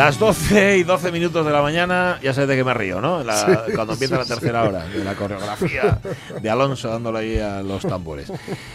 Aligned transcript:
Las 0.00 0.18
12 0.18 0.78
y 0.78 0.82
12 0.82 1.12
minutos 1.12 1.44
de 1.44 1.52
la 1.52 1.60
mañana, 1.60 2.18
ya 2.22 2.32
sabes 2.32 2.48
de 2.48 2.56
qué 2.56 2.64
me 2.64 2.72
río, 2.72 3.02
¿no? 3.02 3.22
La- 3.22 3.64
cuando 3.74 3.92
empieza 3.92 4.16
la 4.16 4.24
tercera 4.24 4.62
hora, 4.64 4.86
de 4.86 5.04
la 5.04 5.14
coreografía 5.14 5.98
de 6.40 6.48
Alonso 6.50 6.88
dándole 6.88 7.18
ahí 7.18 7.38
a 7.38 7.62
los 7.62 7.82
tambores. 7.82 8.32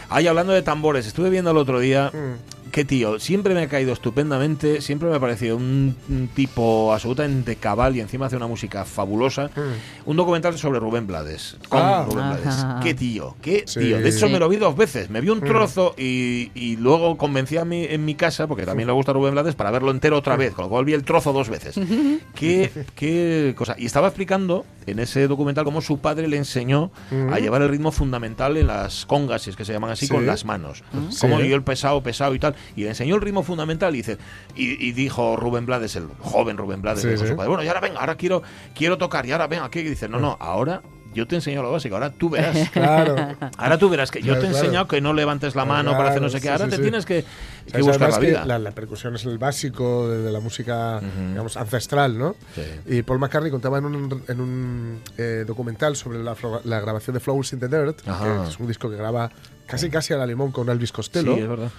Ahí 0.10 0.28
hablando 0.28 0.54
de 0.54 0.62
tambores, 0.62 1.08
estuve 1.08 1.32
viendo 1.32 1.50
el 1.50 1.58
otro 1.58 1.80
día, 1.80 2.12
qué 2.76 2.84
tío, 2.84 3.20
siempre 3.22 3.54
me 3.54 3.62
ha 3.62 3.70
caído 3.70 3.94
estupendamente, 3.94 4.82
siempre 4.82 5.08
me 5.10 5.16
ha 5.16 5.20
parecido 5.22 5.56
un, 5.56 5.96
un 6.10 6.28
tipo 6.28 6.92
absolutamente 6.92 7.56
cabal 7.56 7.96
y 7.96 8.02
encima 8.02 8.26
hace 8.26 8.36
una 8.36 8.48
música 8.48 8.84
fabulosa. 8.84 9.50
Un 10.06 10.18
documental 10.18 10.58
sobre 10.58 10.82
Rubén 10.82 11.08
Blades. 11.08 11.56
Con 11.70 11.80
Ah. 11.82 12.04
Rubén 12.06 12.26
Blades. 12.32 12.48
Ajá. 12.48 12.80
Qué 12.84 12.94
tío, 12.94 13.38
qué 13.42 13.64
Sí. 13.66 13.80
tío. 13.80 14.00
De 14.02 14.10
hecho, 14.10 14.28
Sí. 14.28 14.34
me 14.34 14.40
lo 14.40 14.50
vi 14.50 14.58
dos 14.58 14.76
veces. 14.76 15.10
Me 15.10 15.22
vi 15.22 15.30
un 15.30 15.40
trozo 15.40 15.96
y, 15.98 16.52
y 16.54 16.76
luego 16.76 17.16
convencí 17.18 17.56
a 17.56 17.64
mí 17.64 17.86
en 17.90 18.04
mi 18.04 18.16
casa, 18.16 18.46
porque 18.46 18.66
también 18.66 18.88
le 18.88 18.94
gusta 18.94 19.14
Rubén 19.14 19.32
Blades, 19.32 19.56
para 19.56 19.72
verlo 19.72 19.92
entero 19.92 20.18
otra 20.18 20.36
vez. 20.36 20.54
Con 20.54 20.66
lo 20.66 20.70
cual 20.70 20.84
vi 20.84 20.92
el 20.92 21.06
trozo 21.06 21.32
dos 21.32 21.48
veces. 21.48 21.76
qué, 22.36 22.70
qué 22.96 23.54
cosa. 23.58 23.76
Y 23.78 23.86
estaba 23.86 24.08
explicando 24.08 24.66
en 24.86 25.00
ese 25.00 25.30
documental 25.30 25.64
cómo 25.64 25.80
su 25.82 26.00
padre 26.00 26.28
le 26.28 26.36
enseñó 26.36 26.92
a 27.32 27.40
llevar 27.40 27.62
el 27.62 27.70
ritmo 27.70 27.94
fundamental 27.94 28.58
en 28.58 28.68
las 28.68 29.06
congas, 29.06 29.44
si 29.44 29.50
es 29.50 29.56
que 29.56 29.64
se 29.64 29.72
llaman 29.72 29.92
así, 29.92 30.08
Sí. 30.08 30.14
con 30.14 30.26
las 30.26 30.44
manos. 30.44 30.84
Cómo 31.22 31.40
yo 31.40 31.56
el 31.56 31.64
pesado, 31.64 32.04
pesado 32.04 32.36
y 32.36 32.40
tal. 32.40 32.54
Y 32.76 32.84
le 32.84 32.90
enseñó 32.90 33.16
el 33.16 33.22
ritmo 33.22 33.44
fundamental 33.44 33.94
y 33.94 33.98
dice, 33.98 34.18
y, 34.56 34.84
y 34.88 34.92
dijo 34.92 35.36
Rubén 35.36 35.66
Blades, 35.66 35.96
el 35.96 36.08
joven 36.20 36.58
Rubén 36.58 36.82
Blades, 36.82 37.02
Sí, 37.02 37.08
dijo 37.10 37.24
sí. 37.24 37.30
su 37.30 37.36
padre, 37.36 37.50
bueno, 37.50 37.64
y 37.64 37.68
ahora 37.68 37.80
venga, 37.82 38.00
ahora 38.00 38.16
quiero, 38.16 38.42
quiero 38.74 38.98
tocar, 38.98 39.26
y 39.26 39.32
ahora 39.32 39.48
venga, 39.48 39.66
aquí. 39.66 39.80
Y 39.80 39.84
dice, 39.84 40.08
no, 40.10 40.20
no, 40.20 40.38
ahora 40.40 40.82
yo 41.14 41.26
te 41.26 41.36
enseño 41.36 41.64
lo 41.64 41.72
básico, 41.72 41.96
ahora 41.96 42.10
tú 42.12 42.30
verás. 42.30 42.70
Claro. 42.74 43.16
Ahora 43.58 43.78
tú 43.78 43.88
verás 43.88 44.12
que 44.12 44.20
yo 44.20 44.34
Claro, 44.34 44.42
te 44.42 44.48
he 44.48 44.50
claro. 44.50 44.66
enseñado 44.66 44.88
que 44.90 45.00
no 45.00 45.14
levantes 45.14 45.56
la 45.56 45.64
mano 45.64 45.92
para 45.92 46.10
hacer 46.10 46.22
no 46.22 46.28
sé 46.28 46.40
qué. 46.42 46.48
Claro, 46.48 46.64
Ahora 46.66 46.66
sí, 46.66 46.70
te 46.72 46.76
sí. 46.76 46.82
tienes 46.82 47.06
que, 47.06 47.24
que 47.68 47.72
Sabes, 47.72 47.86
buscar 47.88 48.10
la 48.12 48.20
que 48.20 48.26
vida. 48.26 48.46
La, 48.46 48.60
la 48.60 48.72
percusión 48.72 49.16
es 49.16 49.24
el 49.24 49.38
básico 49.38 50.10
de, 50.10 50.24
de 50.24 50.32
la 50.34 50.42
música 50.42 51.00
digamos, 51.30 51.56
ancestral, 51.56 52.18
¿no? 52.18 52.36
Sí. 52.54 52.64
Y 52.98 53.02
Paul 53.04 53.20
McCartney 53.20 53.50
contaba 53.50 53.78
en 53.78 53.86
un, 53.86 54.24
en 54.28 54.42
un 54.42 55.02
eh, 55.18 55.46
documental 55.48 55.96
sobre 55.96 56.22
la, 56.22 56.36
la 56.66 56.82
grabación 56.82 57.14
de 57.14 57.22
Flowers 57.22 57.54
in 57.54 57.60
the 57.62 57.70
Dirt, 57.70 58.06
Ajá. 58.06 58.44
que 58.44 58.50
es 58.50 58.60
un 58.60 58.68
disco 58.68 58.90
que 58.90 58.98
graba 58.98 59.32
casi 59.68 59.90
casi 59.90 60.14
a 60.14 60.18
la 60.18 60.26
limón 60.28 60.52
con 60.52 60.68
Elvis 60.68 60.92
Costello, 60.92 61.34
Sí, 61.36 61.42
es 61.44 61.48
verdad. 61.48 61.72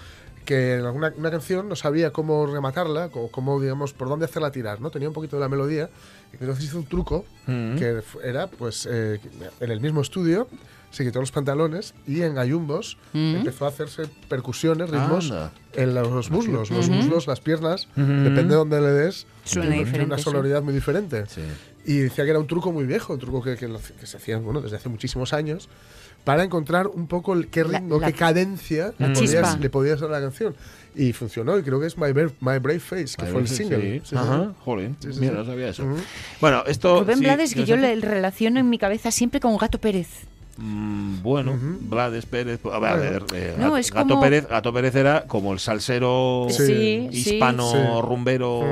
Que 0.47 0.77
en 0.77 0.87
alguna 0.87 1.13
una 1.19 1.31
canción 1.31 1.69
no 1.69 1.77
sabía 1.77 2.11
cómo 2.13 2.47
rematarla, 2.47 3.11
o 3.13 3.31
cómo, 3.31 3.61
digamos, 3.61 3.93
por 3.93 4.09
dónde 4.09 4.25
hacerla 4.25 4.51
tirar, 4.51 4.81
¿no? 4.81 4.91
Tenía 4.91 5.09
un 5.09 5.15
poquito 5.15 5.37
de 5.37 5.41
la 5.41 5.49
melodía, 5.51 5.91
y 6.33 6.37
entonces 6.43 6.65
hizo 6.65 6.79
un 6.79 6.87
truco 6.87 7.27
Mm. 7.47 7.77
que 7.77 8.01
era, 8.25 8.47
pues, 8.47 8.89
eh, 8.91 9.21
en 9.61 9.71
el 9.71 9.81
mismo 9.81 10.01
estudio, 10.01 10.49
se 10.91 11.05
quitó 11.05 11.21
los 11.21 11.31
pantalones 11.33 11.93
y 12.07 12.23
en 12.23 12.35
gallumbos 12.35 12.97
empezó 13.13 13.67
a 13.67 13.69
hacerse 13.69 14.05
percusiones, 14.31 14.89
ritmos 14.89 15.31
Anda. 15.31 15.53
en 15.75 15.93
los 15.95 16.31
muslos, 16.31 16.71
los 16.71 16.89
muslos, 16.89 17.27
las 17.27 17.41
piernas, 17.41 17.89
depende 17.97 18.45
de 18.51 18.55
dónde 18.55 18.81
le 18.81 18.89
des, 18.93 19.27
Suena 19.45 19.69
tiene 19.69 19.85
diferente, 19.85 20.07
una 20.07 20.17
sí. 20.19 20.23
sonoridad 20.25 20.63
muy 20.63 20.73
diferente. 20.73 21.27
Sí. 21.27 21.43
Y 21.85 21.99
decía 21.99 22.25
que 22.25 22.31
era 22.31 22.39
un 22.41 22.47
truco 22.47 22.73
muy 22.73 22.85
viejo, 22.87 23.13
un 23.13 23.19
truco 23.21 23.43
que, 23.43 23.57
que 23.57 24.07
se 24.07 24.17
hacía 24.17 24.39
bueno, 24.39 24.61
desde 24.63 24.77
hace 24.77 24.89
muchísimos 24.89 25.33
años, 25.33 25.69
para 26.27 26.43
encontrar 26.43 26.89
un 26.89 27.07
poco 27.07 27.35
el, 27.35 27.47
qué 27.47 27.63
ritmo, 27.63 28.01
la- 28.01 28.09
qué 28.09 28.13
cadencia 28.13 28.93
la 28.99 29.07
le 29.09 29.15
podías- 29.15 29.61
le 29.61 29.71
podías 29.71 30.01
dar 30.01 30.11
a 30.11 30.15
la 30.15 30.21
canción. 30.21 30.57
Y 30.97 31.13
funcionó, 31.13 31.57
y 31.57 31.63
creo 31.63 31.79
que 31.79 31.87
es 31.87 31.97
My, 31.97 32.11
Brave, 32.11 32.33
My 32.41 32.59
Brave 32.59 32.81
Face, 32.81 33.15
que 33.17 33.27
fue 33.27 33.43
el 33.43 33.47
single. 33.49 33.81
sí. 33.81 34.01
Sí, 34.01 34.07
sí. 34.11 34.17
Ajá, 34.17 34.53
jolín. 34.65 34.97
Sí, 34.99 35.13
sí, 35.13 35.21
Mira, 35.21 35.33
sí. 35.35 35.39
no 35.39 35.45
sabía 35.45 35.69
eso. 35.69 35.85
Ujú. 35.85 35.97
Bueno, 36.41 36.65
esto. 36.67 37.01
Rubén 37.01 37.19
sí, 37.19 37.25
Blades, 37.25 37.51
que 37.55 37.63
¿quieres 37.65 37.69
yo 37.69 37.77
le 37.77 37.95
relaciono 38.01 38.59
en 38.59 38.69
mi 38.69 38.77
cabeza 38.79 39.13
siempre 39.13 39.39
con 39.39 39.57
Gato 39.57 39.79
Pérez. 39.81 40.09
Mm, 40.59 41.23
bueno, 41.23 41.57
Blades 41.81 42.27
Pérez. 42.27 42.61
A 42.73 42.79
ver, 42.79 42.91
a 42.93 42.97
ver, 42.97 43.25
eh, 43.35 43.55
No, 43.59 43.73
Gato, 43.73 44.09
como- 44.09 44.21
Pérez, 44.21 44.49
Gato 44.49 44.73
Pérez 44.73 44.95
era 44.95 45.23
como 45.27 45.53
el 45.53 45.59
salsero 45.59 46.47
Sí, 46.51 47.09
hispano 47.13 47.71
Sí. 47.71 47.79
rumbero. 48.03 48.63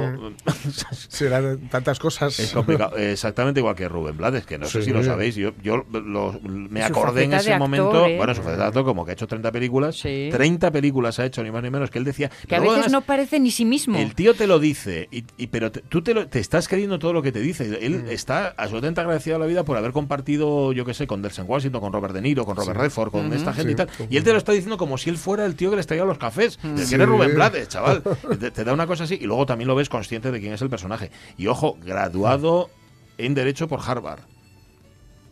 Sí, 1.08 1.24
eran 1.26 1.68
tantas 1.68 1.98
cosas. 1.98 2.38
Es 2.40 2.52
complicado. 2.52 2.96
Exactamente 2.96 3.60
igual 3.60 3.74
que 3.74 3.88
Rubén 3.88 4.16
Blades, 4.16 4.46
que 4.46 4.58
no 4.58 4.66
sé 4.66 4.82
si 4.82 4.90
lo 4.90 5.02
sabéis. 5.04 5.34
Yo, 5.36 5.52
yo 5.62 5.84
lo- 5.92 6.40
me 6.42 6.80
Su 6.80 6.86
acordé 6.86 7.24
en 7.24 7.34
ese 7.34 7.52
actor, 7.52 7.58
momento. 7.68 8.06
¿eh? 8.06 8.16
Bueno, 8.16 8.34
su 8.34 8.42
faceta 8.42 8.62
de 8.62 8.68
actor, 8.68 8.84
como 8.84 9.04
que 9.04 9.12
ha 9.12 9.14
hecho 9.14 9.26
30 9.26 9.52
películas. 9.52 9.96
Sí. 9.98 10.28
30 10.32 10.70
películas 10.70 11.18
ha 11.18 11.26
hecho, 11.26 11.42
ni 11.42 11.50
más 11.50 11.62
ni 11.62 11.70
menos, 11.70 11.90
que 11.90 11.98
él 11.98 12.04
decía. 12.04 12.30
Que 12.48 12.56
a 12.56 12.60
veces 12.60 12.72
además, 12.74 12.92
no 12.92 13.00
parece 13.02 13.40
ni 13.40 13.50
sí 13.50 13.64
mismo. 13.64 13.98
El 13.98 14.14
tío 14.14 14.34
te 14.34 14.46
lo 14.46 14.58
dice, 14.58 15.08
y, 15.10 15.24
y- 15.36 15.46
pero 15.48 15.70
te- 15.70 15.80
tú 15.80 16.02
te, 16.02 16.14
lo- 16.14 16.26
te 16.28 16.40
estás 16.40 16.68
creyendo 16.68 16.98
todo 16.98 17.12
lo 17.12 17.22
que 17.22 17.32
te 17.32 17.40
dice. 17.40 17.64
Mm. 17.64 17.84
Él 17.84 18.04
está 18.10 18.54
absolutamente 18.56 19.00
agradecido 19.00 19.36
a 19.36 19.38
la 19.38 19.46
vida 19.46 19.64
por 19.64 19.76
haber 19.76 19.92
compartido, 19.92 20.72
yo 20.72 20.84
qué 20.84 20.94
sé, 20.94 21.06
con 21.06 21.22
Delsen 21.22 21.44
Washington, 21.48 21.73
con 21.80 21.92
Robert 21.92 22.14
De 22.14 22.20
Niro, 22.20 22.44
con 22.44 22.56
Robert 22.56 22.78
Redford, 22.78 23.10
con 23.10 23.32
esta 23.32 23.52
gente 23.52 23.72
y 23.72 23.74
Sí. 23.74 23.76
tal. 23.76 23.88
Y 24.10 24.16
él 24.16 24.24
te 24.24 24.32
lo 24.32 24.38
está 24.38 24.52
diciendo 24.52 24.76
como 24.76 24.98
si 24.98 25.10
él 25.10 25.16
fuera 25.18 25.44
el 25.46 25.54
tío 25.56 25.70
que 25.70 25.76
les 25.76 25.86
traía 25.86 26.04
los 26.04 26.18
cafés. 26.18 26.54
Es 26.54 26.58
que 26.62 26.70
eres 26.70 26.88
Sí. 26.88 26.96
Rubén 26.96 27.34
Blades, 27.34 27.68
chaval. 27.68 28.02
Te, 28.40 28.50
te 28.50 28.64
da 28.64 28.72
una 28.72 28.86
cosa 28.86 29.04
así 29.04 29.18
y 29.20 29.24
luego 29.26 29.46
también 29.46 29.68
lo 29.68 29.74
ves 29.74 29.88
consciente 29.88 30.30
de 30.30 30.40
quién 30.40 30.52
es 30.52 30.62
el 30.62 30.70
personaje. 30.70 31.10
Y 31.38 31.46
ojo, 31.46 31.76
graduado 31.84 32.70
en 33.18 33.34
Derecho 33.34 33.68
por 33.68 33.80
Harvard. 33.84 34.20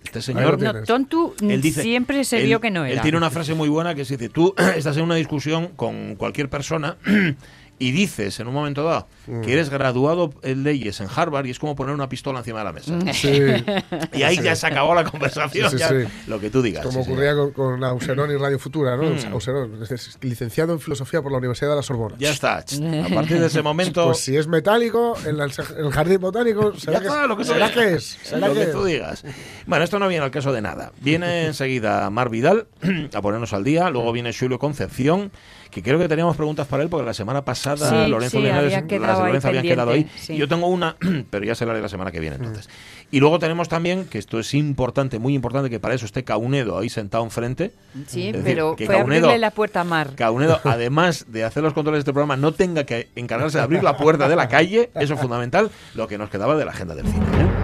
Este 0.05 0.21
señor... 0.21 0.61
no. 0.61 0.83
Tontu 0.83 1.33
Él 1.41 1.61
dice, 1.63 1.83
siempre 1.83 2.25
se 2.25 2.39
él- 2.41 2.47
vio 2.47 2.61
que 2.61 2.71
no 2.71 2.85
era. 2.85 2.95
Él 2.97 3.01
tiene 3.03 3.17
una 3.17 3.31
frase 3.31 3.55
muy 3.55 3.69
buena 3.69 3.95
que 3.95 4.05
se 4.05 4.17
dice, 4.17 4.29
tú 4.29 4.53
estás 4.77 4.97
en 4.97 5.05
una 5.05 5.15
discusión 5.15 5.69
con 5.77 6.17
cualquier 6.17 6.49
persona 6.51 6.97
y 7.83 7.91
dices 7.93 8.39
en 8.41 8.47
un 8.49 8.55
momento 8.55 8.85
dado 8.85 9.09
Mm. 9.27 9.43
que 9.43 9.53
eres 9.53 9.71
graduado 9.71 10.33
en 10.43 10.65
leyes 10.65 11.01
en 11.01 11.07
Harvard 11.15 11.47
y 11.47 11.51
es 11.51 11.59
como 11.61 11.77
poner 11.77 11.95
una 11.95 12.09
pistola 12.09 12.41
encima 12.41 12.59
de 12.59 12.65
la 12.65 12.73
mesa. 12.73 12.99
Sí, 13.13 13.41
Y 14.13 14.23
ahí 14.25 14.37
ya 14.43 14.57
se 14.57 14.67
acabó 14.67 14.95
la 14.97 15.05
conversación, 15.05 15.71
Sí, 15.71 15.77
sí, 15.77 15.81
ya, 15.81 15.89
sí. 15.91 15.95
lo 16.27 16.41
que 16.41 16.51
tú 16.51 16.61
digas. 16.61 16.85
como 16.85 16.99
sí, 17.01 17.05
sí. 17.05 17.11
ocurría 17.13 17.35
con, 17.37 17.53
con 17.53 17.85
Auserón 17.85 18.31
y 18.33 18.37
Radio 18.37 18.59
Futura, 18.59 18.97
¿no? 18.97 19.05
Mm. 19.11 19.33
Auserón, 19.33 19.79
licenciado 20.23 20.73
en 20.73 20.81
filosofía 20.81 21.23
por 21.23 21.31
la 21.31 21.39
Universidad 21.39 21.71
de 21.71 21.77
la 21.77 21.83
Sorbona. 21.83 22.17
Ya 22.19 22.31
está. 22.31 22.57
A 23.05 23.15
partir 23.15 23.39
de 23.41 23.47
ese 23.47 23.63
momento... 23.63 24.07
Pues 24.07 24.19
si 24.19 24.37
es 24.37 24.47
metálico, 24.49 25.17
en, 25.27 25.37
la- 25.37 25.45
en 25.45 25.85
el 25.87 25.93
jardín 25.93 26.21
botánico, 26.21 26.75
¿será, 26.77 26.99
que, 27.01 27.07
está, 27.07 27.27
lo 27.29 27.37
que 27.37 27.45
será 27.45 27.73
que 27.73 27.95
es? 27.95 28.19
¿Será 28.23 28.49
lo 28.49 28.55
que 28.55 28.61
que 28.61 28.67
tú 28.67 28.85
digas. 28.85 29.25
Bueno, 29.67 29.85
esto 29.85 29.99
no 29.99 30.09
viene 30.09 30.25
al 30.25 30.31
caso 30.31 30.53
de 30.53 30.61
nada. 30.63 30.93
Viene 31.01 31.47
enseguida 31.47 32.11
Mar 32.11 32.29
Vidal 32.29 32.67
a 33.15 33.23
ponernos 33.23 33.53
al 33.53 33.65
día. 33.65 33.89
Luego 33.91 34.11
viene 34.13 34.33
Julio 34.33 34.59
Concepción, 34.59 35.31
que 35.73 35.83
creo 35.83 35.99
que 35.99 36.07
teníamos 36.07 36.37
preguntas 36.37 36.67
para 36.69 36.83
él 36.83 36.89
porque 36.89 37.07
la 37.07 37.15
semana 37.15 37.45
pasada 37.45 37.89
Sí, 38.05 38.11
Lorenzo 38.11 38.37
sí, 38.39 38.43
Linares, 38.45 38.75
había 38.77 38.99
las 39.01 39.19
de 39.19 39.25
Lorenzo 39.25 39.49
habían 39.49 39.65
quedado 39.65 39.91
ahí. 39.91 40.07
sí. 40.17 40.37
Yo 40.37 40.47
tengo 40.47 40.67
una, 40.69 40.97
pero 41.31 41.45
ya 41.45 41.55
se 41.55 41.65
la 41.67 41.73
haré 41.73 41.81
la 41.83 41.89
semana 41.89 42.13
que 42.13 42.19
Mm. 42.19 42.21
viene 42.21 42.37
entonces. 42.37 42.69
Y 43.11 43.21
luego 43.21 43.39
tenemos 43.39 43.69
también, 43.69 44.05
que 44.05 44.19
esto 44.19 44.39
es 44.39 44.55
importante, 44.55 45.19
muy 45.19 45.35
importante, 45.35 45.69
que 45.71 45.81
para 45.81 45.95
eso 45.95 46.07
esté 46.07 46.25
Caunedo 46.25 46.79
ahí 46.79 46.89
sentado 46.89 47.25
enfrente. 47.25 47.73
Sí, 48.07 48.29
Es 48.29 48.33
decir, 48.35 48.43
pero 48.45 48.77
que 48.77 48.87
fue 48.87 48.95
Caunedo- 48.97 49.25
abrirle 49.27 49.39
la 49.39 49.51
puerta 49.51 49.81
a 49.81 49.85
Mar. 49.85 50.11
Caunedo, 50.15 50.61
además 50.65 51.25
de 51.29 51.45
hacer 51.45 51.63
los 51.63 51.73
controles 51.73 51.99
de 51.99 52.01
este 52.03 52.13
programa, 52.13 52.37
no 52.37 52.53
tenga 52.53 52.85
que 52.85 53.09
encargarse 53.17 53.59
de 53.59 53.65
abrir 53.65 53.83
la 53.83 53.97
puerta 53.97 54.29
de 54.29 54.37
la 54.37 54.49
calle, 54.49 54.91
eso 54.95 55.15
es 55.15 55.21
fundamental, 55.21 55.71
lo 55.95 56.07
que 56.07 56.19
nos 56.19 56.31
quedaba 56.31 56.55
de 56.57 56.65
la 56.65 56.71
agenda 56.73 56.95
del 56.95 57.07
cine. 57.07 57.25
¿eh? 57.25 57.62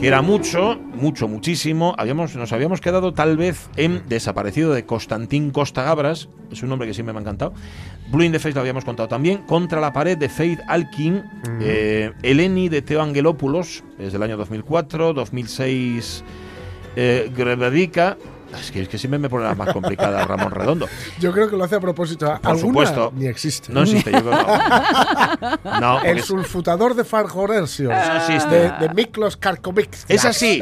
Que 0.00 0.06
era 0.06 0.22
mucho, 0.22 0.78
mucho, 0.94 1.26
muchísimo. 1.26 1.94
Habíamos, 1.98 2.36
nos 2.36 2.52
habíamos 2.52 2.80
quedado 2.80 3.12
tal 3.14 3.36
vez 3.36 3.68
en 3.76 4.08
Desaparecido 4.08 4.72
de 4.72 4.86
Constantín 4.86 5.50
Costa 5.50 5.82
Gabras, 5.82 6.28
es 6.52 6.62
un 6.62 6.68
nombre 6.68 6.86
que 6.86 6.94
siempre 6.94 7.12
me 7.12 7.18
ha 7.18 7.22
encantado. 7.22 7.52
Blue 8.12 8.22
in 8.22 8.30
the 8.30 8.38
Face 8.38 8.54
lo 8.54 8.60
habíamos 8.60 8.84
contado 8.84 9.08
también. 9.08 9.38
Contra 9.38 9.80
la 9.80 9.92
pared 9.92 10.16
de 10.16 10.28
Faith 10.28 10.60
Alkin. 10.68 11.24
eh, 11.60 12.12
Eleni 12.22 12.68
de 12.68 12.80
Teo 12.80 13.02
Angelopoulos, 13.02 13.82
desde 13.98 14.16
el 14.18 14.22
año 14.22 14.36
2004. 14.36 15.14
2006, 15.14 16.24
eh, 16.94 17.30
Grevedica. 17.36 18.16
Es 18.58 18.70
que, 18.70 18.82
es 18.82 18.88
que 18.88 18.98
siempre 18.98 19.18
me 19.18 19.28
pone 19.28 19.44
las 19.44 19.56
más 19.56 19.72
complicadas 19.72 20.26
Ramón 20.26 20.50
Redondo. 20.50 20.86
Yo 21.20 21.32
creo 21.32 21.50
que 21.50 21.56
lo 21.56 21.64
hace 21.64 21.76
a 21.76 21.80
propósito. 21.80 22.26
Por 22.26 22.50
¿Alguna? 22.52 22.58
supuesto. 22.60 23.12
Ni 23.14 23.26
existe. 23.26 23.72
No 23.72 23.82
existe, 23.82 24.10
yo 24.10 24.22
creo 24.22 24.30
que 24.38 24.44
no. 24.44 25.80
No, 25.80 26.02
El 26.02 26.18
es, 26.18 26.24
sulfutador 26.24 26.94
de 26.94 27.04
Fargorersion. 27.04 27.92
Eso 27.92 28.12
existe. 28.16 28.54
De, 28.54 28.70
de 28.88 28.94
Miklos 28.94 29.36
Karkovic. 29.36 29.90
es 30.08 30.24
así. 30.24 30.60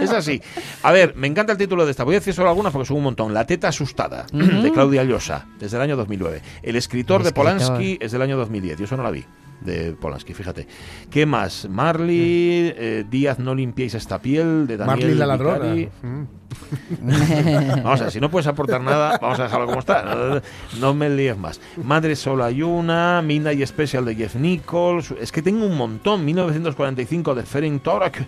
Es 0.00 0.10
así. 0.10 0.40
A 0.82 0.92
ver, 0.92 1.14
me 1.16 1.26
encanta 1.26 1.52
el 1.52 1.58
título 1.58 1.84
de 1.84 1.90
esta. 1.92 2.04
Voy 2.04 2.14
a 2.16 2.18
decir 2.18 2.34
solo 2.34 2.48
algunas 2.48 2.72
porque 2.72 2.86
son 2.86 2.96
un 2.98 3.04
montón. 3.04 3.32
La 3.32 3.46
teta 3.46 3.68
asustada, 3.68 4.26
de 4.32 4.70
Claudia 4.72 5.04
Llosa, 5.04 5.46
desde 5.58 5.76
el 5.76 5.82
año 5.82 5.96
2009. 5.96 6.42
El 6.62 6.76
escritor 6.76 7.20
El 7.20 7.24
de 7.24 7.28
escritor. 7.28 7.56
Polanski 7.58 7.98
es 8.00 8.12
del 8.12 8.22
año 8.22 8.36
2010. 8.36 8.78
Yo 8.78 8.84
eso 8.84 8.96
no 8.96 9.02
la 9.02 9.10
vi. 9.10 9.24
De 9.64 9.92
Polanski, 9.92 10.34
fíjate. 10.34 10.66
¿Qué 11.10 11.26
más? 11.26 11.68
Marley, 11.68 12.72
eh, 12.76 13.04
Díaz, 13.08 13.38
no 13.38 13.54
limpiéis 13.54 13.94
esta 13.94 14.20
piel, 14.20 14.66
de 14.66 14.76
Daniel 14.76 14.98
Marley 14.98 15.14
la 15.14 15.26
ladrona. 15.26 15.74
Mm. 16.02 16.24
Vamos 17.82 18.00
a 18.00 18.04
ver, 18.04 18.12
si 18.12 18.20
no 18.20 18.30
puedes 18.30 18.46
aportar 18.46 18.80
nada, 18.80 19.18
vamos 19.20 19.38
a 19.40 19.44
dejarlo 19.44 19.66
como 19.66 19.80
está. 19.80 20.02
No, 20.02 20.40
no 20.80 20.94
me 20.94 21.08
líes 21.08 21.36
más. 21.36 21.60
Madre 21.82 22.16
solo 22.16 22.44
hay 22.44 22.62
una, 22.62 23.22
Midnight 23.22 23.66
Special 23.66 24.04
de 24.04 24.14
Jeff 24.14 24.36
Nichols. 24.36 25.12
Es 25.20 25.32
que 25.32 25.42
tengo 25.42 25.66
un 25.66 25.76
montón. 25.76 26.24
1945 26.24 27.34
de 27.34 27.42
Ferenc 27.42 27.82
Torak. 27.82 28.26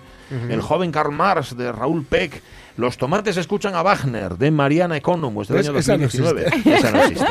El 0.49 0.61
joven 0.63 0.91
Karl 0.91 1.13
Marx 1.13 1.57
de 1.57 1.71
Raúl 1.71 2.05
Peck. 2.05 2.43
Los 2.77 2.99
tomates 2.99 3.37
escuchan 3.37 3.75
a 3.77 3.83
Wagner 3.83 4.37
de 4.37 4.51
Mariana 4.51 4.97
Economos 4.97 5.47
del 5.47 5.59
¿Ves? 5.59 5.69
año 5.69 5.79
Esa 5.79 5.97
no 5.97 6.09
2019. 6.09 6.77
Esa 6.77 6.91
no 6.91 7.03
existe. 7.03 7.27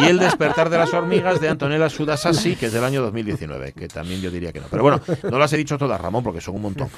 Y 0.00 0.04
El 0.06 0.18
despertar 0.18 0.70
de 0.70 0.78
las 0.78 0.94
hormigas 0.94 1.40
de 1.40 1.48
Antonella 1.48 1.88
Sudasasi, 1.88 2.54
que 2.54 2.66
es 2.66 2.72
del 2.72 2.84
año 2.84 3.02
2019, 3.02 3.72
que 3.72 3.88
también 3.88 4.20
yo 4.20 4.30
diría 4.30 4.52
que 4.52 4.60
no. 4.60 4.66
Pero 4.70 4.82
bueno, 4.84 5.00
no 5.28 5.38
las 5.38 5.52
he 5.52 5.56
dicho 5.56 5.76
todas, 5.76 6.00
Ramón, 6.00 6.22
porque 6.22 6.40
son 6.40 6.54
un 6.54 6.62
montón. 6.62 6.88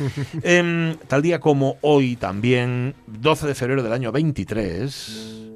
Em, 0.42 0.96
tal 1.08 1.22
día 1.22 1.40
como 1.40 1.78
hoy 1.80 2.16
también, 2.16 2.94
12 3.06 3.46
de 3.46 3.54
febrero 3.54 3.82
del 3.82 3.92
año 3.92 4.12
23. 4.12 5.51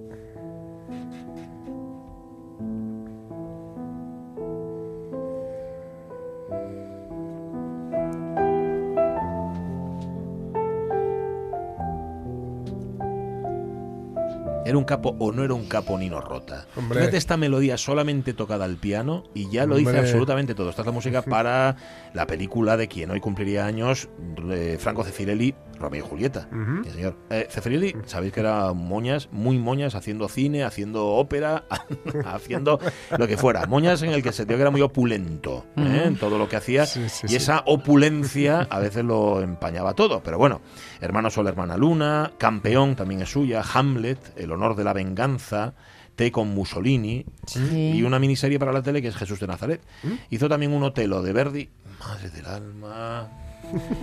¿Era 14.67 14.79
un 14.79 14.85
capo 14.85 15.15
o 15.21 15.31
no 15.31 15.45
era 15.45 15.55
un 15.55 15.67
capo 15.67 15.97
Nino 15.97 16.21
Rota? 16.21 16.67
Fíjate 16.75 17.17
esta 17.17 17.37
melodía 17.37 17.79
solamente 17.79 18.35
tocada 18.35 18.65
al 18.65 18.77
piano 18.77 19.23
y 19.33 19.49
ya 19.49 19.65
lo 19.65 19.77
dice 19.77 19.97
absolutamente 19.97 20.57
todo. 20.57 20.71
Esta 20.71 20.83
es 20.83 20.87
la 20.87 20.93
música 20.93 21.23
para 21.23 21.77
la 22.15 22.27
película 22.27 22.77
de 22.77 22.89
quien 22.89 23.13
hoy 23.13 23.21
cumpliría 23.21 23.65
años, 23.65 24.09
eh, 24.51 24.77
Franco 24.81 25.05
Cefirelli, 25.05 25.55
Romeo 25.79 26.05
y 26.05 26.09
Julieta. 26.09 26.49
Sí, 26.85 26.91
señor. 26.91 27.17
Eh, 27.31 27.47
Cefirelli, 27.51 27.95
sabéis 28.07 28.33
que 28.33 28.41
era 28.41 28.73
moñas, 28.73 29.29
muy 29.33 29.59
moñas, 29.59 29.95
haciendo 29.95 30.29
cine, 30.29 30.65
haciendo 30.65 31.07
ópera, 31.07 31.65
haciendo 32.27 32.79
lo 33.17 33.27
que 33.27 33.37
fuera. 33.37 33.67
Moñas 33.67 34.03
en 34.03 34.11
el 34.11 34.23
que 34.23 34.33
se 34.33 34.45
dio 34.47 34.57
que 34.57 34.63
era 34.63 34.71
muy 34.71 34.81
opulento 34.83 35.67
¿eh? 35.77 36.05
en 36.07 36.17
todo 36.17 36.39
lo 36.39 36.49
que 36.49 36.57
hacía. 36.57 36.87
Sí, 36.87 37.09
sí, 37.09 37.27
y 37.31 37.37
esa 37.37 37.63
opulencia 37.67 38.67
a 38.71 38.79
veces 38.79 39.05
lo 39.05 39.41
empañaba 39.43 39.95
todo. 39.95 40.23
Pero 40.23 40.39
bueno, 40.39 40.61
Hermano 41.01 41.31
Sol, 41.31 41.47
Hermana 41.49 41.77
Luna, 41.77 42.33
Campeón 42.39 42.97
también 42.97 43.23
es 43.23 43.31
suya, 43.31 43.63
Hamlet, 43.75 44.19
El 44.37 44.53
honor 44.53 44.77
de 44.77 44.85
la 44.85 44.93
venganza. 44.93 45.75
Té 46.17 46.33
con 46.33 46.49
Mussolini 46.49 47.27
Sí. 47.47 47.93
y 47.95 48.03
una 48.03 48.19
miniserie 48.19 48.59
para 48.59 48.73
la 48.73 48.81
tele 48.81 49.03
que 49.03 49.09
es 49.09 49.17
Jesús 49.17 49.39
de 49.39 49.47
Nazaret. 49.47 49.83
Hizo 50.31 50.49
también 50.49 50.73
un 50.73 50.83
Otelo 50.83 51.21
de 51.21 51.35
Verdi. 51.35 51.69
Madre 52.01 52.31
del 52.31 52.47
alma. 52.47 53.29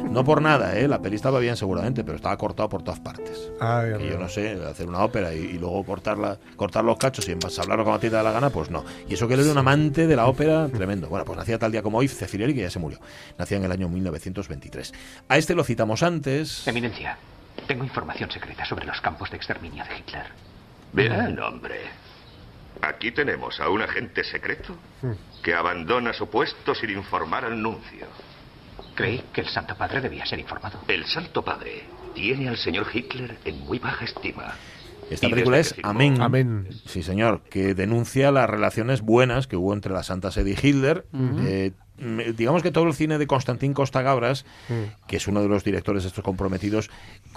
No 0.10 0.24
por 0.24 0.42
nada, 0.42 0.78
¿eh? 0.78 0.88
la 0.88 1.02
peli 1.02 1.16
estaba 1.16 1.40
bien 1.40 1.56
seguramente, 1.56 2.04
pero 2.04 2.16
estaba 2.18 2.38
cortado 2.38 2.70
por 2.70 2.84
todas 2.84 3.00
partes. 3.00 3.52
Ay, 3.60 3.94
Que 3.98 4.04
ay, 4.04 4.10
yo 4.10 4.18
no 4.20 4.30
sé, 4.30 4.52
hacer 4.70 4.88
una 4.88 5.04
ópera 5.04 5.34
y, 5.34 5.40
y 5.40 5.54
luego 5.58 5.84
cortarla, 5.84 6.38
cortar 6.56 6.84
los 6.84 6.98
cachos 6.98 7.28
y 7.28 7.32
ensamblarlo 7.32 7.84
como 7.84 7.96
a 7.96 8.00
ti 8.00 8.10
te 8.10 8.16
da 8.16 8.24
la 8.24 8.32
gana, 8.32 8.50
pues 8.50 8.70
no. 8.70 8.84
Y 9.08 9.14
eso 9.16 9.28
que 9.28 9.34
él 9.36 9.42
era 9.42 9.52
un 9.52 9.58
amante 9.58 10.08
de 10.08 10.16
la 10.16 10.28
ópera 10.28 10.68
tremendo. 10.68 11.08
Bueno, 11.08 11.26
pues 11.26 11.38
nacía 11.38 11.58
tal 11.58 11.72
día 11.72 11.82
como 11.82 11.98
hoy 11.98 12.08
Cefirelli, 12.08 12.54
que 12.54 12.62
ya 12.62 12.70
se 12.70 12.80
murió. 12.80 13.00
Nacía 13.38 13.58
en 13.58 13.64
el 13.66 13.72
año 13.72 13.90
1923. 13.90 14.94
A 15.30 15.38
este 15.38 15.56
lo 15.56 15.64
citamos 15.64 16.04
antes. 16.04 16.68
Eminencia, 16.68 17.18
tengo 17.68 17.84
información 17.84 18.30
secreta 18.32 18.66
sobre 18.66 18.86
los 18.86 19.00
campos 19.02 19.32
de 19.32 19.38
exterminio 19.38 19.84
de 19.86 19.98
Hitler. 19.98 20.26
Bien, 20.92 21.40
hombre. 21.40 21.80
Aquí 22.82 23.12
tenemos 23.12 23.60
a 23.60 23.70
un 23.70 23.82
agente 23.82 24.24
secreto 24.24 24.76
que 25.42 25.54
abandona 25.54 26.12
su 26.14 26.28
puesto 26.28 26.76
sin 26.76 26.90
informar 26.90 27.46
al 27.46 27.62
nuncio. 27.62 28.08
Creí 28.96 29.24
que 29.34 29.42
el 29.42 29.48
Santo 29.48 29.76
Padre 29.76 30.02
debía 30.02 30.26
ser 30.26 30.40
informado. 30.40 30.80
El 30.88 31.06
Santo 31.06 31.44
Padre 31.44 31.84
tiene 32.14 32.48
al 32.50 32.58
señor 32.58 32.88
Hitler 32.94 33.38
en 33.46 33.60
muy 33.62 33.80
baja 33.80 34.06
estima. 34.06 34.54
Esta 35.10 35.30
película 35.30 35.60
es 35.60 35.76
Amén. 35.84 36.22
Amén. 36.22 36.68
Sí, 36.86 37.04
señor, 37.04 37.42
que 37.50 37.74
denuncia 37.74 38.32
las 38.32 38.50
relaciones 38.50 39.02
buenas 39.02 39.48
que 39.48 39.56
hubo 39.56 39.74
entre 39.74 39.94
la 39.94 40.04
Santa 40.04 40.32
Sede 40.32 40.52
y 40.52 40.68
Hitler. 40.68 41.06
Eh, 41.46 41.72
digamos 42.36 42.64
que 42.64 42.72
todo 42.72 42.86
el 42.88 42.94
cine 42.94 43.18
de 43.18 43.28
Constantín 43.28 43.74
Costa 43.74 44.02
Gabras, 44.02 44.46
que 45.08 45.18
es 45.18 45.28
uno 45.28 45.42
de 45.42 45.48
los 45.48 45.64
directores 45.64 46.06
estos 46.06 46.24
comprometidos, 46.24 46.90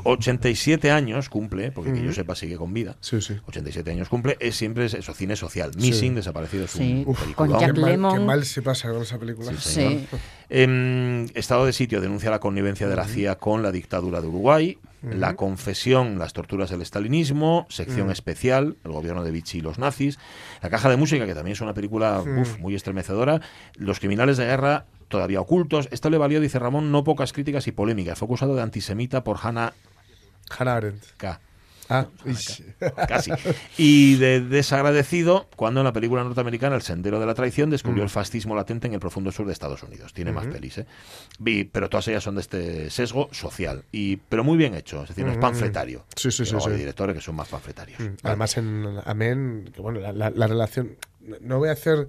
87 0.05 0.91
años 0.91 1.29
cumple, 1.29 1.73
porque 1.73 1.93
que 1.93 2.03
yo 2.03 2.13
sepa 2.13 2.35
sigue 2.35 2.57
con 2.57 2.73
vida. 2.73 2.97
Sí, 3.01 3.21
sí. 3.21 3.37
87 3.47 3.91
años 3.91 4.09
cumple, 4.09 4.37
es 4.41 4.57
siempre 4.57 4.87
es 4.87 4.95
eso, 4.95 5.15
cine 5.15 5.37
social. 5.37 5.73
Missing, 5.77 6.15
desaparecido, 6.15 6.65
es 6.65 6.71
Sí, 6.71 7.05
un 7.07 7.13
Uf, 7.13 7.35
con 7.35 7.51
Jack 7.59 7.75
Qué 7.75 7.81
mal, 7.81 7.91
Lemmon. 7.91 8.19
qué 8.19 8.25
mal 8.25 8.45
se 8.45 8.63
pasa 8.63 8.91
con 8.91 9.03
esa 9.03 9.19
película. 9.19 9.53
Sí, 9.53 9.57
señor. 9.59 9.93
Sí. 9.93 10.17
Em, 10.49 11.25
estado 11.35 11.67
de 11.67 11.73
sitio 11.73 12.01
denuncia 12.01 12.31
la 12.31 12.39
connivencia 12.41 12.89
de 12.89 12.97
la 12.97 13.05
CIA 13.05 13.37
con 13.37 13.63
la 13.63 13.73
dictadura 13.73 14.21
de 14.21 14.29
Uruguay. 14.29 14.79
La 15.07 15.37
confesión, 15.37 16.19
las 16.19 16.33
torturas 16.33 16.71
del 16.71 16.83
estalinismo. 16.83 17.67
Sección 17.69 18.11
especial, 18.11 18.77
el 18.85 18.93
gobierno 18.93 19.23
de 19.23 19.31
Vichy 19.31 19.59
y 19.59 19.61
los 19.61 19.79
nazis. 19.79 20.19
La 20.63 20.71
caja 20.71 20.89
de 20.89 20.97
música, 20.97 21.27
que 21.27 21.35
también 21.35 21.53
es 21.53 21.61
una 21.61 21.75
película 21.75 22.21
uf, 22.21 22.59
muy 22.59 22.75
estremecedora. 22.75 23.41
Los 23.77 24.01
criminales 24.01 24.37
de 24.37 24.47
guerra 24.47 24.87
todavía 25.09 25.41
ocultos. 25.41 25.89
Esto 25.91 26.11
le 26.11 26.19
valió, 26.19 26.41
dice 26.41 26.59
Ramón, 26.59 26.91
no 26.91 27.05
pocas 27.05 27.33
críticas 27.33 27.67
y 27.67 27.73
polémicas. 27.73 28.19
Fue 28.19 28.27
acusado 28.27 28.57
de 28.57 28.63
antisemita 28.63 29.23
por 29.23 29.39
Hannah 29.43 29.75
Hannah 30.51 30.77
Arendt. 30.77 31.05
K. 31.17 31.41
Ah. 31.89 32.07
Casi. 33.09 33.33
Y 33.79 34.17
de 34.17 34.41
desagradecido 34.41 35.49
cuando 35.57 35.81
en 35.81 35.85
la 35.85 35.93
película 35.93 36.25
norteamericana 36.25 36.75
El 36.77 36.83
Sendero 36.83 37.21
de 37.21 37.27
la 37.27 37.35
Traición 37.35 37.71
descubrió 37.71 38.03
Mm. 38.03 38.07
el 38.07 38.11
fascismo 38.11 38.55
latente 38.57 38.87
en 38.87 38.95
el 38.95 39.01
profundo 39.01 39.31
sur 39.33 39.47
de 39.47 39.53
Estados 39.53 39.83
Unidos. 39.83 40.13
Tiene 40.13 40.33
más 40.33 40.47
pelis, 40.47 40.79
¿eh? 40.79 40.87
Pero 41.73 41.89
todas 41.89 42.09
ellas 42.09 42.23
son 42.25 42.35
de 42.37 42.41
este 42.41 42.91
sesgo 42.91 43.29
social. 43.33 43.85
y 43.93 44.17
Pero 44.17 44.43
muy 44.45 44.57
bien 44.57 44.75
hecho, 44.75 45.03
es 45.03 45.09
decir, 45.11 45.25
no 45.25 45.33
es 45.33 45.39
panfletario. 45.39 46.01
Mm. 46.01 46.03
Sí, 46.17 46.31
sí, 46.31 46.39
Que 46.43 46.47
sí, 46.47 46.53
luego 46.53 46.67
hay 46.69 46.73
sí. 46.75 46.79
directores 46.81 47.15
que 47.15 47.21
son 47.23 47.35
más 47.37 47.49
panfletarios. 47.49 47.99
Además, 48.23 48.57
en 48.57 48.99
Amén, 49.05 49.71
que 49.75 49.81
bueno, 49.81 50.01
la, 50.01 50.13
la- 50.13 50.31
la 50.31 50.47
relación. 50.47 50.97
No 51.41 51.59
voy 51.59 51.69
a 51.69 51.73
hacer 51.73 52.09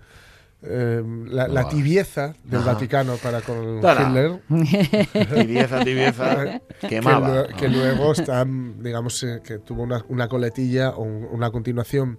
eh, 0.70 1.04
la, 1.30 1.48
la 1.48 1.68
tibieza 1.70 2.34
del. 2.44 2.62
Vaticano 2.62 3.16
para 3.18 3.42
con 3.42 3.80
Tara. 3.82 4.08
Hitler. 4.10 4.42
Tibieza, 5.36 5.84
tibieza, 5.84 6.60
que, 6.82 6.88
quemaba. 6.88 7.44
lue- 7.48 7.56
que 7.56 7.70
luego 7.70 8.12
está, 8.14 8.46
digamos, 8.46 9.22
eh, 9.24 9.42
que 9.44 9.60
tuvo 9.60 9.84
una, 9.84 10.04
una 10.10 10.28
coletilla 10.28 10.90
o 10.92 11.04
un- 11.04 11.28
una 11.32 11.52
continuación, 11.52 12.18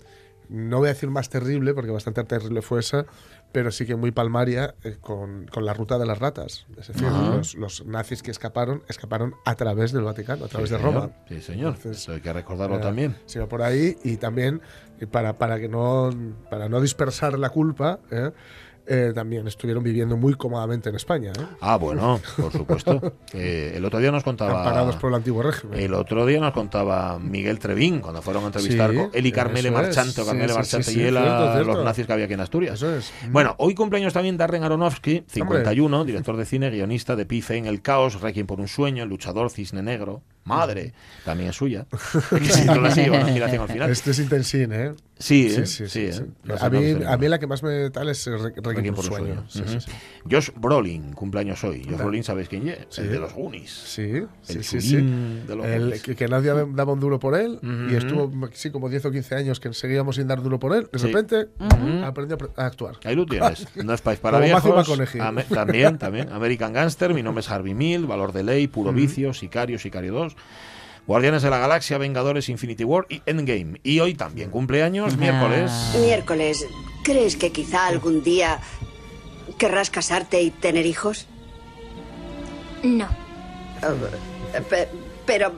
no 0.49 0.79
voy 0.79 0.89
a 0.89 0.93
decir 0.95 1.11
más 1.11 1.29
terrible, 1.29 1.75
porque 1.75 1.91
bastante 1.91 2.25
terrible 2.25 2.63
fue 2.63 2.81
esa, 2.81 3.05
pero 3.53 3.71
sí 3.71 3.85
que 3.87 3.97
muy 3.97 4.13
palmaria 4.13 4.75
eh, 4.85 4.97
con, 5.01 5.47
con 5.47 5.65
la 5.67 5.75
ruta 5.75 5.99
de 5.99 6.07
las 6.07 6.19
ratas. 6.19 6.67
Es 6.79 6.89
decir, 6.89 7.07
Ajá. 7.07 7.37
los, 7.37 7.55
los 7.55 7.85
nazis 7.87 8.23
que 8.23 8.31
escaparon, 8.31 8.83
escaparon 8.89 9.35
a 9.45 9.55
través 9.57 9.93
del 9.93 10.05
Vaticano, 10.05 10.47
a 10.47 10.49
través 10.49 10.71
Sí, 10.71 10.75
de 10.77 10.81
señor. 10.81 10.95
Roma. 10.95 11.13
Sí, 11.29 11.41
señor. 11.43 11.75
Entonces, 11.77 12.03
Eso 12.03 12.13
hay 12.13 12.21
que 12.21 12.33
recordarlo 12.33 12.77
Eh, 12.77 12.81
también. 12.81 13.17
Va 13.39 13.47
por 13.47 13.63
ahí 13.63 13.97
y 14.05 14.17
también 14.17 14.61
para, 15.07 15.39
para 15.39 15.59
que 15.61 15.69
no 15.69 16.11
para 16.51 16.69
no 16.69 16.81
dispersar 16.81 17.39
la 17.39 17.51
culpa 17.51 18.01
¿eh? 18.11 18.31
Eh, 18.91 19.13
también 19.15 19.47
estuvieron 19.47 19.83
viviendo 19.85 20.17
muy 20.17 20.33
cómodamente 20.33 20.89
en 20.89 20.95
España 20.95 21.31
¿eh? 21.39 21.45
Ah, 21.61 21.77
bueno, 21.77 22.19
por 22.39 22.51
supuesto. 22.53 23.01
Eh, 23.35 23.75
el 23.77 23.85
otro 23.85 23.99
día 23.99 24.11
nos 24.11 24.25
contaba. 24.25 24.61
amparados 24.61 24.97
por 24.97 25.11
el 25.11 25.17
antiguo 25.17 25.43
régimen 25.43 25.79
El 25.79 25.93
otro 25.93 26.25
día 26.25 26.41
nos 26.41 26.53
contaba 26.55 27.19
Miguel 27.19 27.59
Trevín 27.59 28.01
cuando 28.01 28.23
fueron 28.23 28.45
a 28.45 28.47
entrevistar 28.47 28.91
Sí, 28.91 28.97
con 28.97 29.11
él 29.13 29.27
y 29.27 29.33
Carmele 29.33 29.71
Marchante 29.71 30.23
o 30.23 30.25
Carmele 30.25 30.49
Sí, 30.49 30.55
Marchante 30.55 30.91
sí, 30.91 30.99
y 31.01 31.03
él 31.05 31.15
cierto, 31.19 31.53
cierto. 31.53 31.75
los 31.75 31.85
nazis 31.85 32.07
que 32.07 32.13
había 32.15 32.25
aquí 32.25 32.33
en 32.33 32.41
Asturias. 32.41 32.75
Eso 32.77 32.95
es. 32.97 33.13
Bueno, 33.31 33.55
hoy 33.59 33.75
cumpleaños 33.75 34.15
también 34.15 34.39
Darren 34.39 34.65
Aronofsky, 34.65 35.25
51, 35.29 36.05
director 36.07 36.39
de 36.39 36.47
cine, 36.47 36.71
guionista 36.71 37.15
de 37.17 37.27
Pife 37.27 37.59
en 37.59 37.67
el 37.67 37.83
caos, 37.83 38.23
Requiem 38.23 38.47
por 38.47 38.59
un 38.59 38.69
sueño, 38.69 39.03
El 39.03 39.11
luchador, 39.11 39.51
Cisne 39.51 39.83
Negro, 39.83 40.23
Madre, 40.49 40.93
también 41.25 41.51
es 41.51 41.57
suya. 41.57 41.87
que 42.31 42.45
si 42.45 42.65
no 42.65 42.81
la 42.81 42.91
sigue, 42.91 43.11
una 43.11 43.21
admiración 43.21 43.63
al 43.63 43.69
final. 43.69 43.91
este 43.91 44.11
es 44.11 44.19
intensín 44.19 44.73
¿eh? 44.73 44.95
Sí, 45.21 45.51
Sí, 45.51 45.61
¿eh? 45.61 45.67
sí, 45.67 45.89
sí, 45.89 46.13
sí, 46.13 46.23
¿eh? 46.23 46.55
a, 46.61 46.71
mí, 46.71 46.95
a 47.07 47.17
mí 47.17 47.29
la 47.29 47.39
que 47.41 47.49
más 47.49 47.63
me 47.65 47.91
tal 47.91 48.09
es 48.09 48.25
Re- 48.27 48.53
Requiem 48.57 48.95
por 48.95 49.05
un 49.05 49.11
sueño. 49.11 49.45
Josh 50.31 50.51
Brolin, 50.57 51.13
cumpleaños 51.13 51.63
hoy. 51.65 51.83
Josh. 51.85 51.97
Brolin, 51.99 52.23
¿sabéis 52.23 52.49
quién 52.49 52.69
es? 52.69 52.99
El 52.99 53.11
de 53.11 53.19
los 53.19 53.33
Goonies. 53.35 53.71
Sí, 53.71 54.03
El 54.49 54.65
sí, 54.65 54.81
sí. 54.81 54.97
de 54.97 55.57
los 55.57 55.67
El- 55.67 56.01
que, 56.03 56.15
que 56.15 56.29
nadie 56.29 56.53
daba 56.73 56.93
un 56.93 57.01
duro 57.01 57.19
por 57.19 57.37
él 57.37 57.59
y 57.91 57.95
estuvo 57.97 58.31
sí, 58.53 58.71
como 58.71 58.89
10 58.89 59.07
o 59.07 59.11
15 59.11 59.35
años 59.35 59.59
que 59.61 59.73
seguíamos 59.73 60.17
sin 60.17 60.29
dar 60.29 60.41
duro 60.43 60.59
por 60.61 60.75
él. 60.77 60.89
De 60.93 60.99
repente 60.99 61.49
aprendió 62.05 62.39
a 62.57 62.67
actuar. 62.67 62.95
Ahí 63.05 63.15
lo 63.17 63.27
tienes. 63.27 63.67
No 63.85 63.95
es 63.95 64.01
país 64.03 64.19
para 64.21 64.39
viejos. 64.39 64.89
También, 65.49 65.99
también. 65.99 66.29
American 66.31 66.73
Gangster, 66.73 67.13
mi 67.15 67.23
nombre 67.23 67.41
es 67.41 67.51
Harvey 67.51 67.75
Mill, 67.75 68.07
Valor 68.07 68.33
de 68.33 68.43
Ley, 68.45 68.69
Puro 68.69 68.93
Vicio, 68.93 69.33
Sicario, 69.35 69.79
Sicario 69.79 70.13
2. 70.13 70.37
Guardianes 71.07 71.43
de 71.43 71.51
la 71.51 71.59
Galaxia, 71.59 71.97
Vengadores, 71.99 72.49
Infinity 72.49 72.85
War 72.85 73.07
y 73.09 73.23
Endgame. 73.27 73.81
Y 73.83 74.01
hoy 74.01 74.15
también 74.15 74.51
cumpleaños, 74.51 75.17
miércoles. 75.17 75.73
Miércoles, 76.01 76.67
¿crees 77.03 77.37
que 77.37 77.51
quizá 77.51 77.87
algún 77.87 78.23
día 78.23 78.61
querrás 79.57 79.89
casarte 79.91 80.43
y 80.43 80.51
tener 80.51 80.85
hijos? 80.85 81.27
No. 82.83 83.09
Pe- 84.69 84.89
Pero, 85.27 85.53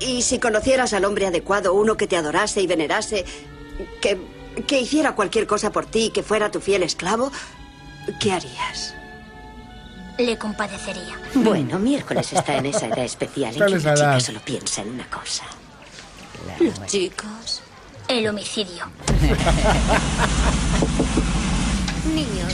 ¿y 0.00 0.22
si 0.22 0.38
conocieras 0.38 0.92
al 0.92 1.04
hombre 1.04 1.26
adecuado, 1.26 1.74
uno 1.74 1.96
que 1.96 2.06
te 2.06 2.16
adorase 2.16 2.60
y 2.62 2.66
venerase, 2.66 3.24
que, 4.00 4.18
que 4.66 4.80
hiciera 4.80 5.14
cualquier 5.14 5.46
cosa 5.46 5.70
por 5.72 5.86
ti, 5.86 6.10
que 6.14 6.22
fuera 6.22 6.50
tu 6.50 6.60
fiel 6.60 6.82
esclavo, 6.82 7.32
¿qué 8.20 8.32
harías? 8.32 8.94
Le 10.18 10.38
compadecería. 10.38 11.18
Bueno, 11.34 11.78
miércoles 11.78 12.32
está 12.32 12.56
en 12.56 12.66
esa 12.66 12.86
edad 12.86 13.04
especial 13.04 13.54
en 13.54 13.66
que 13.66 13.74
una 13.74 13.94
chica 13.94 14.20
solo 14.20 14.40
piensa 14.44 14.82
en 14.82 14.90
una 14.90 15.08
cosa. 15.10 15.44
Los 16.60 16.86
chicos. 16.86 17.62
El 18.06 18.28
homicidio. 18.28 18.86
Niños, 22.14 22.52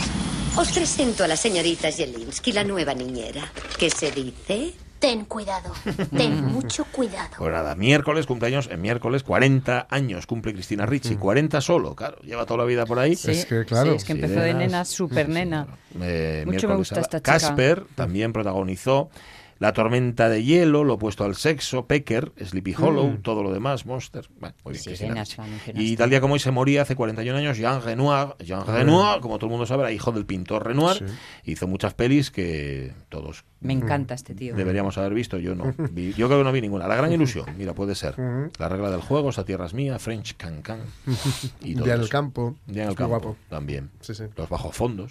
os 0.56 0.70
presento 0.72 1.24
a 1.24 1.28
la 1.28 1.36
señorita 1.36 1.90
Jelinski, 1.90 2.52
la 2.52 2.64
nueva 2.64 2.94
niñera. 2.94 3.52
¿Qué 3.78 3.90
se 3.90 4.10
dice? 4.12 4.72
Ten 5.00 5.24
cuidado. 5.24 5.72
Ten 6.16 6.44
mucho 6.52 6.84
cuidado. 6.92 7.30
Pues 7.38 7.50
nada, 7.52 7.74
miércoles, 7.74 8.26
cumpleaños, 8.26 8.68
en 8.70 8.80
miércoles, 8.82 9.22
40 9.22 9.86
años 9.90 10.26
cumple 10.26 10.52
Cristina 10.52 10.86
Ricci. 10.86 11.16
40 11.16 11.60
solo, 11.60 11.96
claro, 11.96 12.18
lleva 12.20 12.44
toda 12.46 12.58
la 12.58 12.64
vida 12.64 12.84
por 12.86 12.98
ahí. 12.98 13.16
Sí, 13.16 13.30
Es 13.32 13.46
que, 13.46 13.64
claro. 13.64 13.90
sí, 13.92 13.96
es 13.96 14.04
que 14.04 14.12
empezó 14.12 14.40
de 14.40 14.54
nena, 14.54 14.84
súper 14.84 15.28
nena. 15.28 15.66
Eh, 16.00 16.44
Mucho 16.46 16.68
me 16.68 16.76
gusta 16.76 17.00
esta 17.00 17.18
chica. 17.18 17.32
Casper 17.32 17.84
también 17.94 18.32
protagonizó 18.32 19.10
La 19.58 19.74
tormenta 19.74 20.30
de 20.30 20.42
hielo, 20.42 20.84
lo 20.84 20.94
opuesto 20.94 21.22
al 21.24 21.34
sexo, 21.36 21.86
Pecker, 21.86 22.32
Sleepy 22.42 22.74
Hollow, 22.78 23.08
Mm. 23.08 23.22
todo 23.22 23.42
lo 23.42 23.52
demás, 23.52 23.84
Monster. 23.84 24.26
Bueno, 24.40 24.54
muy 24.64 24.72
bien, 24.72 24.96
Sirenas. 24.96 25.36
Y 25.74 25.96
tal 25.98 26.08
día 26.08 26.22
como 26.22 26.32
hoy 26.32 26.40
se 26.40 26.50
moría 26.50 26.80
hace 26.80 26.96
41 26.96 27.36
años 27.38 27.58
Jean 27.58 27.82
Renoir. 27.82 28.36
Jean 28.38 28.66
Renoir, 28.66 29.20
como 29.20 29.36
todo 29.36 29.46
el 29.46 29.50
mundo 29.50 29.66
sabe, 29.66 29.82
era 29.82 29.92
hijo 29.92 30.12
del 30.12 30.24
pintor 30.24 30.66
Renoir. 30.66 30.96
Sí. 31.44 31.52
Hizo 31.52 31.66
muchas 31.66 31.92
pelis 31.92 32.30
que 32.30 32.94
todos 33.10 33.44
Me 33.62 33.72
encanta 33.74 34.14
este 34.14 34.34
tío. 34.34 34.54
deberíamos 34.54 34.96
haber 34.98 35.12
visto. 35.14 35.38
Yo 35.38 35.54
no. 35.54 35.74
Vi- 35.92 36.14
yo 36.14 36.28
creo 36.28 36.38
que 36.40 36.44
no 36.44 36.52
vi 36.52 36.60
ninguna. 36.60 36.88
La 36.88 36.96
gran 36.96 37.12
ilusión, 37.20 37.44
mira, 37.58 37.74
puede 37.74 37.94
ser. 37.94 38.14
La 38.58 38.68
regla 38.68 38.90
del 38.90 39.00
juego, 39.00 39.30
esa 39.30 39.44
tierra 39.44 39.66
es 39.66 39.74
mía, 39.74 39.98
French 39.98 40.36
Cancan. 40.36 40.80
Y 41.62 41.74
todo 41.74 41.84
Día 41.84 41.94
en 41.94 42.00
el 42.00 42.08
campo. 42.08 42.56
Día 42.66 42.84
en 42.84 42.88
el 42.90 42.94
campo. 42.94 43.08
guapo. 43.10 43.36
También. 43.48 43.90
Sí, 44.00 44.14
sí. 44.14 44.24
Los 44.36 44.48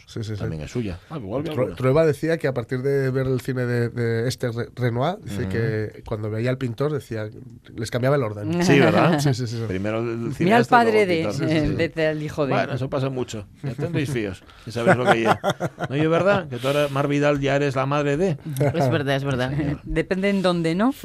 sí, 0.07 0.23
sí. 0.23 0.35
también 0.35 0.61
es 0.63 0.71
suya. 0.71 0.99
Ah, 1.09 1.17
igual. 1.17 1.43
Trueba 1.75 2.05
decía 2.05 2.37
que 2.37 2.47
a 2.47 2.53
partir 2.53 2.81
de 2.81 3.11
ver 3.11 3.27
el 3.27 3.39
cine 3.41 3.65
de, 3.65 3.89
de 3.89 4.27
este 4.27 4.51
Re- 4.51 4.69
Renoir, 4.75 5.17
dice 5.23 5.47
que 5.47 6.03
cuando 6.05 6.29
veía 6.29 6.49
al 6.49 6.57
pintor 6.57 6.91
decía 6.91 7.29
les 7.75 7.91
cambiaba 7.91 8.15
el 8.15 8.23
orden. 8.23 8.63
Sí, 8.63 8.79
¿verdad? 8.79 9.19
Sí, 9.19 9.33
sí, 9.33 9.45
sí. 9.47 9.63
Primero 9.67 9.99
el 9.99 10.33
Mira 10.39 10.57
al 10.57 10.65
padre 10.65 11.05
luego 11.05 11.33
de, 11.37 11.91
el 12.11 12.23
hijo 12.23 12.45
de. 12.47 12.53
Bueno, 12.53 12.73
eso 12.73 12.89
pasa 12.89 13.09
mucho. 13.09 13.45
Ya 13.63 13.73
tendréis 13.73 14.09
fíos. 14.09 14.43
Sabéis 14.67 14.97
lo 14.97 15.05
que 15.05 15.21
ya. 15.21 15.39
No, 15.89 15.95
es 15.95 16.09
verdad 16.09 16.47
que 16.49 16.57
tú 16.57 16.67
ahora, 16.67 16.87
Mar 16.89 17.07
Vidal, 17.07 17.39
ya 17.39 17.55
eres 17.55 17.75
la 17.75 17.85
madre 17.85 18.17
de. 18.17 18.37
Es 18.45 18.89
verdad, 18.89 19.15
es 19.15 19.23
verdad. 19.23 19.51
Depende 19.83 20.29
en 20.29 20.41
dónde, 20.41 20.75
¿no? 20.75 20.93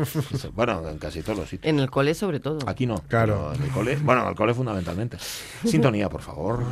Bueno, 0.55 0.88
en 0.88 0.99
casi 0.99 1.23
todos 1.23 1.38
los 1.38 1.49
sitios. 1.49 1.69
En 1.69 1.81
el 1.81 1.91
cole 1.91 2.14
sobre 2.14 2.41
todo. 2.41 2.59
Aquí 2.67 2.87
no. 2.87 2.97
Claro. 3.09 3.50
pero 3.53 3.55
en 3.55 3.62
el 3.62 3.71
cole, 3.71 3.97
bueno, 3.97 4.23
en 4.23 4.29
el 4.29 4.35
cole 4.35 4.55
fundamentalmente. 4.55 5.17
Sintonía, 5.64 6.09
por 6.09 6.21
favor. 6.21 6.64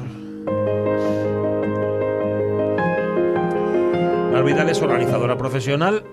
Mar 4.33 4.45
Vidal 4.45 4.69
es 4.69 4.81
organizadora 4.81 5.37
profesional. 5.37 6.05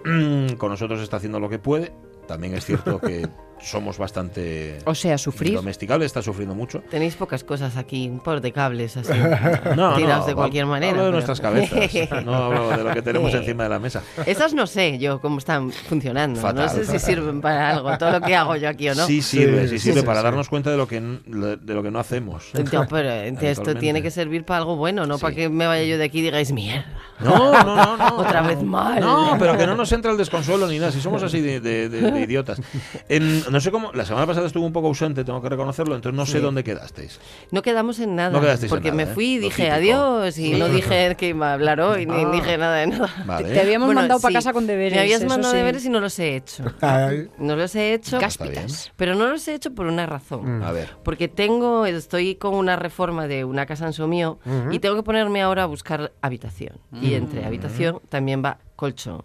Con 0.57 0.69
nosotros 0.69 1.01
está 1.01 1.17
haciendo 1.17 1.39
lo 1.39 1.49
que 1.49 1.59
puede. 1.59 1.93
También 2.27 2.53
es 2.53 2.65
cierto 2.65 2.99
que 2.99 3.27
somos 3.61 3.97
bastante 3.97 4.77
O 4.85 4.95
sea, 4.95 5.17
sufrir. 5.17 5.53
domesticables. 5.55 6.07
Está 6.07 6.21
sufriendo 6.21 6.55
mucho. 6.55 6.81
Tenéis 6.89 7.15
pocas 7.15 7.43
cosas 7.43 7.77
aquí, 7.77 8.07
un 8.07 8.19
par 8.19 8.41
de 8.41 8.51
cables 8.51 8.97
así. 8.97 9.11
No, 9.75 9.95
tirados 9.95 10.21
no, 10.21 10.25
de 10.27 10.35
cualquier 10.35 10.63
hablo 10.63 10.73
manera. 10.73 10.93
de 10.93 10.99
pero- 10.99 11.11
nuestras 11.11 11.39
cabezas. 11.41 11.79
No 12.25 12.35
hablo 12.35 12.69
de 12.69 12.83
lo 12.83 12.93
que 12.93 13.01
tenemos 13.01 13.33
encima 13.33 13.63
de 13.63 13.69
la 13.69 13.79
mesa. 13.79 14.01
Esas 14.25 14.53
no 14.53 14.67
sé 14.67 14.97
yo 14.99 15.19
cómo 15.21 15.37
están 15.39 15.71
funcionando. 15.71 16.39
Fatal. 16.39 16.65
No 16.65 16.71
sé 16.71 16.85
si 16.85 16.99
sirven 16.99 17.41
para 17.41 17.69
algo, 17.71 17.97
todo 17.97 18.11
lo 18.11 18.21
que 18.21 18.35
hago 18.35 18.55
yo 18.55 18.69
aquí 18.69 18.89
o 18.89 18.95
no. 18.95 19.05
Sí 19.05 19.21
sirve, 19.21 19.67
sí, 19.67 19.77
Sí, 19.77 19.85
sirve 19.89 20.01
sí, 20.01 20.05
para 20.05 20.19
sí. 20.19 20.23
darnos 20.25 20.49
cuenta 20.49 20.71
de 20.71 20.77
lo 20.77 20.87
que 20.87 20.99
de 20.99 21.73
lo 21.73 21.83
que 21.83 21.91
no 21.91 21.99
hacemos. 21.99 22.51
Ya, 22.71 22.87
pero 22.89 23.09
esto 23.41 23.75
tiene 23.75 24.01
que 24.01 24.11
servir 24.11 24.43
para 24.45 24.59
algo 24.59 24.75
bueno, 24.75 25.05
no 25.05 25.15
Sí. 25.17 25.21
para 25.21 25.35
que 25.35 25.49
me 25.49 25.67
vaya 25.67 25.83
yo 25.83 25.97
de 25.97 26.03
aquí 26.05 26.19
y 26.19 26.21
digáis 26.23 26.51
mierda. 26.51 26.85
No, 27.19 27.51
no, 27.63 27.75
no, 27.75 27.97
no. 27.97 28.17
Otra 28.17 28.41
vez 28.41 28.61
mal. 28.63 28.99
No, 28.99 29.35
pero 29.39 29.57
que 29.57 29.65
no 29.67 29.75
nos 29.75 29.91
entra 29.91 30.11
el 30.11 30.17
desconsuelo 30.17 30.67
ni 30.67 30.79
nada, 30.79 30.91
si 30.91 31.01
somos 31.01 31.21
así 31.23 31.41
de, 31.41 31.59
de- 31.59 31.89
de- 31.89 32.11
de 32.11 32.21
idiotas. 32.21 32.61
En- 33.09 33.43
no 33.51 33.59
sé 33.61 33.71
cómo, 33.71 33.91
la 33.93 34.05
semana 34.05 34.25
pasada 34.27 34.47
estuve 34.47 34.65
un 34.65 34.73
poco 34.73 34.87
ausente, 34.87 35.23
tengo 35.23 35.41
que 35.41 35.49
reconocerlo, 35.49 35.95
entonces 35.95 36.17
no 36.17 36.25
sé 36.25 36.33
Sí. 36.33 36.39
dónde 36.39 36.63
quedasteis. 36.63 37.19
No 37.51 37.61
quedamos 37.61 37.99
en 37.99 38.15
nada. 38.15 38.29
No 38.31 38.41
quedasteis 38.41 38.71
en 38.71 38.75
porque 38.75 38.91
nada, 38.91 39.05
me 39.05 39.11
¿eh? 39.11 39.13
fui 39.13 39.33
y 39.33 39.37
dije 39.39 39.69
adiós 39.71 40.37
y 40.37 40.53
Sí. 40.53 40.59
no 40.59 40.67
dije 40.69 41.15
que 41.15 41.29
iba 41.29 41.49
a 41.51 41.53
hablar 41.53 41.81
hoy, 41.81 42.05
ni 42.05 42.13
Ah. 42.23 42.29
dije 42.31 42.57
nada 42.57 42.75
de 42.77 42.87
nada. 42.87 43.09
Vale. 43.25 43.49
Te 43.53 43.59
habíamos 43.59 43.87
Bueno, 43.87 44.01
mandado 44.01 44.19
para 44.19 44.33
casa 44.33 44.53
con 44.53 44.67
deberes. 44.67 44.93
Me 44.93 45.01
habías 45.01 45.23
mandado 45.25 45.51
sí. 45.53 45.57
deberes 45.57 45.85
y 45.85 45.89
no 45.89 45.99
los 45.99 46.17
he 46.19 46.35
hecho. 46.35 46.63
Ay, 46.81 47.27
No 47.37 47.55
los 47.55 47.75
he 47.75 47.93
hecho, 47.93 48.19
Está 48.19 48.45
bien. 48.45 48.65
pero 48.95 49.15
no 49.15 49.27
los 49.27 49.47
he 49.47 49.53
hecho 49.55 49.73
por 49.73 49.85
una 49.87 50.05
razón. 50.05 50.63
A 50.63 50.71
ver. 50.71 50.89
Porque 51.03 51.27
tengo, 51.27 51.85
estoy 51.85 52.35
con 52.35 52.53
una 52.53 52.75
reforma 52.75 53.27
de 53.27 53.45
una 53.45 53.65
casa 53.65 53.85
en 53.85 53.93
Somío 53.93 54.39
y 54.71 54.79
tengo 54.79 54.95
que 54.95 55.03
ponerme 55.03 55.41
ahora 55.41 55.63
a 55.63 55.65
buscar 55.65 56.11
habitación. 56.21 56.77
Y 57.01 57.13
entre 57.15 57.45
habitación 57.45 58.01
también 58.09 58.43
va 58.43 58.59
colchón. 58.79 59.21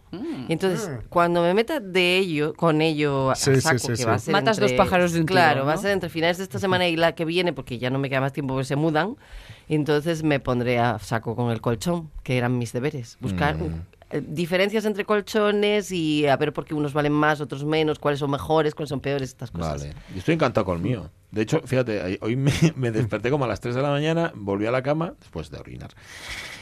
Y 0.49 0.53
entonces, 0.53 0.91
cuando 1.09 1.41
me 1.41 1.55
meta 1.55 1.79
de 1.79 2.19
ello, 2.19 2.55
con 2.55 2.81
ello 2.81 3.31
a 3.31 3.37
Sí, 3.37 3.61
saco, 3.61 3.79
sí, 3.79 3.87
que 3.89 3.97
sí. 3.99 4.05
va 4.05 4.15
a 4.15 4.19
ser 4.19 4.33
Matas 4.33 4.59
entre- 4.59 4.77
dos 4.77 4.85
pájaros 4.85 5.13
de 5.13 5.21
un 5.21 5.27
tiro, 5.27 5.35
Claro, 5.37 5.61
¿no? 5.61 5.67
va 5.67 5.75
a 5.75 5.77
ser 5.77 5.93
entre 5.93 6.09
finales 6.11 6.39
de 6.39 6.43
esta 6.43 6.59
semana 6.59 6.89
y 6.89 6.97
la 6.97 7.15
que 7.15 7.25
viene, 7.25 7.53
porque 7.53 7.79
ya 7.79 7.89
no 7.91 8.01
me 8.01 8.09
queda 8.11 8.21
más 8.21 8.33
tiempo 8.33 8.55
porque 8.55 8.65
se 8.67 8.75
mudan. 8.75 9.17
Entonces 9.69 10.25
me 10.25 10.41
pondré 10.41 10.81
a 10.81 10.99
saco 10.99 11.37
con 11.37 11.53
el 11.53 11.61
colchón, 11.61 12.11
que 12.25 12.37
eran 12.37 12.59
mis 12.59 12.73
deberes. 12.73 13.17
Buscar 13.21 13.57
Mm. 13.57 13.83
eh, 14.11 14.23
diferencias 14.27 14.85
entre 14.85 15.05
colchones 15.05 15.91
y 15.93 16.27
a 16.27 16.37
ver 16.37 16.53
por 16.53 16.65
qué 16.65 16.75
unos 16.75 16.93
valen 16.93 17.13
más, 17.13 17.41
otros 17.41 17.65
menos, 17.65 17.99
cuáles 17.99 18.19
son 18.21 18.31
mejores, 18.31 18.75
cuáles 18.75 18.89
son 18.91 19.01
peores, 19.01 19.31
estas 19.31 19.51
cosas. 19.51 19.81
Vale. 19.81 19.95
Yo 20.13 20.19
estoy 20.19 20.35
encantado 20.35 20.65
con 20.67 20.77
el 20.77 20.83
mío. 20.83 21.11
De 21.31 21.43
hecho, 21.43 21.61
fíjate, 21.65 22.19
hoy 22.21 22.37
me, 22.37 22.53
me 22.77 22.91
desperté 22.91 23.31
como 23.31 23.45
a 23.45 23.49
las 23.49 23.61
3 23.61 23.75
de 23.75 23.83
la 23.83 23.91
mañana, 23.91 24.31
volví 24.35 24.67
a 24.67 24.71
la 24.71 24.83
cama 24.83 25.15
después 25.21 25.51
de 25.51 25.59
orinar. 25.59 25.91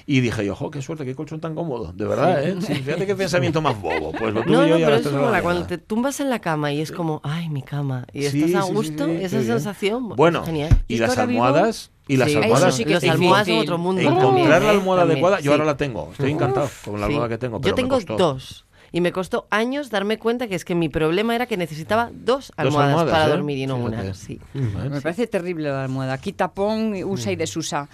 Y 0.06 0.20
dije 0.20 0.44
yo, 0.44 0.54
jo, 0.54 0.70
qué 0.70 0.82
suerte, 0.82 1.04
qué 1.04 1.14
colchón 1.14 1.40
tan 1.40 1.54
cómodo. 1.54 1.92
De 1.92 2.04
verdad, 2.04 2.42
¿eh? 2.42 2.56
Sí, 2.60 2.74
fíjate 2.74 3.06
qué 3.06 3.14
pensamiento 3.14 3.60
más 3.60 3.80
bobo. 3.80 4.12
Pues 4.12 4.34
lo 4.34 4.42
tuve 4.42 4.52
No, 4.52 4.66
yo 4.66 4.74
no, 4.78 4.84
pero 4.84 4.90
las 4.90 5.00
eso 5.00 5.08
3 5.10 5.12
de 5.14 5.20
la 5.20 5.26
mola, 5.26 5.42
cuando 5.42 5.66
te 5.66 5.78
tumbas 5.78 6.20
en 6.20 6.30
la 6.30 6.38
cama 6.40 6.72
y 6.72 6.80
es 6.80 6.90
como, 6.92 7.20
ay, 7.24 7.48
mi 7.48 7.62
cama, 7.62 8.06
y 8.12 8.22
Sí, 8.24 8.44
estás 8.44 8.64
a 8.68 8.72
gusto, 8.72 9.06
sí, 9.06 9.18
esa 9.22 9.42
sensación, 9.42 10.08
Bueno, 10.10 10.44
genial. 10.44 10.70
y 10.88 10.94
¿Y 10.94 10.98
las 10.98 11.16
almohadas, 11.18 11.90
y 12.08 12.16
las 12.16 12.30
Sí, 12.30 12.36
almohadas. 12.36 12.68
eso 12.68 12.76
sí 12.76 12.84
que 12.84 12.94
Los 12.94 13.04
es 13.04 13.10
almohadas 13.10 13.46
son 13.46 13.58
otro 13.58 13.78
mundo. 13.78 14.02
Encontrar 14.02 14.62
la 14.62 14.68
¿eh? 14.72 14.76
almohada 14.76 15.02
También, 15.02 15.16
adecuada, 15.18 15.36
yo 15.38 15.42
sí. 15.42 15.48
ahora 15.50 15.64
la 15.64 15.76
tengo. 15.76 16.08
Estoy 16.12 16.30
encantado 16.32 16.68
con 16.84 16.94
la 17.00 17.06
Sí. 17.06 17.12
almohada 17.12 17.28
que 17.28 17.38
tengo. 17.38 17.60
Pero 17.60 17.70
Yo 17.70 17.74
tengo 17.74 18.00
dos. 18.18 18.66
Y 18.94 19.00
me 19.00 19.10
costó 19.10 19.46
años 19.48 19.88
darme 19.88 20.18
cuenta 20.18 20.48
que 20.48 20.54
es 20.54 20.66
que 20.66 20.74
mi 20.74 20.90
problema 20.90 21.34
era 21.34 21.46
que 21.46 21.56
necesitaba 21.56 22.10
dos 22.12 22.52
almohadas, 22.58 22.88
almohadas, 22.90 23.10
para 23.12 23.26
¿eh? 23.26 23.30
dormir 23.30 23.56
y 23.56 23.66
no 23.66 23.76
una. 23.76 24.12
Sí. 24.12 24.38
¿Eh? 24.54 24.58
Me 24.90 25.00
parece 25.00 25.26
terrible 25.26 25.70
la 25.70 25.84
almohada. 25.84 26.18
Quita, 26.18 26.52
pon, 26.52 26.92
usa 27.06 27.30
Mm. 27.30 27.32
y 27.32 27.36
desusa. 27.36 27.88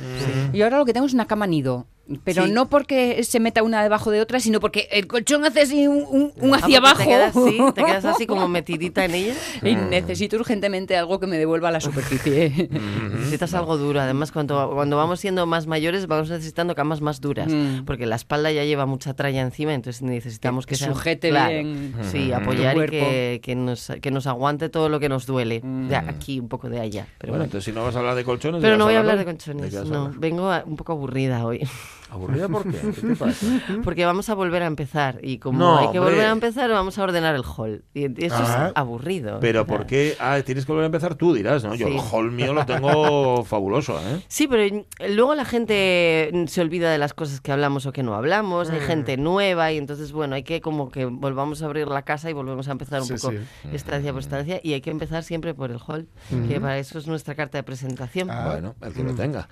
Y 0.52 0.60
ahora 0.62 0.78
lo 0.78 0.84
que 0.84 0.92
tengo 0.92 1.06
es 1.06 1.14
una 1.14 1.26
cama 1.26 1.46
nido. 1.46 1.86
Pero 2.24 2.46
Sí. 2.46 2.52
no 2.52 2.68
porque 2.70 3.22
se 3.22 3.38
meta 3.38 3.62
una 3.62 3.82
debajo 3.82 4.10
de 4.10 4.20
otra, 4.20 4.40
sino 4.40 4.60
porque 4.60 4.88
el 4.92 5.06
colchón 5.06 5.44
hace 5.44 5.60
así 5.60 5.86
un, 5.86 6.04
un- 6.08 6.32
un 6.40 6.54
Ah, 6.54 6.58
hacia 6.62 6.80
porque 6.80 6.88
abajo. 6.88 6.98
Te 6.98 7.04
quedas, 7.06 7.36
así, 7.36 7.58
te 7.74 7.84
quedas 7.84 8.04
así 8.06 8.26
como 8.26 8.48
metidita 8.48 9.04
en 9.04 9.14
ella. 9.14 9.34
y 9.62 9.74
necesito 9.76 10.36
urgentemente 10.36 10.96
algo 10.96 11.20
que 11.20 11.26
me 11.26 11.36
devuelva 11.36 11.68
a 11.68 11.72
la 11.72 11.80
superficie. 11.80 12.68
Necesitas 13.18 13.52
algo 13.54 13.76
duro. 13.76 14.00
Además, 14.00 14.32
cuando, 14.32 14.70
cuando 14.74 14.96
vamos 14.96 15.20
siendo 15.20 15.44
más 15.46 15.66
mayores, 15.66 16.06
vamos 16.06 16.30
necesitando 16.30 16.74
camas 16.74 17.00
más 17.00 17.20
duras. 17.20 17.48
Mm. 17.52 17.84
Porque 17.84 18.06
la 18.06 18.16
espalda 18.16 18.50
ya 18.52 18.64
lleva 18.64 18.86
mucha 18.86 19.12
tralla 19.14 19.42
encima, 19.42 19.74
entonces 19.74 20.00
necesitamos 20.02 20.64
que, 20.64 20.70
Que 20.70 20.76
sea- 20.76 20.88
sujete 20.88 21.28
claro, 21.30 21.50
bien 21.52 21.94
Sí, 22.10 22.30
Mm. 22.30 22.34
apoyar 22.34 22.76
y 22.76 22.86
que, 22.88 23.40
que 23.42 23.54
nos, 23.54 23.92
que 24.00 24.10
nos 24.10 24.26
aguante 24.26 24.68
todo 24.70 24.88
lo 24.88 24.98
que 24.98 25.08
nos 25.10 25.26
duele. 25.26 25.60
De 25.62 25.96
aquí, 25.96 26.40
un 26.40 26.48
poco 26.48 26.68
de 26.70 26.80
allá. 26.80 27.06
Pero, 27.18 27.32
bueno, 27.32 27.42
bueno. 27.42 27.44
entonces 27.44 27.64
si 27.66 27.72
no 27.72 27.84
vas 27.84 27.94
a 27.96 27.98
hablar 27.98 28.14
de 28.14 28.24
colchones. 28.24 28.60
Pero 28.62 28.72
¿de 28.72 28.78
no 28.78 28.84
voy 28.86 28.94
a 28.94 29.00
hablar 29.00 29.18
de 29.18 29.24
colchones, 29.26 29.74
no. 29.86 30.10
Vengo 30.16 30.50
a- 30.50 30.62
un 30.64 30.76
poco 30.76 30.92
aburrida 30.92 31.44
hoy. 31.44 31.68
¿Aburrida 32.10 32.48
por 32.48 32.62
qué? 32.64 32.78
¿Qué 32.78 33.00
te 33.06 33.16
pasa? 33.16 33.46
Porque 33.84 34.04
vamos 34.06 34.28
a 34.30 34.34
volver 34.34 34.62
a 34.62 34.66
empezar. 34.66 35.18
Y 35.22 35.38
como 35.38 35.58
No, 35.58 35.76
hay 35.78 35.90
que 35.90 35.98
hombre. 35.98 36.14
volver 36.14 36.26
a 36.26 36.30
empezar, 36.32 36.70
vamos 36.70 36.98
a 36.98 37.02
ordenar 37.02 37.34
el 37.34 37.42
hall. 37.44 37.84
Y 37.94 38.24
eso 38.24 38.36
Ah. 38.38 38.66
es 38.68 38.72
aburrido. 38.76 39.38
Pero 39.40 39.66
¿por 39.66 39.86
qué? 39.86 40.16
Ah, 40.18 40.40
tienes 40.44 40.64
que 40.64 40.72
volver 40.72 40.84
a 40.84 40.86
empezar 40.86 41.14
tú, 41.16 41.34
dirás, 41.34 41.64
¿no? 41.64 41.74
Yo 41.74 41.86
Sí. 41.86 41.94
el 41.94 42.00
hall 42.00 42.30
mío 42.32 42.52
lo 42.54 42.64
tengo 42.66 43.44
fabuloso, 43.44 43.98
¿eh? 44.00 44.22
Sí, 44.28 44.48
pero 44.48 44.84
luego 45.08 45.34
la 45.34 45.44
gente 45.44 46.30
se 46.46 46.60
olvida 46.60 46.90
de 46.90 46.98
las 46.98 47.12
cosas 47.14 47.40
que 47.40 47.52
hablamos 47.52 47.86
o 47.86 47.92
que 47.92 48.02
no 48.02 48.14
hablamos, 48.14 48.70
hay 48.70 48.80
Mm. 48.80 48.84
gente 48.84 49.16
nueva 49.16 49.70
y 49.72 49.76
entonces, 49.78 50.12
bueno, 50.12 50.34
hay 50.34 50.42
que 50.44 50.60
como 50.60 50.90
que 50.90 51.04
volvamos 51.04 51.62
a 51.62 51.66
abrir 51.66 51.88
la 51.88 52.02
casa 52.02 52.30
y 52.30 52.32
volvemos 52.32 52.68
a 52.68 52.72
empezar 52.72 53.00
un 53.02 53.06
Sí, 53.08 53.14
poco 53.14 53.32
sí. 53.32 53.38
estancia 53.72 54.12
por 54.12 54.20
estancia 54.20 54.60
y 54.62 54.72
hay 54.72 54.80
que 54.80 54.90
empezar 54.90 55.22
siempre 55.24 55.52
por 55.54 55.70
el 55.70 55.78
hall, 55.86 56.08
que 56.48 56.60
para 56.60 56.78
eso 56.78 56.98
es 56.98 57.06
nuestra 57.06 57.34
carta 57.34 57.58
de 57.58 57.64
presentación. 57.64 58.30
Ah. 58.30 58.44
Bueno, 58.50 58.74
el 58.80 58.92
que 58.94 59.02
lo 59.02 59.12
Mm. 59.12 59.16
tenga. 59.16 59.48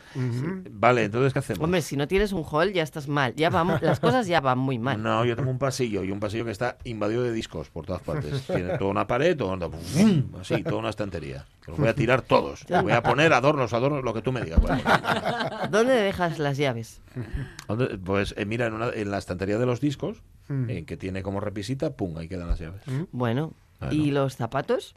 Vale, 0.71 1.05
entonces, 1.05 1.33
¿qué 1.33 1.39
hacemos? 1.41 1.63
Hombre, 1.63 1.83
si 1.83 1.97
no 1.97 2.07
tienes 2.09 2.33
un 2.33 2.46
hall 2.51 2.73
ya 2.73 2.83
estás 2.83 3.09
mal, 3.09 3.35
ya 3.35 3.51
vamos, 3.51 3.83
las 3.83 4.01
cosas 4.01 4.27
ya 4.27 4.41
van 4.41 4.59
muy 4.59 4.79
mal. 4.79 5.03
No, 5.03 5.25
yo 5.25 5.37
tengo 5.37 5.51
un 5.51 5.59
pasillo 5.59 6.03
y 6.05 6.11
un 6.11 6.21
pasillo 6.21 6.45
que 6.45 6.51
está 6.51 6.79
invadido 6.85 7.23
de 7.23 7.33
discos 7.33 7.69
por 7.71 7.85
todas 7.87 8.03
partes. 8.03 8.43
Tiene 8.47 8.79
toda 8.79 8.91
una 8.91 9.07
pared, 9.07 9.37
todo, 9.37 9.59
así, 10.41 10.63
toda 10.63 10.77
una 10.79 10.91
estantería. 10.91 11.45
Los 11.67 11.79
voy 11.79 11.89
a 11.89 11.95
tirar 11.95 12.23
todos. 12.23 12.69
Los 12.71 12.83
voy 12.83 12.93
a 12.93 13.03
poner 13.03 13.33
adornos, 13.33 13.73
adornos, 13.73 14.05
lo 14.05 14.15
que 14.15 14.23
tú 14.23 14.33
me 14.33 14.41
digas. 14.43 14.61
Bueno, 14.61 14.81
¿Dónde 15.71 15.95
dejas 15.95 16.39
las 16.39 16.57
llaves? 16.57 17.01
¿dónde? 17.69 17.99
Pues 17.99 18.35
eh, 18.37 18.45
mira, 18.47 18.67
en, 18.67 18.75
una- 18.75 18.91
en 18.91 19.11
la 19.11 19.19
estantería 19.19 19.59
de 19.59 19.67
los 19.67 19.81
discos, 19.81 20.23
Mm. 20.49 20.71
eh, 20.71 20.85
que 20.85 20.97
tiene 20.97 21.25
como 21.25 21.41
repisita, 21.41 21.97
pum, 21.97 22.17
ahí 22.19 22.29
quedan 22.29 22.47
las 22.47 22.61
llaves. 22.61 22.81
Bueno, 23.11 23.53
Bueno. 23.81 23.93
¿y 23.95 24.13
los 24.13 24.37
zapatos? 24.37 24.95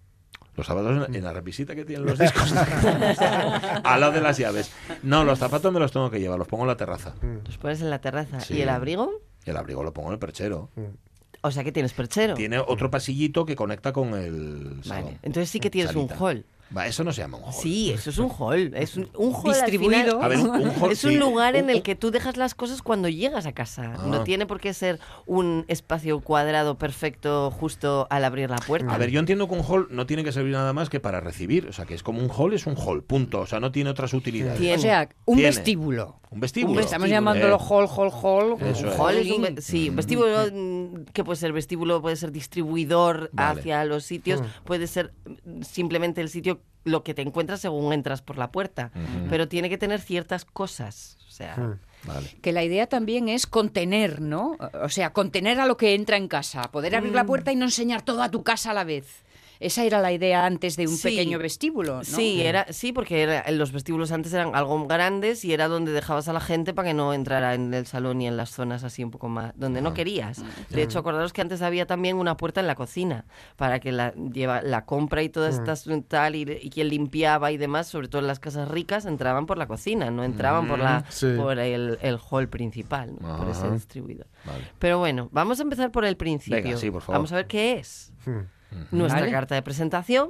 Los 0.59 0.67
zapatos 0.67 1.07
en, 1.07 1.15
en 1.15 1.23
la 1.23 1.31
repisita 1.31 1.73
que 1.73 1.85
tienen 1.85 2.05
los 2.05 2.19
discos. 2.19 2.53
Al 3.83 3.99
lado 4.01 4.11
de 4.11 4.19
las 4.21 4.37
llaves. 4.37 4.71
No, 5.03 5.23
los 5.23 5.39
zapatos 5.39 5.71
me 5.71 5.79
los 5.79 5.91
tengo 5.91 6.11
que 6.11 6.19
llevar, 6.19 6.37
los 6.37 6.47
pongo 6.49 6.63
en 6.65 6.67
la 6.67 6.75
terraza. 6.77 7.15
Los 7.45 7.57
pones 7.57 7.81
en 7.81 7.89
la 7.89 7.99
terraza. 8.01 8.41
Sí. 8.41 8.55
¿Y 8.55 8.61
el 8.61 8.69
abrigo? 8.69 9.09
El 9.45 9.55
abrigo 9.55 9.83
lo 9.83 9.93
pongo 9.93 10.09
en 10.09 10.13
el 10.13 10.19
perchero. 10.19 10.69
O 11.41 11.51
sea 11.51 11.63
que 11.63 11.71
tienes 11.71 11.93
perchero. 11.93 12.33
Tiene 12.33 12.59
otro 12.59 12.91
pasillito 12.91 13.45
que 13.45 13.55
conecta 13.55 13.93
con 13.93 14.13
el 14.13 14.81
salón. 14.83 15.05
Vale, 15.05 15.17
entonces 15.23 15.49
sí 15.49 15.61
que 15.61 15.69
tienes 15.69 15.95
un 15.95 16.09
hall. 16.19 16.45
Va, 16.75 16.85
eso 16.85 17.03
no 17.03 17.11
se 17.11 17.21
llama 17.21 17.37
un 17.37 17.45
hall. 17.45 17.53
Sí, 17.53 17.89
eso 17.91 18.11
es 18.11 18.17
un 18.19 18.29
hall. 18.29 18.71
Es 18.75 18.95
un, 18.95 19.09
un 19.17 19.33
hall 19.33 19.53
al 19.55 19.61
Distribuido. 19.71 20.19
final 20.19 20.23
A 20.23 20.27
ver, 20.27 20.37
un- 20.39 20.49
un 20.67 20.71
hall, 20.81 20.91
es 20.91 20.99
sí. 20.99 21.07
un 21.07 21.17
lugar 21.19 21.55
en 21.55 21.69
el 21.71 21.81
que 21.81 21.95
tú 21.95 22.11
dejas 22.11 22.37
las 22.37 22.53
cosas 22.53 22.81
cuando 22.83 23.09
llegas 23.09 23.45
a 23.47 23.53
casa. 23.53 23.95
Ah. 23.97 24.05
No 24.05 24.23
tiene 24.23 24.45
por 24.45 24.59
qué 24.59 24.73
ser 24.75 24.99
un 25.25 25.65
espacio 25.67 26.19
cuadrado 26.19 26.77
perfecto 26.77 27.49
justo 27.51 28.05
al 28.11 28.23
abrir 28.23 28.49
la 28.51 28.57
puerta. 28.57 28.93
A 28.93 28.97
ver, 28.99 29.09
yo 29.09 29.19
entiendo 29.19 29.47
que 29.47 29.55
un 29.55 29.63
hall 29.67 29.87
no 29.89 30.05
tiene 30.05 30.23
que 30.23 30.31
servir 30.31 30.53
nada 30.53 30.73
más 30.73 30.89
que 30.89 30.99
para 30.99 31.21
recibir. 31.21 31.67
O 31.67 31.73
sea, 31.73 31.85
que 31.85 31.95
es 31.95 32.03
como 32.03 32.21
un 32.21 32.29
hall, 32.29 32.53
es 32.53 32.67
un 32.67 32.75
hall, 32.77 33.03
punto. 33.03 33.39
O 33.39 33.45
sea, 33.47 33.59
no 33.59 33.71
tiene 33.71 33.89
otras 33.89 34.13
utilidades. 34.13 34.59
Tiene. 34.59 34.75
O 34.77 34.79
sea, 34.79 35.09
un 35.25 35.37
Tiene. 35.37 35.49
vestíbulo. 35.49 36.18
Un 36.31 36.39
vestíbulo. 36.39 36.79
Estamos 36.79 37.07
Eh, 37.07 37.11
llamándolo 37.11 37.57
hall, 37.57 37.87
hall, 37.87 38.11
hall. 38.11 38.55
Eso 38.61 38.83
Un 38.87 38.93
es. 38.93 38.99
hall 38.99 39.17
es 39.17 39.31
un, 39.31 39.61
sí, 39.61 39.89
un 39.89 39.95
vestíbulo 39.95 40.27
mm, 40.53 41.05
que 41.11 41.23
puede 41.23 41.37
ser 41.37 41.51
vestíbulo, 41.53 42.01
puede 42.01 42.15
ser 42.15 42.31
distribuidor 42.31 43.29
Vale. 43.33 43.59
hacia 43.61 43.83
los 43.85 44.03
sitios, 44.05 44.41
Mm. 44.41 44.45
puede 44.63 44.87
ser 44.87 45.13
mm, 45.45 45.61
simplemente 45.63 46.21
el 46.21 46.29
sitio 46.29 46.61
lo 46.85 47.03
que 47.03 47.13
te 47.13 47.21
encuentras 47.23 47.59
según 47.61 47.91
entras 47.93 48.21
por 48.21 48.37
la 48.37 48.51
puerta, 48.51 48.91
pero 49.29 49.47
tiene 49.47 49.69
que 49.69 49.77
tener 49.77 49.99
ciertas 49.99 50.45
cosas, 50.45 51.17
o 51.27 51.31
sea. 51.31 51.77
Vale. 52.05 52.29
Que 52.41 52.53
la 52.53 52.63
idea 52.63 52.87
también 52.87 53.27
es 53.27 53.45
contener, 53.45 54.21
¿no? 54.21 54.55
O 54.81 54.87
sea, 54.87 55.11
contener 55.11 55.59
a 55.59 55.65
lo 55.65 55.75
que 55.75 55.93
entra 55.95 56.15
en 56.15 56.29
casa. 56.29 56.61
Poder 56.71 56.95
abrir 56.95 57.13
la 57.13 57.25
puerta 57.25 57.51
y 57.51 57.57
no 57.57 57.65
enseñar 57.65 58.01
toda 58.03 58.31
tu 58.31 58.41
casa 58.43 58.71
a 58.71 58.73
la 58.73 58.85
vez. 58.85 59.23
Esa 59.59 59.83
era 59.83 59.99
la 59.99 60.13
idea 60.13 60.45
antes 60.45 60.77
de 60.77 60.87
un 60.87 60.95
Sí. 60.95 61.09
pequeño 61.09 61.37
vestíbulo, 61.37 61.97
¿no? 61.97 62.03
Sí, 62.05 62.41
era, 62.41 62.65
sí, 62.71 62.93
porque 62.93 63.21
era- 63.23 63.51
los 63.51 63.73
vestíbulos 63.73 64.11
antes 64.13 64.31
eran 64.33 64.55
algo 64.55 64.87
grandes 64.87 65.43
y 65.43 65.51
era 65.53 65.67
donde 65.67 65.91
dejabas 65.91 66.29
a 66.29 66.33
la 66.33 66.39
gente 66.39 66.73
para 66.73 66.87
que 66.89 66.93
no 66.93 67.13
entrara 67.13 67.53
en 67.55 67.73
el 67.73 67.85
salón 67.85 68.21
y 68.21 68.27
en 68.27 68.37
las 68.37 68.51
zonas 68.51 68.85
así 68.85 69.03
un 69.03 69.11
poco 69.11 69.27
más, 69.27 69.51
donde 69.57 69.81
no 69.81 69.93
querías. 69.93 70.41
De 70.69 70.81
hecho, 70.81 70.99
acordaros 70.99 71.33
que 71.33 71.41
antes 71.41 71.61
había 71.61 71.85
también 71.85 72.15
una 72.15 72.37
puerta 72.37 72.61
en 72.61 72.67
la 72.67 72.75
cocina 72.75 73.25
para 73.57 73.79
que 73.81 73.91
la, 73.91 74.13
lleva, 74.13 74.61
la 74.61 74.85
compra 74.85 75.23
y 75.23 75.29
todas 75.29 75.55
estas 75.55 75.85
tal 76.07 76.35
y, 76.35 76.43
y 76.61 76.69
quien 76.69 76.87
limpiaba 76.87 77.51
y 77.51 77.57
demás, 77.57 77.87
sobre 77.87 78.07
todo 78.07 78.21
en 78.21 78.27
las 78.27 78.39
casas 78.39 78.69
ricas, 78.69 79.05
entraban 79.05 79.45
por 79.45 79.57
la 79.57 79.67
cocina, 79.67 80.09
no 80.09 80.23
entraban 80.23 80.67
por, 80.69 80.79
la, 80.79 81.03
Sí. 81.09 81.33
por 81.35 81.59
el, 81.59 81.99
el 82.01 82.17
hall 82.29 82.47
principal, 82.47 83.13
¿no? 83.19 83.37
por 83.37 83.49
ese 83.49 83.69
distribuidor. 83.71 84.27
Vale. 84.45 84.63
Pero 84.79 84.99
bueno, 84.99 85.27
vamos 85.33 85.59
a 85.59 85.63
empezar 85.63 85.91
por 85.91 86.05
el 86.05 86.15
principio. 86.15 86.63
Venga, 86.63 86.77
sí, 86.77 86.89
por 86.89 87.01
favor. 87.01 87.15
Vamos 87.17 87.33
a 87.33 87.35
ver 87.35 87.47
qué 87.47 87.73
es. 87.79 88.13
Mm. 88.25 88.39
Nuestra 88.91 89.21
Vale. 89.21 89.31
carta 89.31 89.55
de 89.55 89.61
presentación 89.61 90.29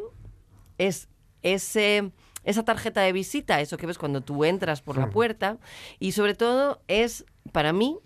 es 0.77 1.09
ese, 1.41 2.11
esa 2.43 2.63
tarjeta 2.63 3.01
de 3.01 3.11
visita, 3.11 3.61
eso 3.61 3.77
que 3.77 3.85
ves 3.85 3.97
cuando 3.97 4.21
tú 4.21 4.45
entras 4.45 4.81
por 4.81 4.97
la 4.97 5.09
puerta, 5.09 5.57
y 5.99 6.13
sobre 6.13 6.35
todo 6.35 6.81
es, 6.87 7.25
para 7.51 7.73
mí, 7.73 7.99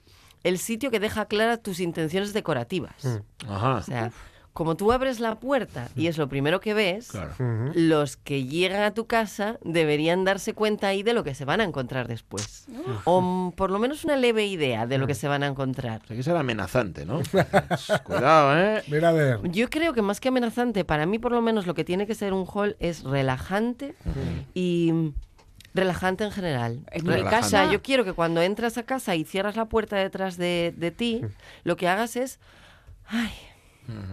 el 0.44 0.58
sitio 0.60 0.92
que 0.92 1.00
deja 1.00 1.26
claras 1.26 1.62
tus 1.62 1.80
intenciones 1.80 2.34
decorativas. 2.34 3.22
Ajá. 3.48 3.76
O 3.76 3.82
sea, 3.82 4.12
como 4.54 4.76
tú 4.78 4.92
abres 4.92 5.20
la 5.20 5.36
puerta 5.40 5.90
y 5.96 6.06
es 6.08 6.18
lo 6.20 6.30
primero 6.30 6.60
que 6.60 6.74
ves, 6.76 7.08
Claro. 7.10 7.34
Los 7.74 8.18
que 8.18 8.46
llegan 8.46 8.84
a 8.84 8.94
tu 8.94 9.08
casa 9.08 9.58
deberían 9.64 10.24
darse 10.26 10.54
cuenta 10.54 10.88
ahí 10.88 11.02
de 11.02 11.14
lo 11.14 11.24
que 11.24 11.34
se 11.34 11.44
van 11.44 11.60
a 11.60 11.64
encontrar 11.64 12.08
después. 12.08 12.66
O 13.06 13.20
mm, 13.22 13.52
por 13.54 13.72
lo 13.72 13.80
menos 13.80 14.04
una 14.06 14.16
leve 14.16 14.46
idea 14.46 14.86
de 14.86 14.98
lo 15.00 15.08
que 15.08 15.16
se 15.16 15.28
van 15.28 15.42
a 15.44 15.48
encontrar. 15.48 16.02
O 16.04 16.08
sea, 16.08 16.16
que 16.16 16.22
ser 16.24 16.36
amenazante, 16.38 17.06
¿no? 17.06 17.22
Cuidado, 18.04 18.58
¿eh? 18.58 18.84
Mira 18.88 19.10
a 19.10 19.12
ver. 19.12 19.40
Yo 19.52 19.70
creo 19.70 19.94
que 19.94 20.02
más 20.02 20.20
que 20.20 20.28
amenazante, 20.30 20.86
para 20.86 21.06
mí 21.06 21.20
por 21.20 21.32
lo 21.32 21.42
menos 21.42 21.66
lo 21.66 21.74
que 21.74 21.84
tiene 21.84 22.06
que 22.08 22.16
ser 22.16 22.34
un 22.34 22.46
hall 22.46 22.76
es 22.80 23.04
relajante 23.04 23.96
y 24.54 24.92
mm, 24.94 25.14
relajante 25.74 26.24
en 26.26 26.32
general. 26.32 26.80
En 26.92 27.08
mi 27.08 27.24
casa- 27.24 27.72
yo 27.72 27.82
quiero 27.82 28.04
que 28.06 28.14
cuando 28.14 28.42
entras 28.42 28.78
a 28.78 28.84
casa 28.84 29.16
y 29.16 29.24
cierras 29.24 29.56
la 29.56 29.66
puerta 29.66 29.96
detrás 29.96 30.38
de, 30.38 30.74
de 30.78 30.92
ti, 30.92 31.22
lo 31.64 31.76
que 31.76 31.88
hagas 31.88 32.16
es, 32.16 32.40
ay, 33.08 33.32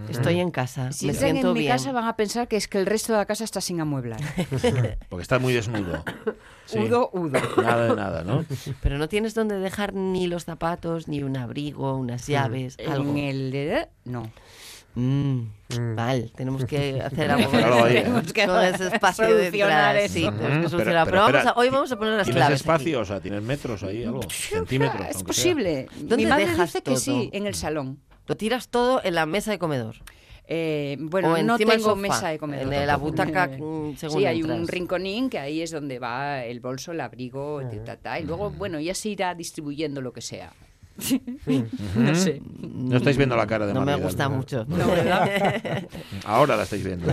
estoy 0.08 0.40
en 0.40 0.50
casa, 0.50 0.92
Si 0.92 1.06
me 1.06 1.12
entran 1.12 1.30
siento 1.30 1.48
en 1.48 1.54
mi 1.54 1.60
bien. 1.60 1.72
casa 1.72 1.92
van 1.92 2.04
a 2.04 2.16
pensar 2.16 2.48
que 2.48 2.56
es 2.56 2.68
que 2.68 2.78
el 2.78 2.86
resto 2.86 3.12
de 3.12 3.18
la 3.18 3.26
casa 3.26 3.44
está 3.44 3.60
sin 3.60 3.80
amueblar. 3.80 4.20
Porque 5.08 5.22
está 5.22 5.38
muy 5.38 5.52
desnudo. 5.52 6.04
Sí. 6.66 6.78
Udo, 6.78 7.10
udo. 7.12 7.38
Nada 7.62 7.88
de 7.88 7.96
nada, 7.96 8.24
¿no? 8.24 8.44
Pero 8.82 8.98
no 8.98 9.08
tienes 9.08 9.34
donde 9.34 9.58
dejar 9.58 9.94
ni 9.94 10.26
los 10.26 10.44
zapatos, 10.44 11.08
ni 11.08 11.22
un 11.22 11.36
abrigo, 11.36 11.96
unas 11.96 12.26
llaves, 12.26 12.76
algo. 12.88 13.10
En 13.10 13.18
el 13.18 13.50
de... 13.50 13.88
No. 14.04 14.30
Mm, 14.96 15.42
Vale, 15.94 16.32
tenemos 16.34 16.64
que 16.64 17.00
hacer 17.04 17.30
algo 17.30 17.84
ahí, 17.84 17.96
¿eh? 17.98 18.00
Tenemos 18.02 18.32
que 18.32 18.44
con 18.46 18.60
ese 18.64 18.88
espacio 18.88 19.24
Solucionar. 19.28 20.08
Sí, 20.08 20.22
tenemos 20.24 20.64
que 20.64 20.68
solucionar. 20.68 21.06
Pero, 21.08 21.26
espera, 21.26 21.50
a- 21.50 21.54
hoy 21.56 21.68
vamos 21.70 21.92
a 21.92 21.96
poner 21.96 22.14
las 22.14 22.24
¿Tienes 22.26 22.40
claves. 22.42 22.60
espacio? 22.60 22.86
aquí. 22.98 23.02
O 23.02 23.04
sea, 23.04 23.20
¿tienes 23.20 23.40
metros 23.42 23.82
ahí, 23.84 24.02
algo? 24.04 24.20
Centímetros. 24.28 25.06
Es 25.08 25.16
sea. 25.18 25.26
posible. 25.26 25.86
¿Dónde 25.96 26.16
Mi 26.16 26.26
madre 26.26 26.46
dejas 26.46 26.66
dice 26.72 26.78
que 26.82 26.90
todo? 26.90 26.96
sí, 27.00 27.30
en 27.32 27.46
el 27.46 27.54
salón. 27.54 28.00
Lo 28.30 28.36
tiras 28.36 28.68
todo 28.68 29.00
en 29.02 29.16
la 29.16 29.26
mesa 29.26 29.50
de 29.50 29.58
comedor. 29.58 29.96
Eh, 30.46 30.96
bueno, 31.00 31.32
O 31.32 31.42
no 31.42 31.58
tengo 31.58 31.96
mesa 31.96 32.28
de 32.28 32.38
comedor. 32.38 32.72
en 32.72 32.86
la 32.86 32.96
butaca, 32.96 33.48
mm, 33.48 33.96
según 33.96 34.18
Sí, 34.20 34.24
hay 34.24 34.38
entras. 34.38 34.58
un 34.58 34.68
rinconín 34.68 35.28
que 35.30 35.38
ahí 35.40 35.62
es 35.62 35.72
donde 35.72 35.98
va 35.98 36.44
el 36.44 36.60
bolso, 36.60 36.92
el 36.92 37.00
abrigo, 37.00 37.60
ta, 37.68 37.84
ta, 37.84 37.96
ta, 37.96 38.20
y 38.20 38.24
luego, 38.24 38.50
bueno, 38.50 38.78
ya 38.78 38.94
se 38.94 39.08
irá 39.08 39.34
distribuyendo 39.34 40.00
lo 40.00 40.12
que 40.12 40.20
sea. 40.20 40.52
No 41.94 42.14
sé. 42.14 42.42
No 42.60 42.96
estáis 42.96 43.16
viendo 43.16 43.36
la 43.36 43.46
cara 43.46 43.66
de 43.66 43.74
No 43.74 43.82
me 43.82 43.96
gusta 43.96 44.28
¿no? 44.28 44.36
mucho. 44.36 44.64
No, 44.68 44.76
¿verdad? 44.88 45.84
Ahora 46.24 46.56
la 46.56 46.64
estáis 46.64 46.84
viendo. 46.84 47.06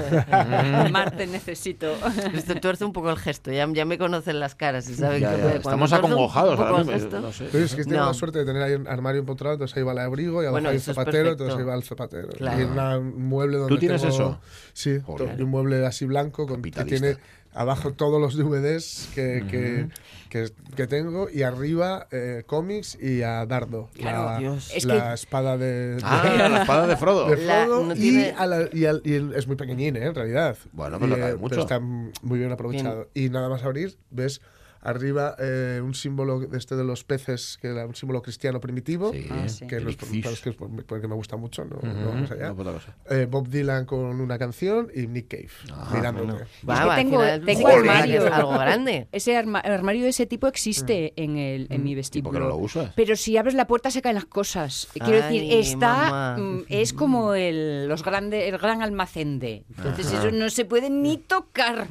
Marte 0.91 1.27
necesito. 1.27 1.93
Esto 2.33 2.55
tuerce 2.55 2.85
un 2.85 2.93
poco 2.93 3.09
el 3.09 3.17
gesto, 3.17 3.51
ya, 3.51 3.67
ya 3.71 3.85
me 3.85 3.97
conocen 3.97 4.39
las 4.39 4.55
caras 4.55 4.89
y 4.89 4.95
saben 4.95 5.21
Ya, 5.21 5.35
que 5.35 5.41
ya, 5.41 5.51
Estamos 5.55 5.93
acongojados 5.93 6.55
poco 6.55 6.67
ahora 6.67 6.81
el 6.81 6.85
mismo. 6.87 6.99
gesto- 7.01 7.19
No 7.21 7.31
sé. 7.31 7.49
Pero 7.51 7.63
es 7.65 7.75
que 7.75 7.83
tengo 7.83 7.97
No. 7.97 8.05
la 8.07 8.13
suerte 8.13 8.39
de 8.39 8.45
tener 8.45 8.61
ahí 8.61 8.73
un 8.73 8.87
armario 8.87 9.19
empotrado, 9.19 9.53
entonces 9.55 9.77
ahí 9.77 9.83
va 9.83 9.91
el 9.93 9.99
abrigo 9.99 10.41
y 10.41 10.45
abajo 10.45 10.53
Bueno, 10.53 10.69
es 10.71 10.83
zapatero, 10.83 11.31
entonces 11.31 11.57
ahí 11.57 11.63
va 11.63 11.75
el 11.75 11.83
zapatero. 11.83 12.29
Claro. 12.29 12.59
Y 12.61 12.63
una- 12.65 12.97
un 12.97 13.27
mueble 13.27 13.57
donde 13.57 13.73
¿Tú 13.75 13.79
tienes 13.79 14.01
tengo- 14.01 14.13
eso? 14.13 14.39
Sí, 14.73 14.99
Joder. 15.05 15.41
un 15.41 15.49
mueble 15.49 15.85
así 15.85 16.05
blanco 16.05 16.45
con, 16.47 16.61
que 16.61 16.83
tiene 16.85 17.17
abajo 17.57 17.93
todos 17.93 18.21
los 18.21 18.35
DVDs 18.37 19.09
que, 19.15 19.43
que, 19.49 19.87
que, 20.29 20.51
que 20.75 20.87
tengo 20.87 21.29
y 21.29 21.41
arriba 21.43 22.07
eh, 22.11 22.43
cómics 22.45 22.97
y 23.01 23.21
a 23.23 23.45
Dardo, 23.45 23.89
Claro, 23.95 24.25
la, 24.25 24.37
Dios. 24.39 24.71
Es 24.75 24.85
la 24.85 25.13
espada 25.13 25.57
de, 25.57 25.95
de- 25.95 26.01
Ah, 26.03 26.47
la 26.49 26.61
espada 26.61 26.87
de 26.87 26.97
Frodo. 26.97 27.29
de 27.29 27.37
La- 27.45 27.65
Frodo 27.65 27.83
no 27.85 27.95
y, 27.95 27.99
tiene- 27.99 28.31
a 28.37 28.45
la- 28.45 28.69
y 28.71 28.85
al- 28.85 29.01
y 29.03 29.13
el- 29.13 29.33
es 29.33 29.47
muy 29.47 29.55
pequeñín, 29.55 29.95
¿eh? 29.95 30.05
en 30.05 30.15
realidad. 30.15 30.57
Bueno, 30.73 30.99
pero 30.99 31.17
Y, 31.17 31.19
cabe 31.19 31.31
eh, 31.33 31.37
mucho. 31.37 31.59
está 31.61 31.75
m- 31.75 32.11
muy 32.21 32.39
bien 32.39 32.51
aprovechado. 32.51 33.09
Y 33.13 33.29
nada 33.29 33.49
más 33.49 33.63
abrir, 33.63 33.97
ves 34.11 34.41
arriba 34.87 35.35
eh, 35.39 35.81
un 35.83 35.93
símbolo 35.93 36.39
de 36.39 36.57
este 36.57 36.75
de 36.75 36.83
los 36.83 37.03
peces, 37.03 37.57
que 37.61 37.67
era 37.67 37.85
un 37.85 37.95
símbolo 37.95 38.21
cristiano 38.21 38.59
primitivo, 38.59 39.11
Sí. 39.13 39.27
Ah, 39.29 39.47
sí. 39.49 39.67
que 39.67 39.77
es 39.77 39.83
para 39.95 40.31
los 40.31 40.41
que 40.41 40.49
es 40.49 40.55
porque 40.85 41.07
me 41.07 41.15
gusta 41.15 41.35
mucho, 41.37 41.65
no, 41.65 41.77
Ujú, 41.77 41.87
no 41.87 42.07
vamos 42.09 42.31
allá. 42.31 42.53
no. 42.53 42.79
Eh, 43.09 43.25
Bob 43.29 43.47
Dylan 43.49 43.85
con 43.85 43.99
una 44.21 44.37
canción 44.37 44.87
y 44.95 45.07
Nick 45.07 45.27
Cave 45.27 45.49
mirándote. 45.93 46.43
Va, 46.67 46.79
que 46.79 46.85
va, 46.85 46.95
al 46.95 46.99
tengo- 47.01 47.21
tengo 47.45 47.45
que 47.45 47.51
es 47.51 47.65
armario. 47.65 48.21
algo 48.33 48.51
grande. 48.51 49.07
Ese 49.11 49.35
arma- 49.37 49.61
el 49.61 49.71
armario 49.73 50.03
de 50.03 50.09
ese 50.09 50.25
tipo 50.25 50.47
existe 50.47 51.13
en, 51.15 51.37
el, 51.37 51.67
en 51.69 51.83
mi 51.83 51.91
¿Y 51.91 51.93
por 51.93 51.97
vestíbulo. 51.97 52.31
qué 52.33 52.39
no 52.39 52.47
lo 52.49 52.55
usas? 52.57 52.91
Pero 52.95 53.15
si 53.15 53.37
abres 53.37 53.53
la 53.55 53.67
puerta 53.67 53.91
se 53.91 54.01
caen 54.01 54.15
las 54.15 54.25
cosas. 54.25 54.87
Quiero 54.93 55.23
Ay, 55.25 55.39
decir, 55.39 55.53
está 55.59 55.87
mamá. 56.09 56.37
mm, 56.37 56.63
es 56.69 56.93
como 56.93 57.33
el 57.33 57.87
los 57.87 58.03
grande, 58.03 58.47
el 58.47 58.57
gran 58.57 58.81
almacén 58.81 59.39
de. 59.39 59.63
Entonces 59.77 60.11
eso 60.13 60.31
no 60.31 60.49
se 60.49 60.65
puede 60.65 60.89
ni 60.89 61.17
tocar. 61.17 61.87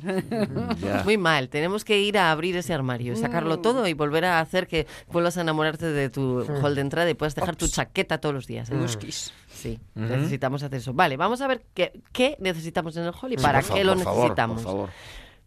Ya. 0.81 1.03
Muy 1.05 1.19
mal, 1.19 1.49
tenemos 1.49 1.85
que 1.85 2.01
ir 2.01 2.19
a 2.19 2.31
abrir 2.33 2.57
ese 2.57 2.73
armario, 2.73 2.86
Mm. 3.19 3.21
sacarlo 3.21 3.59
todo 3.61 3.87
y 3.87 3.93
volver 3.93 4.25
a 4.25 4.41
hacer 4.41 4.67
que 4.67 4.87
vuelvas 5.13 5.37
a 5.37 5.43
enamorarte 5.43 5.87
de 5.87 6.09
tu 6.11 6.41
hall 6.63 6.75
de 6.75 6.81
entrada 6.81 7.11
y 7.11 7.15
puedas 7.15 7.35
dejar 7.35 7.57
tu 7.57 7.69
chaqueta 7.69 8.19
todos 8.19 8.35
los 8.35 8.47
días. 8.47 8.71
¿eh? 8.71 8.75
Sí, 9.49 9.79
necesitamos 9.95 10.63
hacer 10.63 10.79
eso. 10.79 10.93
Vale, 10.95 11.17
vamos 11.17 11.41
a 11.41 11.47
ver 11.47 11.63
qué, 11.75 12.01
qué 12.13 12.37
necesitamos 12.41 12.97
en 12.97 13.05
el 13.05 13.13
hall 13.13 13.33
y 13.33 13.37
Sí, 13.37 13.43
para 13.43 13.63
qué 13.63 13.85
lo 13.85 13.95
por 13.95 14.05
favor, 14.05 14.21
necesitamos. 14.23 14.63
por 14.63 14.73
favor. 14.73 14.89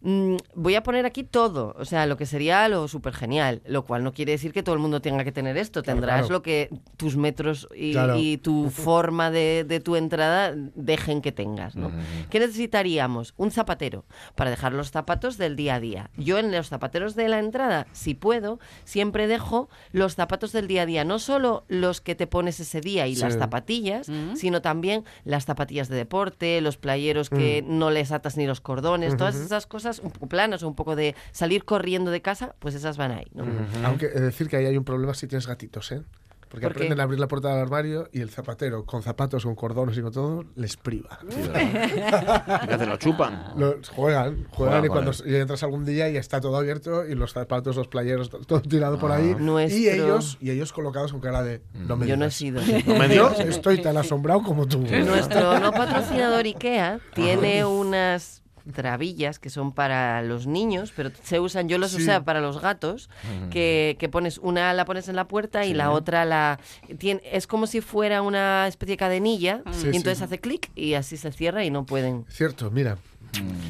Mm, 0.02 0.36
voy 0.54 0.74
a 0.74 0.82
poner 0.82 1.06
aquí 1.06 1.24
todo, 1.24 1.74
o 1.78 1.84
sea, 1.84 2.06
lo 2.06 2.16
que 2.16 2.26
sería 2.26 2.68
lo 2.68 2.88
súper 2.88 3.12
genial, 3.14 3.62
lo 3.66 3.84
cual 3.84 4.02
no 4.04 4.12
quiere 4.12 4.32
decir 4.32 4.52
que 4.52 4.62
todo 4.62 4.74
el 4.74 4.80
mundo 4.80 5.00
tenga 5.00 5.24
que 5.24 5.32
tener 5.32 5.56
esto, 5.56 5.82
Claro, 5.82 5.96
tendrás 6.00 6.20
claro. 6.20 6.32
lo 6.34 6.42
que 6.42 6.70
tus 6.96 7.16
metros 7.16 7.68
y, 7.74 7.92
Claro. 7.92 8.16
y 8.18 8.36
tu 8.38 8.70
forma 8.70 9.30
de, 9.30 9.64
de 9.66 9.80
tu 9.80 9.96
entrada 9.96 10.54
dejen 10.74 11.20
que 11.22 11.32
tengas, 11.32 11.76
¿no? 11.76 11.90
¿Qué 12.30 12.38
necesitaríamos? 12.40 13.34
Un 13.36 13.50
zapatero 13.50 14.04
para 14.34 14.50
dejar 14.50 14.72
los 14.72 14.90
zapatos 14.90 15.38
del 15.38 15.56
día 15.56 15.76
a 15.76 15.80
día. 15.80 16.10
Yo 16.16 16.38
en 16.38 16.52
los 16.52 16.68
zapateros 16.68 17.14
de 17.14 17.28
la 17.28 17.38
entrada, 17.38 17.86
si 17.92 18.14
puedo, 18.14 18.58
siempre 18.84 19.26
dejo 19.26 19.68
los 19.92 20.14
zapatos 20.14 20.52
del 20.52 20.66
día 20.68 20.82
a 20.82 20.86
día, 20.86 21.04
no 21.04 21.18
solo 21.18 21.64
los 21.68 22.00
que 22.00 22.14
te 22.14 22.26
pones 22.26 22.60
ese 22.60 22.80
día 22.80 23.06
y 23.06 23.14
Sí. 23.16 23.22
las 23.22 23.34
zapatillas, 23.36 24.10
sino 24.34 24.62
también 24.62 25.04
las 25.24 25.44
zapatillas 25.46 25.88
de 25.88 25.96
deporte, 25.96 26.60
los 26.60 26.76
playeros 26.76 27.28
que 27.30 27.62
Mm. 27.66 27.78
no 27.78 27.90
les 27.90 28.12
atas 28.12 28.36
ni 28.36 28.46
los 28.46 28.60
cordones, 28.60 29.16
todas 29.16 29.34
esas 29.36 29.66
cosas 29.66 29.89
un 29.98 30.10
poco 30.12 30.28
planas 30.28 30.62
o 30.62 30.68
un 30.68 30.74
poco 30.76 30.94
de 30.94 31.14
salir 31.32 31.64
corriendo 31.64 32.10
de 32.12 32.22
casa, 32.22 32.54
pues 32.60 32.74
esas 32.76 32.96
van 32.96 33.10
ahí, 33.10 33.26
¿no? 33.34 33.44
Aunque 33.84 34.08
de 34.08 34.20
decir 34.20 34.48
que 34.48 34.56
ahí 34.56 34.66
hay 34.66 34.76
un 34.78 34.84
problema 34.84 35.12
si 35.14 35.26
tienes 35.26 35.46
gatitos, 35.48 35.90
¿eh? 35.92 36.02
Porque 36.48 36.66
¿Por 36.66 36.72
qué? 36.72 36.78
aprenden 36.78 36.98
a 36.98 37.04
abrir 37.04 37.20
la 37.20 37.28
puerta 37.28 37.48
del 37.50 37.58
armario 37.58 38.08
y 38.12 38.22
el 38.22 38.30
zapatero, 38.30 38.84
con 38.84 39.04
zapatos, 39.04 39.44
con 39.44 39.54
cordones 39.54 39.96
y 39.96 40.02
con 40.02 40.10
todo, 40.10 40.44
les 40.56 40.76
priva. 40.76 41.20
¿Qué 41.30 42.02
hacen? 42.74 42.88
¿Lo 42.88 42.96
chupan? 42.96 43.52
Juegan, 43.54 43.84
juegan 43.94 44.46
Juegan 44.50 44.84
y 44.84 44.88
cuando 44.88 45.12
y 45.24 45.34
entras 45.36 45.62
algún 45.62 45.84
día 45.84 46.08
y 46.10 46.16
está 46.16 46.40
todo 46.40 46.56
abierto 46.56 47.06
y 47.06 47.14
los 47.14 47.32
zapatos, 47.34 47.76
los 47.76 47.86
playeros, 47.86 48.30
to- 48.30 48.40
todo 48.40 48.60
tirado 48.62 48.98
por 48.98 49.12
ahí. 49.12 49.36
Nuestro- 49.38 49.78
Y 49.78 49.88
ellos 49.90 50.38
y 50.40 50.50
ellos 50.50 50.72
colocados 50.72 51.12
con 51.12 51.20
cara 51.20 51.44
de 51.44 51.62
no 51.72 51.96
me 51.96 52.08
Yo 52.08 52.16
no 52.16 52.24
he 52.24 52.28
digas". 52.30 52.34
sido. 52.34 52.60
No 52.86 52.96
me 52.98 53.14
Yo 53.14 53.30
estoy 53.30 53.80
tan 53.80 53.96
asombrado 53.96 54.42
como 54.42 54.66
tú. 54.66 54.78
Nuestro 54.80 55.60
no 55.60 55.70
patrocinador 55.70 56.44
IKEA 56.46 56.98
tiene 57.14 57.64
unas 57.64 58.42
trabillas 58.72 59.38
que 59.38 59.50
son 59.50 59.72
para 59.72 60.22
los 60.22 60.46
niños, 60.46 60.92
pero 60.94 61.10
se 61.22 61.40
usan, 61.40 61.68
yo 61.68 61.78
los 61.78 61.90
Sí. 61.92 62.02
usé 62.02 62.20
para 62.20 62.40
los 62.40 62.60
gatos, 62.60 63.08
que, 63.50 63.96
que 63.98 64.08
pones 64.08 64.38
una 64.38 64.72
la 64.74 64.84
pones 64.84 65.08
en 65.08 65.16
la 65.16 65.26
puerta 65.28 65.64
y 65.66 65.74
la 65.74 65.90
otra 65.90 66.24
la 66.24 66.58
tiene, 66.98 67.20
es 67.24 67.46
como 67.46 67.66
si 67.66 67.80
fuera 67.80 68.22
una 68.22 68.66
especie 68.68 68.92
de 68.94 68.96
cadenilla 68.98 69.62
Sí, 69.72 69.88
y 69.92 69.96
entonces 69.96 70.22
hace 70.22 70.38
clic 70.38 70.70
y 70.74 70.94
así 70.94 71.16
se 71.16 71.32
cierra 71.32 71.64
y 71.64 71.70
no 71.70 71.84
pueden. 71.84 72.24
Cierto, 72.28 72.70
mira. 72.70 72.98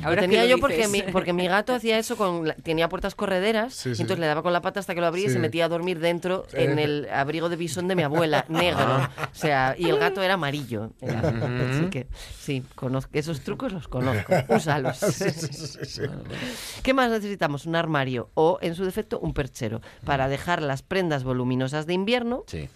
Lo 0.05 0.16
tenía 0.16 0.46
yo 0.46 0.59
porque 0.59 0.88
mi, 0.88 1.03
porque 1.03 1.33
mi 1.33 1.46
gato 1.46 1.75
hacía 1.75 1.99
eso 1.99 2.16
con 2.16 2.49
la- 2.49 2.55
tenía 2.55 2.88
puertas 2.88 3.14
correderas 3.14 3.75
Sí, 3.75 3.90
y 3.90 3.94
sí. 3.94 4.03
entonces 4.03 4.20
le 4.20 4.27
daba 4.27 4.42
con 4.42 4.53
la 4.53 4.62
pata 4.62 4.81
hasta 4.81 4.94
que 4.94 5.01
lo 5.01 5.07
abría 5.07 5.27
y 5.27 5.31
se 5.31 5.38
metía 5.38 5.66
a 5.66 5.68
dormir 5.68 5.99
dentro 6.01 6.46
Sí. 6.51 6.57
en 6.59 6.79
el 6.79 7.09
abrigo 7.12 7.49
de 7.51 7.57
bisón 7.57 7.87
de 7.88 7.94
mi 7.96 8.03
abuela, 8.03 8.46
negro. 8.49 8.96
O 8.96 9.35
sea, 9.35 9.75
y 9.79 9.88
el 9.90 9.99
gato 9.99 10.23
era 10.23 10.35
amarillo. 10.35 10.90
Era- 11.03 11.20
así 11.20 11.87
que 11.90 12.07
sí, 12.38 12.64
conozco, 12.75 13.11
esos 13.12 13.40
trucos 13.42 13.73
los 13.73 13.88
conozco. 13.88 14.33
Úsalos. 14.49 14.96
Sí, 14.96 15.31
sí, 15.31 15.49
sí, 15.53 15.79
sí. 15.85 16.03
¿Qué 16.83 16.94
más 16.94 17.11
necesitamos? 17.11 17.66
Un 17.66 17.77
armario 17.77 18.31
o, 18.35 18.59
en 18.62 18.75
su 18.75 18.85
defecto, 18.85 19.18
un 19.20 19.35
perchero 19.35 19.81
para 20.05 20.29
dejar 20.29 20.62
las 20.62 20.83
prendas 20.83 21.25
voluminosas 21.25 21.87
de 21.87 21.92
invierno 21.94 22.44
Sí. 22.46 22.68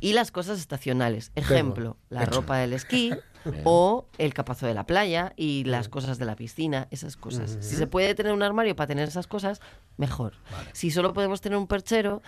Y 0.00 0.12
las 0.12 0.30
cosas 0.30 0.58
estacionales. 0.58 1.32
Ejemplo, 1.34 1.96
la 2.08 2.24
ropa 2.24 2.58
del 2.58 2.72
esquí 2.72 3.12
o 3.64 4.06
el 4.18 4.34
capazo 4.34 4.66
de 4.66 4.74
la 4.74 4.86
playa 4.86 5.32
y 5.36 5.64
las 5.64 5.88
cosas 5.88 6.18
de 6.18 6.24
la 6.24 6.36
piscina, 6.36 6.88
esas 6.90 7.16
cosas. 7.16 7.58
Si 7.60 7.76
se 7.76 7.86
puede 7.86 8.14
tener 8.14 8.32
un 8.32 8.42
armario 8.42 8.74
para 8.76 8.88
tener 8.88 9.08
esas 9.08 9.26
cosas, 9.26 9.60
mejor. 9.96 10.34
Si 10.72 10.90
solo 10.90 11.12
podemos 11.12 11.40
tener 11.40 11.58
un 11.58 11.66
perchero, 11.66 12.22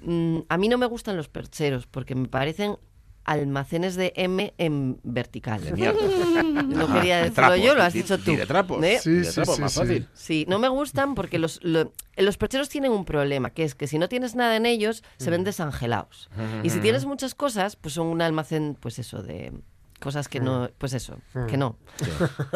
mm, 0.00 0.40
a 0.48 0.58
mí 0.58 0.68
no 0.68 0.78
me 0.78 0.86
gustan 0.86 1.16
los 1.16 1.28
percheros 1.28 1.86
porque 1.86 2.14
me 2.14 2.28
parecen 2.28 2.78
almacenes 3.24 3.94
de 3.96 4.12
M 4.16 4.52
en 4.58 4.98
vertical. 5.02 5.60
No 6.72 6.92
quería 6.92 7.18
de 7.18 7.24
decirlo 7.30 7.56
yo, 7.56 7.74
lo 7.74 7.82
has 7.82 7.92
di- 7.92 8.02
dicho 8.02 8.16
di 8.16 8.24
tú. 8.24 8.36
de 8.36 8.46
trapos. 8.46 8.82
¿Eh? 8.84 8.98
Sí, 9.02 9.10
Y 9.10 9.12
de 9.14 9.24
sí, 9.24 9.34
trapos, 9.34 9.56
sí, 9.56 9.62
más 9.62 9.72
sí. 9.72 9.78
fácil. 9.80 10.08
Sí, 10.14 10.44
no 10.48 10.58
me 10.58 10.68
gustan 10.68 11.14
porque 11.14 11.38
los, 11.38 11.60
lo- 11.62 11.92
los 12.16 12.36
percheros 12.38 12.68
tienen 12.68 12.92
un 12.92 13.04
problema, 13.04 13.50
que 13.50 13.64
es 13.64 13.74
que 13.74 13.86
si 13.86 13.98
no 13.98 14.08
tienes 14.08 14.34
nada 14.34 14.56
en 14.56 14.66
ellos, 14.66 15.02
se 15.18 15.30
ven 15.30 15.44
desangelados. 15.44 16.30
Y 16.62 16.70
si 16.70 16.80
tienes 16.80 17.04
muchas 17.04 17.34
cosas, 17.34 17.76
pues 17.76 17.94
son 17.94 18.06
un 18.08 18.22
almacén, 18.22 18.76
pues 18.80 18.98
eso, 18.98 19.22
de 19.22 19.52
cosas 20.00 20.26
que 20.28 20.40
no, 20.40 20.68
pues 20.78 20.94
eso, 20.94 21.18
que 21.48 21.56
no. 21.56 21.76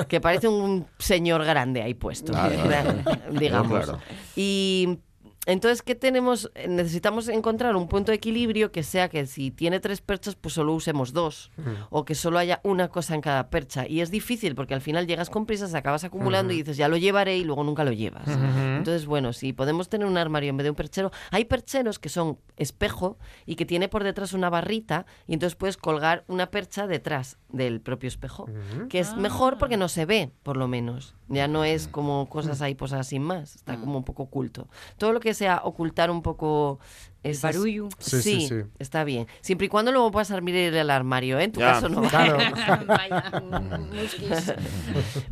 Que 0.08 0.20
parece 0.20 0.48
un 0.48 0.86
señor 0.98 1.44
grande 1.44 1.82
ahí 1.82 1.94
puesto, 1.94 2.32
digamos. 3.30 3.84
Claro. 3.84 3.98
Y 4.34 4.98
entonces, 5.46 5.82
¿qué 5.82 5.94
tenemos? 5.94 6.50
Eh, 6.54 6.68
Necesitamos 6.68 7.28
encontrar 7.28 7.74
un 7.76 7.88
punto 7.88 8.12
de 8.12 8.16
equilibrio 8.16 8.72
que 8.72 8.82
sea 8.82 9.08
que 9.08 9.26
si 9.26 9.50
tiene 9.50 9.80
tres 9.80 10.00
perchas, 10.00 10.34
pues 10.34 10.54
solo 10.54 10.74
usemos 10.74 11.12
dos. 11.12 11.50
O 11.90 12.04
que 12.04 12.14
solo 12.14 12.38
haya 12.38 12.60
una 12.64 12.88
cosa 12.88 13.14
en 13.14 13.20
cada 13.20 13.48
percha. 13.48 13.86
Y 13.88 14.00
es 14.00 14.10
difícil 14.10 14.54
porque 14.54 14.74
al 14.74 14.80
final 14.80 15.06
llegas 15.06 15.30
con 15.30 15.46
prisas, 15.46 15.74
acabas 15.74 16.04
acumulando 16.04 16.52
y 16.52 16.58
dices, 16.58 16.76
ya 16.76 16.88
lo 16.88 16.96
llevaré 16.96 17.36
y 17.38 17.44
luego 17.44 17.64
nunca 17.64 17.84
lo 17.84 17.92
llevas. 17.92 18.28
Entonces, 18.28 19.06
bueno, 19.06 19.32
si 19.32 19.52
podemos 19.52 19.88
tener 19.88 20.06
un 20.06 20.18
armario 20.18 20.50
en 20.50 20.56
vez 20.56 20.64
de 20.64 20.70
un 20.70 20.76
perchero, 20.76 21.10
hay 21.30 21.44
percheros 21.44 21.98
que 21.98 22.08
son 22.08 22.38
espejo 22.56 23.16
y 23.46 23.54
que 23.56 23.64
tiene 23.64 23.88
por 23.88 24.04
detrás 24.04 24.32
una 24.32 24.50
barrita 24.50 25.06
y 25.26 25.34
entonces 25.34 25.56
puedes 25.56 25.76
colgar 25.76 26.24
una 26.28 26.50
percha 26.50 26.86
detrás 26.86 27.38
del 27.48 27.80
propio 27.80 28.08
espejo, 28.08 28.46
que 28.88 28.98
es 28.98 29.16
mejor 29.16 29.58
porque 29.58 29.76
no 29.76 29.88
se 29.88 30.04
ve, 30.06 30.30
por 30.42 30.56
lo 30.56 30.68
menos. 30.68 31.14
Ya 31.28 31.48
no 31.48 31.64
es 31.64 31.88
como 31.88 32.28
cosas 32.28 32.62
ahí 32.62 32.74
posadas 32.76 33.08
sin 33.08 33.22
más, 33.22 33.56
está 33.56 33.76
como 33.80 33.98
un 33.98 34.04
poco 34.04 34.22
oculto. 34.24 34.68
Todo 34.96 35.12
lo 35.12 35.18
que 35.20 35.34
sea 35.34 35.60
ocultar 35.64 36.08
un 36.10 36.22
poco 36.22 36.78
esas- 37.24 37.56
barullo. 37.56 37.88
Sí, 37.98 38.22
Sí, 38.22 38.40
sí, 38.42 38.48
sí. 38.48 38.54
está 38.78 39.02
bien. 39.02 39.26
Siempre 39.40 39.66
y 39.66 39.68
cuando 39.68 39.90
luego 39.90 40.12
puedas 40.12 40.30
abrir 40.30 40.54
el 40.54 40.88
armario, 40.90 41.40
¿eh? 41.40 41.44
En 41.44 41.52
tu 41.52 41.58
Ya, 41.60 41.72
caso 41.72 41.88
no. 41.88 42.02
Claro. 42.02 42.36
Vaya. 42.86 43.24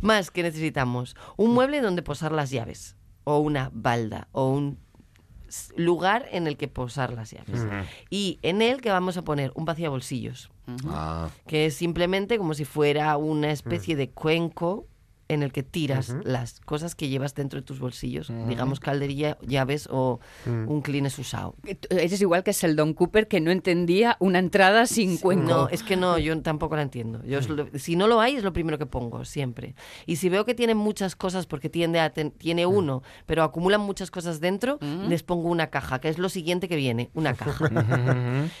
Más 0.01 0.31
que 0.31 0.43
necesitamos 0.43 1.15
un 1.37 1.53
mueble 1.53 1.81
donde 1.81 2.01
posar 2.01 2.31
las 2.31 2.49
llaves, 2.51 2.95
o 3.23 3.39
una 3.39 3.69
balda, 3.73 4.27
o 4.31 4.49
un 4.49 4.77
lugar 5.77 6.27
en 6.31 6.47
el 6.47 6.57
que 6.57 6.67
posar 6.67 7.13
las 7.13 7.31
llaves. 7.31 7.65
Y 8.09 8.39
en 8.41 8.61
él 8.61 8.81
que 8.81 8.89
vamos 8.91 9.15
a 9.17 9.21
poner 9.23 9.51
un 9.55 9.65
vaciabolsillos, 9.65 10.49
Ah, 10.87 11.29
que 11.47 11.67
es 11.67 11.75
simplemente 11.75 12.37
como 12.39 12.53
si 12.55 12.65
fuera 12.65 13.15
una 13.17 13.51
especie 13.51 13.95
de 13.95 14.09
cuenco 14.09 14.87
en 15.27 15.41
el 15.43 15.51
que 15.51 15.63
tiras 15.63 16.15
las 16.23 16.59
cosas 16.61 16.93
que 16.95 17.07
llevas 17.09 17.33
dentro 17.35 17.59
de 17.59 17.65
tus 17.65 17.79
bolsillos, 17.79 18.31
digamos 18.47 18.79
calderilla, 18.79 19.37
llaves 19.45 19.87
o 19.91 20.19
un 20.45 20.81
clines 20.81 21.17
usado. 21.19 21.55
Eres 21.89 22.21
igual 22.21 22.43
que 22.43 22.51
Sheldon 22.53 22.93
Cooper 22.93 23.27
que 23.27 23.41
no 23.41 23.49
entendía 23.51 24.17
una 24.19 24.39
entrada 24.39 24.85
sin 24.85 25.17
cuenco. 25.17 25.45
No, 25.49 25.69
es 25.69 25.81
que 25.83 25.95
no, 25.95 26.17
yo 26.19 26.39
tampoco 26.41 26.75
la 26.75 26.83
entiendo. 26.83 27.23
Yo 27.25 27.39
es 27.39 27.49
lo- 27.49 27.67
si 27.77 27.95
no 27.95 28.07
lo 28.07 28.19
hay, 28.21 28.35
es 28.35 28.43
lo 28.43 28.53
primero 28.53 28.77
que 28.77 28.85
pongo, 28.85 29.25
siempre. 29.25 29.75
Y 30.05 30.17
si 30.17 30.29
veo 30.29 30.45
que 30.45 30.53
tiene 30.53 30.75
muchas 30.75 31.15
cosas, 31.15 31.47
porque 31.47 31.69
tiende 31.69 31.99
a 31.99 32.11
ten- 32.11 32.31
tiene 32.31 32.65
uno, 32.65 33.01
pero 33.25 33.43
acumulan 33.43 33.81
muchas 33.81 34.11
cosas 34.11 34.39
dentro, 34.39 34.77
les 35.09 35.23
pongo 35.23 35.49
una 35.49 35.67
caja, 35.71 35.99
que 35.99 36.09
es 36.09 36.17
lo 36.19 36.29
siguiente 36.29 36.67
que 36.67 36.75
viene, 36.75 37.09
una 37.13 37.33
caja. 37.35 37.69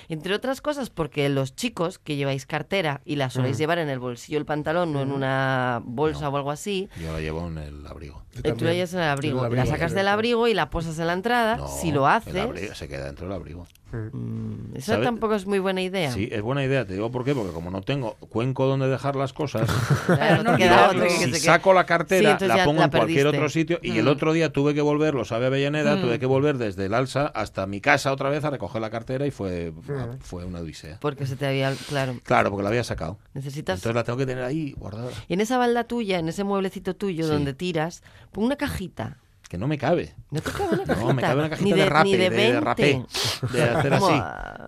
Entre 0.09 0.33
otras 0.33 0.61
cosas, 0.61 0.89
porque 0.89 1.29
los 1.29 1.55
chicos 1.55 1.99
que 1.99 2.15
lleváis 2.15 2.45
cartera 2.45 3.01
y 3.05 3.15
la 3.17 3.29
soléis 3.29 3.57
llevar 3.57 3.77
en 3.77 3.89
el 3.89 3.99
bolsillo 3.99 4.37
del 4.39 4.45
pantalón, 4.45 4.93
no 4.93 5.01
en 5.01 5.11
una 5.11 5.81
bolsa 5.85 6.29
o 6.29 6.35
algo 6.37 6.51
así, 6.51 6.54
yo 7.01 7.11
la 7.11 7.19
llevo 7.19 7.47
en 7.47 7.57
el 7.57 7.87
abrigo. 7.87 8.23
Tú 8.57 8.65
la 8.65 8.73
llevas 8.73 8.93
en 8.93 8.99
el 8.99 9.07
abrigo. 9.07 9.45
En 9.45 9.51
el 9.51 9.57
La 9.57 9.65
sacas 9.65 9.93
del 9.93 10.07
abrigo 10.07 10.47
y 10.47 10.53
la 10.53 10.69
posas 10.69 10.97
en 10.99 11.07
la 11.07 11.13
entrada. 11.13 11.57
No, 11.57 11.67
si 11.67 11.91
lo 11.91 12.07
abrigo 12.07 12.75
se 12.75 12.87
queda 12.87 13.05
dentro 13.05 13.27
del 13.27 13.35
abrigo. 13.35 13.67
Mm, 13.91 14.75
esa 14.75 14.93
¿Sabe? 14.93 15.05
tampoco 15.05 15.35
es 15.35 15.45
muy 15.45 15.59
buena 15.59 15.81
idea. 15.81 16.11
Sí, 16.11 16.27
es 16.31 16.41
buena 16.41 16.63
idea. 16.63 16.85
Te 16.85 16.93
digo 16.93 17.11
por 17.11 17.23
qué. 17.23 17.33
Porque 17.33 17.51
como 17.53 17.71
no 17.71 17.81
tengo 17.81 18.15
cuenco 18.15 18.65
donde 18.65 18.87
dejar 18.87 19.15
las 19.15 19.33
cosas, 19.33 19.69
Claro, 20.05 20.43
no 20.43 20.51
te 20.53 20.57
queda 20.63 20.89
olvidarlo. 20.89 21.03
otro 21.05 21.17
que 21.19 21.25
si 21.25 21.33
se 21.33 21.39
saco 21.39 21.73
la 21.73 21.85
cartera, 21.85 22.37
la 22.41 22.65
pongo 22.65 22.79
la 22.79 22.85
en 22.85 22.91
cualquier 22.91 23.27
otro 23.27 23.49
sitio. 23.49 23.79
Y 23.81 23.97
el 23.97 24.07
otro 24.07 24.33
día 24.33 24.51
tuve 24.51 24.73
que 24.73 24.81
volver, 24.81 25.13
lo 25.13 25.25
sabe 25.25 25.45
Avellaneda, 25.47 25.99
tuve 26.01 26.19
que 26.19 26.25
volver 26.25 26.57
desde 26.57 26.85
el 26.85 26.93
Alsa 26.93 27.27
hasta 27.27 27.65
mi 27.67 27.81
casa 27.81 28.11
otra 28.11 28.29
vez 28.29 28.43
a 28.43 28.49
recoger 28.49 28.81
la 28.81 28.89
cartera 28.89 29.25
y 29.27 29.31
fue, 29.31 29.73
fue 30.21 30.45
una 30.45 30.59
odisea. 30.59 30.99
Porque 30.99 31.25
se 31.25 31.35
te 31.35 31.45
había, 31.47 31.73
claro, 31.87 32.15
Claro, 32.23 32.49
porque 32.49 32.63
la 32.63 32.69
había 32.69 32.83
sacado. 32.83 33.17
necesitas... 33.33 33.79
Entonces 33.79 33.95
la 33.95 34.03
tengo 34.03 34.17
que 34.17 34.25
tener 34.25 34.43
ahí 34.43 34.73
guardada. 34.77 35.09
Y 35.27 35.33
en 35.33 35.41
esa 35.41 35.57
balda 35.57 35.83
tuya, 35.85 36.19
en 36.19 36.27
ese 36.29 36.43
mueblecito 36.43 36.95
tuyo 36.95 37.25
Sí. 37.25 37.31
donde 37.31 37.53
tiras, 37.53 38.03
pon 38.31 38.43
una 38.45 38.55
cajita. 38.55 39.17
Que 39.49 39.57
no 39.57 39.67
me 39.67 39.77
cabe. 39.77 40.13
No 40.31 40.41
te 40.41 40.51
cabe 40.51 40.69
una 40.75 40.83
cajita. 40.85 41.05
No, 41.07 41.13
me 41.13 41.21
cabe 41.21 41.39
una 41.39 41.49
cajita 41.49 41.65
ni 41.69 41.71
de, 41.75 41.83
de, 41.83 41.89
rape, 41.89 42.05
ni 42.09 42.17
de, 42.17 42.29
de, 42.29 42.35
20. 42.35 42.59
rapé, 42.61 43.05
de 43.53 43.63
hacer 43.63 43.93
así. 43.93 44.21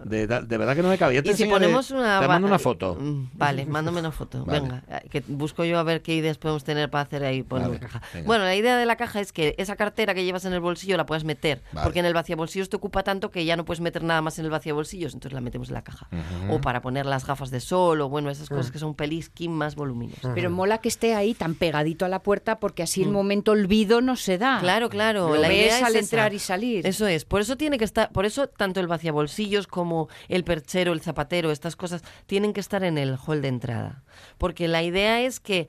De, 0.05 0.27
de 0.27 0.57
verdad 0.57 0.75
que 0.75 0.83
no 0.83 0.89
me 0.89 0.97
cabe. 0.97 1.15
Ya 1.15 1.23
te 1.23 1.31
Y 1.31 1.33
si 1.33 1.45
ponemos 1.45 1.89
una... 1.91 2.19
Te 2.19 2.27
mando 2.27 2.47
una 2.47 2.59
foto. 2.59 2.95
Mm, 2.99 3.29
Vale, 3.33 3.65
mándame 3.65 3.99
una 3.99 4.11
foto. 4.11 4.45
Vale. 4.45 4.59
Venga, 4.61 4.83
eh, 4.89 5.07
que 5.09 5.23
busco 5.27 5.65
yo 5.65 5.79
a 5.79 5.83
ver 5.83 6.01
qué 6.01 6.13
ideas 6.15 6.37
podemos 6.37 6.63
tener 6.63 6.89
para 6.89 7.03
hacer 7.03 7.23
ahí 7.23 7.41
poner 7.43 7.67
Vale, 7.69 7.79
una 7.79 7.87
caja. 7.87 8.01
venga. 8.13 8.27
Bueno, 8.27 8.43
la 8.45 8.55
idea 8.55 8.77
de 8.77 8.85
la 8.85 8.95
caja 8.95 9.19
es 9.19 9.31
que 9.33 9.55
esa 9.57 9.75
cartera 9.75 10.13
que 10.13 10.23
llevas 10.23 10.45
en 10.45 10.53
el 10.53 10.59
bolsillo 10.59 10.95
la 10.95 11.05
puedas 11.05 11.23
meter, 11.23 11.63
Vale. 11.73 11.83
porque 11.85 11.99
en 11.99 12.05
el 12.05 12.13
vaciabolsillos 12.13 12.69
te 12.69 12.75
ocupa 12.75 13.03
tanto 13.03 13.31
que 13.31 13.43
ya 13.45 13.55
no 13.55 13.65
puedes 13.65 13.81
meter 13.81 14.03
nada 14.03 14.21
más 14.21 14.37
en 14.39 14.45
el 14.45 14.51
vaciabolsillos, 14.51 15.13
entonces 15.13 15.33
la 15.33 15.41
metemos 15.41 15.69
en 15.69 15.73
la 15.73 15.81
caja. 15.83 16.07
O 16.49 16.61
para 16.61 16.81
poner 16.81 17.05
las 17.07 17.25
gafas 17.25 17.49
de 17.49 17.59
sol 17.59 17.99
o 18.01 18.09
bueno, 18.09 18.29
esas 18.29 18.51
Mm. 18.51 18.55
cosas 18.55 18.71
que 18.71 18.79
son 18.79 18.93
pelisquín 18.95 19.51
más 19.53 19.75
voluminosas. 19.75 20.31
Pero 20.35 20.49
mola 20.49 20.77
que 20.77 20.87
esté 20.87 21.15
ahí 21.15 21.33
tan 21.33 21.55
pegadito 21.55 22.05
a 22.05 22.09
la 22.09 22.19
puerta 22.23 22.59
porque 22.59 22.83
así 22.83 23.01
el 23.03 23.09
momento 23.09 23.51
olvido 23.51 24.01
no 24.01 24.15
se 24.15 24.37
da. 24.37 24.59
Claro, 24.67 24.89
claro. 24.89 25.29
Lo 25.29 25.35
la 25.41 25.47
ves 25.47 25.57
idea 25.57 25.77
es 25.77 25.83
al 25.83 25.91
esa. 25.95 25.99
entrar 25.99 26.33
y 26.33 26.39
salir. 26.39 26.85
Eso 26.85 27.07
es. 27.07 27.25
Por 27.25 27.41
eso 27.41 27.57
tiene 27.57 27.77
que 27.77 27.85
estar, 27.85 28.11
por 28.11 28.25
eso 28.25 28.47
tanto 28.47 28.79
el 28.79 28.87
vaciabolsillos 28.87 29.67
como 29.67 30.07
el 30.29 30.43
perchero, 30.43 30.93
el 30.93 31.01
zapatero, 31.01 31.51
estas 31.51 31.75
cosas 31.75 32.03
tienen 32.25 32.53
que 32.53 32.59
estar 32.59 32.83
en 32.83 32.97
el 32.97 33.17
hall 33.17 33.41
de 33.41 33.47
entrada, 33.47 34.03
porque 34.37 34.67
la 34.67 34.83
idea 34.83 35.21
es 35.21 35.39
que 35.39 35.67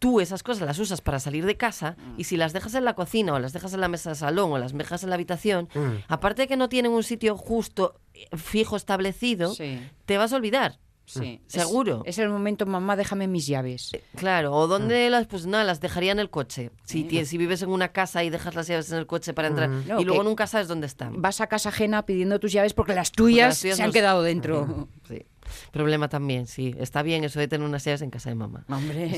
tú 0.00 0.20
esas 0.20 0.42
cosas 0.42 0.66
las 0.66 0.78
usas 0.78 1.00
para 1.00 1.18
salir 1.18 1.46
de 1.46 1.56
casa 1.56 1.96
y 2.18 2.24
si 2.24 2.36
las 2.36 2.52
dejas 2.52 2.74
en 2.74 2.84
la 2.84 2.92
cocina 2.94 3.32
o 3.32 3.38
las 3.38 3.54
dejas 3.54 3.72
en 3.72 3.80
la 3.80 3.88
mesa 3.88 4.10
de 4.10 4.16
salón 4.16 4.52
o 4.52 4.58
las 4.58 4.76
dejas 4.76 5.02
en 5.02 5.08
la 5.08 5.14
habitación, 5.14 5.68
Mm. 5.74 5.90
aparte 6.08 6.42
de 6.42 6.48
que 6.48 6.56
no 6.58 6.68
tienen 6.68 6.92
un 6.92 7.02
sitio 7.02 7.38
justo, 7.38 7.94
eh, 8.12 8.26
fijo, 8.36 8.76
establecido, 8.76 9.54
Sí. 9.54 9.80
te 10.04 10.18
vas 10.18 10.32
a 10.32 10.36
olvidar. 10.36 10.78
Sí. 11.06 11.40
Es- 11.46 11.52
Seguro. 11.62 12.02
Es, 12.06 12.18
el 12.18 12.28
momento, 12.30 12.64
mamá, 12.66 12.96
déjame 12.96 13.26
mis 13.28 13.46
llaves. 13.46 13.90
Claro, 14.16 14.52
o 14.52 14.66
dónde 14.66 15.10
las, 15.10 15.26
pues 15.26 15.44
nada, 15.46 15.62
las 15.64 15.80
dejaría 15.80 16.12
en 16.12 16.18
el 16.18 16.30
coche. 16.30 16.70
Si, 16.84 17.04
tienes- 17.04 17.28
si 17.28 17.36
vives 17.38 17.60
en 17.62 17.68
una 17.68 17.88
casa 17.88 18.24
y 18.24 18.30
dejas 18.30 18.54
las 18.54 18.66
llaves 18.66 18.90
en 18.90 18.98
el 18.98 19.06
coche 19.06 19.34
para 19.34 19.48
entrar 19.48 19.68
No, 19.68 20.00
y 20.00 20.04
luego 20.04 20.22
nunca 20.22 20.46
sabes 20.46 20.66
dónde 20.68 20.86
están. 20.86 21.20
Vas 21.20 21.40
a 21.40 21.46
casa 21.46 21.68
ajena 21.68 22.06
pidiendo 22.06 22.40
tus 22.40 22.52
llaves 22.52 22.72
porque 22.74 22.94
las 22.94 23.12
tuyas, 23.12 23.48
las 23.48 23.60
tuyas 23.60 23.76
se 23.76 23.82
han 23.82 23.92
quedado 23.92 24.22
dentro. 24.22 24.88
Sí. 25.08 25.22
Problema 25.72 26.08
también, 26.08 26.46
sí. 26.46 26.74
Está 26.78 27.02
bien 27.02 27.24
eso 27.24 27.38
de 27.40 27.48
tener 27.48 27.66
unas 27.66 27.84
llaves 27.84 28.02
en 28.02 28.10
casa 28.10 28.28
de 28.30 28.34
mamá. 28.36 28.64
Hombre, 28.68 29.10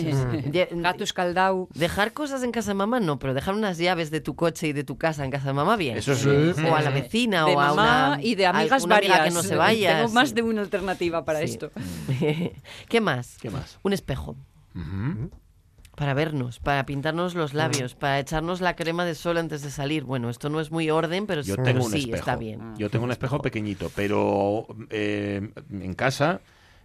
gato 0.72 1.04
escaldado. 1.04 1.68
Dejar 1.74 2.12
cosas 2.12 2.42
en 2.42 2.52
casa 2.52 2.70
de 2.70 2.74
mamá 2.74 3.00
no, 3.00 3.18
pero 3.18 3.34
dejar 3.34 3.54
unas 3.54 3.78
llaves 3.78 4.10
de 4.10 4.20
tu 4.20 4.34
coche 4.36 4.68
y 4.68 4.72
de 4.72 4.84
tu 4.84 4.96
casa 4.98 5.24
en 5.24 5.30
casa 5.30 5.46
de 5.48 5.52
mamá 5.54 5.76
bien. 5.76 5.96
Eso 5.98 6.14
sí. 6.14 6.28
O 6.28 6.74
a 6.74 6.82
la 6.82 6.90
vecina 6.90 7.44
de 7.46 7.54
o 7.54 7.60
a 7.60 7.68
mamá 7.68 8.08
una 8.14 8.22
y 8.22 8.34
de 8.34 8.46
a 8.46 8.50
amigas 8.50 8.84
una 8.84 8.96
amiga 8.96 9.18
varias. 9.18 9.28
que 9.28 9.34
no 9.34 9.42
se 9.42 9.56
vaya. 9.56 9.96
Tengo 9.98 10.12
más 10.12 10.28
sí. 10.30 10.34
de 10.34 10.42
una 10.42 10.60
alternativa 10.62 11.24
para 11.24 11.38
Sí. 11.40 11.44
esto. 11.46 11.70
¿Qué 12.88 13.00
más? 13.00 13.36
¿Qué 13.40 13.50
más? 13.50 13.78
Un 13.82 13.92
espejo. 13.92 14.36
Ujú. 14.74 15.30
Para 15.96 16.14
vernos, 16.14 16.60
para 16.60 16.84
pintarnos 16.86 17.34
los 17.34 17.54
labios, 17.54 17.94
para 17.94 18.20
echarnos 18.20 18.60
la 18.60 18.76
crema 18.76 19.04
de 19.04 19.14
sol 19.14 19.38
antes 19.38 19.62
de 19.62 19.70
salir. 19.70 20.04
Bueno, 20.04 20.28
esto 20.30 20.50
no 20.50 20.60
es 20.60 20.70
muy 20.70 20.90
orden, 20.90 21.26
pero, 21.26 21.40
Yo 21.40 21.54
pero 21.56 21.64
tengo 21.64 21.84
un 21.86 21.90
sí, 21.90 21.98
espejo. 22.00 22.16
está 22.16 22.36
bien. 22.36 22.74
Yo 22.76 22.90
tengo 22.90 23.06
un 23.06 23.10
espejo 23.12 23.40
pequeñito, 23.40 23.90
pero 23.96 24.66
eh, 24.90 25.50
en 25.72 25.94
casa 25.94 26.40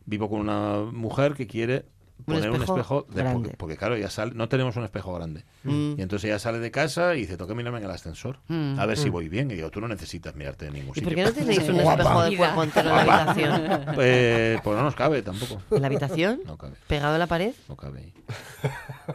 vivo 0.06 0.30
con 0.30 0.39
una 0.39 0.78
mujer 0.91 1.34
que 1.34 1.45
quiere 1.45 1.86
poner 2.22 2.50
un 2.50 2.56
espejo 2.56 2.76
espejo 2.78 3.06
de- 3.10 3.16
grande. 3.22 3.42
porque, 3.50 3.58
porque, 3.58 3.78
claro, 3.78 3.98
ya 3.98 4.10
sale, 4.10 4.34
no 4.36 4.48
tenemos 4.50 4.76
un 4.76 4.84
espejo 4.84 5.14
grande. 5.14 5.44
Mm. 5.64 5.96
Y 5.98 6.02
entonces 6.02 6.30
ella 6.30 6.40
sale 6.40 6.60
de 6.60 6.72
casa 6.72 7.16
y 7.16 7.22
dice, 7.22 7.38
toca 7.38 7.54
mirarme 7.54 7.80
en 7.80 7.86
el 7.86 7.92
ascensor, 7.92 8.40
Mm. 8.48 8.80
a 8.80 8.86
ver 8.86 8.98
si 8.98 9.10
voy 9.10 9.30
bien. 9.30 9.50
Y 9.52 9.56
digo, 9.56 9.70
tú 9.72 9.82
no 9.82 9.88
necesitas 9.88 10.36
mirarte 10.36 10.68
en 10.68 10.74
ningún 10.74 10.92
¿Y 10.92 10.94
sitio. 11.02 11.10
por 11.10 11.16
qué 11.16 11.24
no 11.24 11.32
tenéis 11.34 11.60
un 11.70 11.80
espejo 11.80 12.24
de 12.24 12.38
cuerpo 12.38 12.64
entero 12.64 12.90
en 13.00 13.08
la 13.08 13.22
habitación? 13.22 13.62
Eh, 14.04 14.60
pues 14.64 14.78
no 14.78 14.84
nos 14.84 14.96
cabe 14.96 15.22
tampoco. 15.22 15.62
¿En 15.72 15.82
la 15.82 15.88
habitación? 15.88 16.42
No 16.46 16.58
cabe, 16.58 16.74
¿Pegado 16.88 17.16
a 17.16 17.18
la 17.18 17.28
pared? 17.28 17.54
no 17.70 17.76
cabe. 17.76 18.14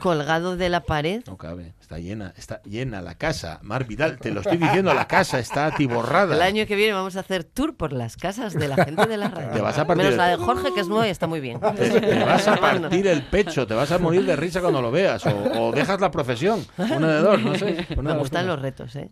¿Colgado 0.01 0.57
de 0.57 0.69
la 0.69 0.81
pared? 0.83 1.23
No 1.27 1.37
cabe. 1.37 1.75
Está 1.81 1.99
llena, 1.99 2.33
está 2.37 2.61
llena 2.63 3.01
la 3.01 3.15
casa. 3.15 3.61
Mar 3.63 3.87
Vidal, 3.87 4.19
te 4.19 4.31
lo 4.33 4.41
estoy 4.41 4.57
diciendo, 4.57 4.93
la 4.93 5.07
casa 5.07 5.39
está 5.39 5.67
atiborrada. 5.67 6.35
El 6.35 6.43
año 6.43 6.67
que 6.67 6.75
viene 6.77 6.93
vamos 6.93 7.17
a 7.17 7.21
hacer 7.21 7.45
tour 7.45 7.77
por 7.77 7.93
las 7.93 8.17
casas 8.17 8.55
de 8.55 8.69
la 8.69 8.85
gente 8.85 9.07
de 9.07 9.17
la 9.17 9.29
radio. 9.29 9.51
Te 9.53 9.61
vas 9.61 9.79
a 9.79 9.87
partir 9.87 10.05
Menos 10.05 10.19
la 10.19 10.29
de 10.29 10.37
Jorge, 10.37 10.73
que 10.75 10.81
es 10.81 10.89
nueva 10.89 11.07
y 11.07 11.11
está 11.11 11.27
muy 11.27 11.41
bien. 11.41 11.61
Te, 11.61 12.01
te 12.01 12.25
vas 12.25 12.47
a 12.49 12.57
partir 12.57 12.96
el 13.05 13.23
pecho, 13.25 13.67
te 13.67 13.75
vas 13.75 13.91
a 13.91 13.99
morir 13.99 14.25
de 14.25 14.37
risa 14.37 14.61
cuando 14.61 14.81
lo 14.81 14.93
veas. 14.93 15.27
O, 15.27 15.65
o 15.67 15.73
dejas 15.73 16.01
la 16.01 16.11
profesión. 16.13 16.65
Una 16.79 17.15
de 17.17 17.21
dos, 17.21 17.43
no 17.43 17.55
sé. 17.57 17.87
Una 17.97 18.13
Me 18.15 18.21
gustan 18.21 18.47
los 18.47 18.63
retos, 18.63 18.95
¿eh? 18.95 19.11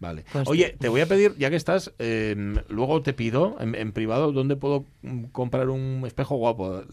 Vale. 0.00 0.24
Oye, 0.46 0.76
te 0.78 0.88
voy 0.88 1.00
a 1.00 1.06
pedir, 1.06 1.34
ya 1.38 1.48
que 1.50 1.56
estás, 1.56 1.92
eh, 1.98 2.34
luego 2.68 3.00
te 3.02 3.12
pido 3.12 3.56
en, 3.60 3.74
en 3.76 3.92
privado 3.92 4.32
dónde 4.32 4.56
puedo 4.56 4.84
mm, 5.02 5.24
comprar 5.26 5.68
un 5.70 6.02
espejo 6.06 6.36
guapo. 6.36 6.80
eh, 6.80 6.84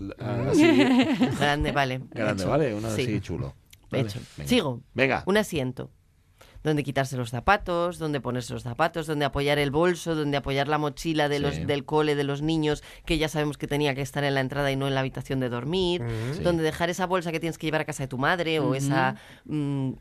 Así, 0.52 0.64
Grande, 1.40 1.72
vale. 1.72 2.02
grande, 2.12 2.44
Hecho. 2.44 2.50
¿vale? 2.52 2.74
Uno 2.76 2.90
Sí. 2.92 3.02
así 3.02 3.20
chulo. 3.22 3.54
Vale, 3.92 4.04
Hecho. 4.04 4.20
venga. 4.38 4.50
Sigo. 4.50 4.82
Venga. 4.94 5.24
Un 5.26 5.38
asiento. 5.38 5.90
Donde 6.66 6.84
quitarse 6.84 7.16
los 7.16 7.30
zapatos, 7.30 8.00
donde 8.00 8.20
ponerse 8.20 8.52
los 8.54 8.64
zapatos, 8.64 9.08
donde 9.08 9.24
apoyar 9.24 9.58
el 9.60 9.72
bolso, 9.72 10.16
donde 10.16 10.36
apoyar 10.36 10.68
la 10.68 10.78
mochila 10.78 11.30
de 11.30 11.40
los, 11.40 11.56
Sí. 11.56 11.64
del 11.66 11.86
cole 11.86 12.16
de 12.16 12.24
los 12.26 12.42
niños, 12.42 12.84
que 13.06 13.18
ya 13.18 13.30
sabemos 13.30 13.58
que 13.58 13.68
tenía 13.68 13.96
que 13.96 14.02
estar 14.02 14.24
en 14.24 14.34
la 14.34 14.42
entrada 14.42 14.72
y 14.72 14.76
no 14.76 14.88
en 14.88 14.96
la 14.96 15.00
habitación 15.02 15.40
de 15.40 15.48
dormir. 15.50 16.02
Sí. 16.34 16.42
Donde 16.44 16.64
dejar 16.64 16.90
esa 16.90 17.06
bolsa 17.06 17.32
que 17.32 17.40
tienes 17.40 17.58
que 17.58 17.68
llevar 17.68 17.82
a 17.82 17.86
casa 17.86 18.04
de 18.04 18.08
tu 18.08 18.18
madre 18.18 18.60
o 18.60 18.76
esa 18.76 19.16
mm, 19.46 19.92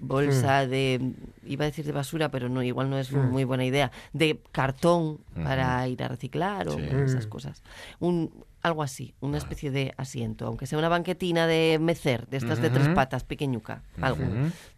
bolsa 0.00 0.66
de, 0.66 1.12
iba 1.46 1.64
a 1.64 1.68
decir 1.68 1.84
de 1.84 1.92
basura, 1.92 2.30
pero 2.30 2.48
no, 2.48 2.62
igual 2.62 2.88
no 2.90 2.98
es 2.98 3.12
muy 3.12 3.44
buena 3.44 3.64
idea, 3.64 3.90
de 4.12 4.40
cartón 4.50 5.18
para 5.44 5.86
ir 5.88 6.02
a 6.02 6.08
reciclar 6.08 6.68
o 6.68 6.72
Sí. 6.76 6.82
esas 7.04 7.26
cosas. 7.26 7.62
Un, 7.98 8.32
algo 8.62 8.82
así, 8.82 9.14
una 9.20 9.38
especie 9.38 9.70
de 9.70 9.94
asiento, 9.96 10.46
aunque 10.46 10.66
sea 10.66 10.78
una 10.78 10.88
banquetina 10.88 11.46
de 11.46 11.78
mecer, 11.80 12.26
de 12.28 12.36
estas 12.36 12.60
de 12.60 12.68
tres 12.70 12.88
patas, 12.90 13.24
pequeñuca, 13.24 13.82
algo 14.00 14.22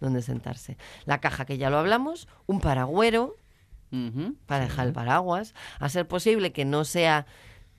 donde 0.00 0.22
sentarse. 0.22 0.76
La 1.04 1.20
caja 1.20 1.44
que 1.44 1.58
ya 1.58 1.68
lo 1.70 1.78
hablamos, 1.78 2.28
un 2.46 2.60
paragüero 2.60 3.36
para 4.46 4.64
dejar 4.64 4.86
el 4.86 4.92
paraguas, 4.92 5.54
a 5.78 5.88
ser 5.88 6.06
posible 6.08 6.52
que 6.52 6.64
no 6.64 6.84
sea 6.84 7.26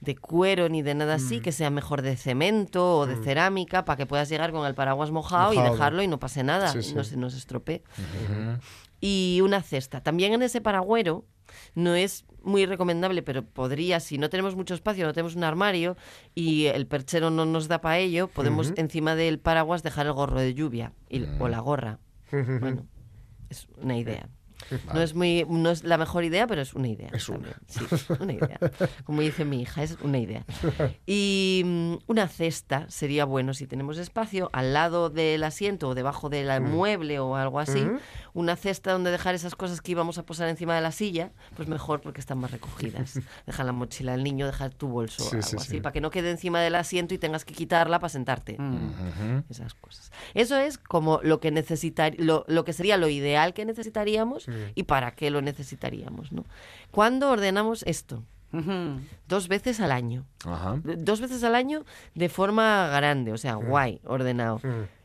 de 0.01 0.15
cuero 0.17 0.67
ni 0.69 0.81
de 0.81 0.93
nada 0.93 1.13
Mm. 1.17 1.25
así, 1.25 1.39
que 1.39 1.51
sea 1.53 1.69
mejor 1.69 2.01
de 2.01 2.17
cemento 2.17 2.97
o 2.99 3.05
de 3.07 3.15
cerámica, 3.23 3.85
para 3.85 3.95
que 3.97 4.05
puedas 4.05 4.27
llegar 4.27 4.51
con 4.51 4.67
el 4.67 4.75
paraguas 4.75 5.09
mojado, 5.11 5.53
y 5.53 5.57
dejarlo 5.57 6.03
y 6.03 6.07
no 6.07 6.19
pase 6.19 6.43
nada, 6.43 6.67
Sí, 6.67 6.93
no 6.93 7.03
se 7.05 7.15
nos 7.15 7.33
estropee. 7.33 7.81
Y 8.99 9.39
una 9.43 9.61
cesta. 9.61 10.01
También 10.01 10.33
en 10.33 10.41
ese 10.43 10.61
paragüero 10.61 11.23
no 11.75 11.95
es 11.95 12.25
muy 12.43 12.65
recomendable, 12.65 13.23
pero 13.23 13.43
podría, 13.43 13.99
si 13.99 14.17
no 14.17 14.29
tenemos 14.29 14.55
mucho 14.55 14.73
espacio, 14.73 15.05
no 15.05 15.13
tenemos 15.13 15.36
un 15.36 15.43
armario 15.43 15.95
y 16.36 16.65
el 16.65 16.88
perchero 16.88 17.29
no 17.29 17.45
nos 17.45 17.67
da 17.67 17.79
para 17.81 17.99
ello, 17.99 18.27
podemos 18.27 18.67
encima 18.77 19.15
del 19.15 19.39
paraguas 19.39 19.81
dejar 19.83 20.05
el 20.07 20.13
gorro 20.13 20.39
de 20.39 20.53
lluvia 20.53 20.91
y- 21.09 21.25
o 21.39 21.47
la 21.47 21.59
gorra. 21.59 21.99
Bueno, 22.59 22.86
es 23.49 23.67
una 23.77 23.97
idea. 23.97 24.27
No 24.93 25.02
es 25.02 25.13
muy, 25.13 25.45
no 25.49 25.69
es 25.71 25.84
la 25.84 25.97
mejor 25.97 26.23
idea, 26.23 26.47
pero 26.47 26.62
es 26.62 26.73
una 26.73 26.88
idea. 26.88 27.10
Es 27.13 27.30
una. 27.30 27.49
Sí, 27.67 27.86
una 28.19 28.34
idea. 28.34 28.60
Como 29.04 29.21
dice 29.21 29.45
mi 29.45 29.62
hija, 29.62 29.84
es 29.84 29.97
una 30.02 30.17
idea. 30.19 30.45
Y 31.06 31.62
mm, 31.65 31.93
una 32.08 32.28
cesta 32.28 32.86
sería 32.89 33.26
bueno 33.26 33.54
si 33.54 33.67
tenemos 33.67 33.97
espacio 33.97 34.49
al 34.54 34.73
lado 34.73 35.10
del 35.10 35.43
asiento 35.43 35.89
o 35.89 35.95
debajo 35.95 36.30
del 36.30 36.62
mueble 36.62 37.19
o 37.19 37.36
algo 37.36 37.60
así. 37.60 37.86
Una 38.34 38.56
cesta 38.56 38.91
donde 38.91 39.12
dejar 39.12 39.36
esas 39.36 39.56
cosas 39.56 39.82
que 39.82 39.91
íbamos 39.91 40.17
a 40.17 40.23
posar 40.26 40.49
encima 40.49 40.76
de 40.76 40.82
la 40.82 40.91
silla, 40.91 41.32
pues 41.56 41.67
mejor 41.67 42.02
porque 42.02 42.19
están 42.19 42.39
más 42.39 42.52
recogidas. 42.52 43.19
Dejar 43.45 43.65
la 43.65 43.71
mochila 43.71 44.13
del 44.13 44.23
niño, 44.23 44.45
dejar 44.47 44.73
tu 44.73 44.88
bolso, 44.88 45.23
Sí, 45.23 45.36
algo 45.36 45.47
sí, 45.47 45.56
así, 45.58 45.69
sí. 45.69 45.82
para 45.82 45.93
que 45.93 46.02
no 46.02 46.10
quede 46.10 46.32
encima 46.32 46.60
del 46.62 46.76
asiento 46.76 47.13
y 47.13 47.17
tengas 47.17 47.45
que 47.45 47.54
quitarla 47.54 47.99
para 47.99 48.10
sentarte 48.10 48.54
Ujú. 48.60 49.43
esas 49.49 49.73
cosas. 49.76 50.12
Eso 50.34 50.58
es 50.58 50.78
como 50.78 51.19
lo 51.23 51.39
que 51.39 51.52
necesitar, 51.52 52.13
lo, 52.17 52.43
lo 52.47 52.65
que 52.65 52.73
sería 52.73 52.97
lo 52.97 53.08
ideal 53.08 53.54
que 53.54 53.65
necesitaríamos 53.65 54.47
y 54.75 54.83
para 54.83 55.11
qué 55.11 55.29
lo 55.29 55.41
necesitaríamos, 55.41 56.31
¿no? 56.31 56.45
¿Cuándo 56.91 57.29
ordenamos 57.29 57.83
esto? 57.83 58.23
Dos 59.27 59.47
veces 59.47 59.79
al 59.79 59.91
año. 59.91 60.25
Ajá. 60.45 60.79
Dos 60.83 61.21
veces 61.21 61.43
al 61.43 61.55
año 61.55 61.85
de 62.13 62.29
forma 62.29 62.87
grande, 62.87 63.31
o 63.31 63.37
sea, 63.37 63.55
guay, 63.55 63.99
ordenado. 64.05 64.61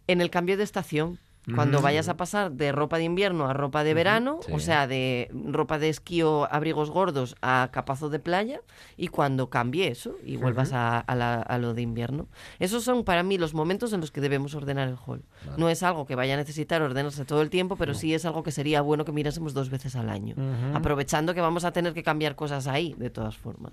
En 0.07 0.21
el 0.21 0.31
cambio 0.31 0.57
de 0.57 0.65
estación. 0.65 1.19
Cuando 1.55 1.81
vayas 1.83 2.09
a 2.09 2.17
pasar 2.17 2.53
de 2.53 2.73
ropa 2.73 2.99
de 2.99 3.05
invierno 3.05 3.47
a 3.49 3.53
ropa 3.53 3.85
de 3.85 3.95
verano, 3.95 4.41
Sí. 4.47 4.53
o 4.53 4.59
sea, 4.59 4.87
de 4.87 5.31
ropa 5.33 5.79
de 5.79 5.89
esquí 5.89 6.23
o 6.23 6.47
abrigos 6.51 6.91
gordos 6.91 7.37
a 7.43 7.69
capazo 7.73 8.09
de 8.11 8.19
playa, 8.19 8.61
y 8.97 9.09
cuando 9.09 9.49
cambie 9.51 9.89
eso 9.89 10.17
y 10.25 10.37
vuelvas 10.37 10.73
a, 10.73 10.99
a 11.01 11.15
la- 11.15 11.41
a 11.43 11.59
lo 11.59 11.75
de 11.75 11.83
invierno. 11.83 12.27
Esos 12.59 12.85
son 12.85 13.05
para 13.05 13.23
mí 13.23 13.39
los 13.39 13.55
momentos 13.55 13.93
en 13.93 14.01
los 14.01 14.11
que 14.11 14.21
debemos 14.21 14.55
ordenar 14.55 14.89
el 14.89 14.97
hall. 15.07 15.23
No 15.57 15.69
es 15.69 15.83
algo 15.83 16.07
que 16.07 16.15
vaya 16.15 16.35
a 16.35 16.37
necesitar 16.37 16.83
ordenarse 16.83 17.25
todo 17.25 17.43
el 17.43 17.51
tiempo, 17.51 17.77
pero 17.77 17.95
sí 17.95 18.15
es 18.15 18.25
algo 18.25 18.43
que 18.43 18.51
sería 18.53 18.81
bueno 18.83 19.05
que 19.05 19.13
mirásemos 19.13 19.55
dos 19.55 19.71
veces 19.71 19.97
al 19.97 20.11
año, 20.11 20.35
aprovechando 20.75 21.35
que 21.35 21.41
vamos 21.41 21.65
a 21.65 21.73
tener 21.73 21.95
que 21.95 22.03
cambiar 22.03 22.37
cosas 22.37 22.67
ahí, 22.67 22.95
de 22.99 23.11
todas 23.11 23.37
formas. 23.37 23.73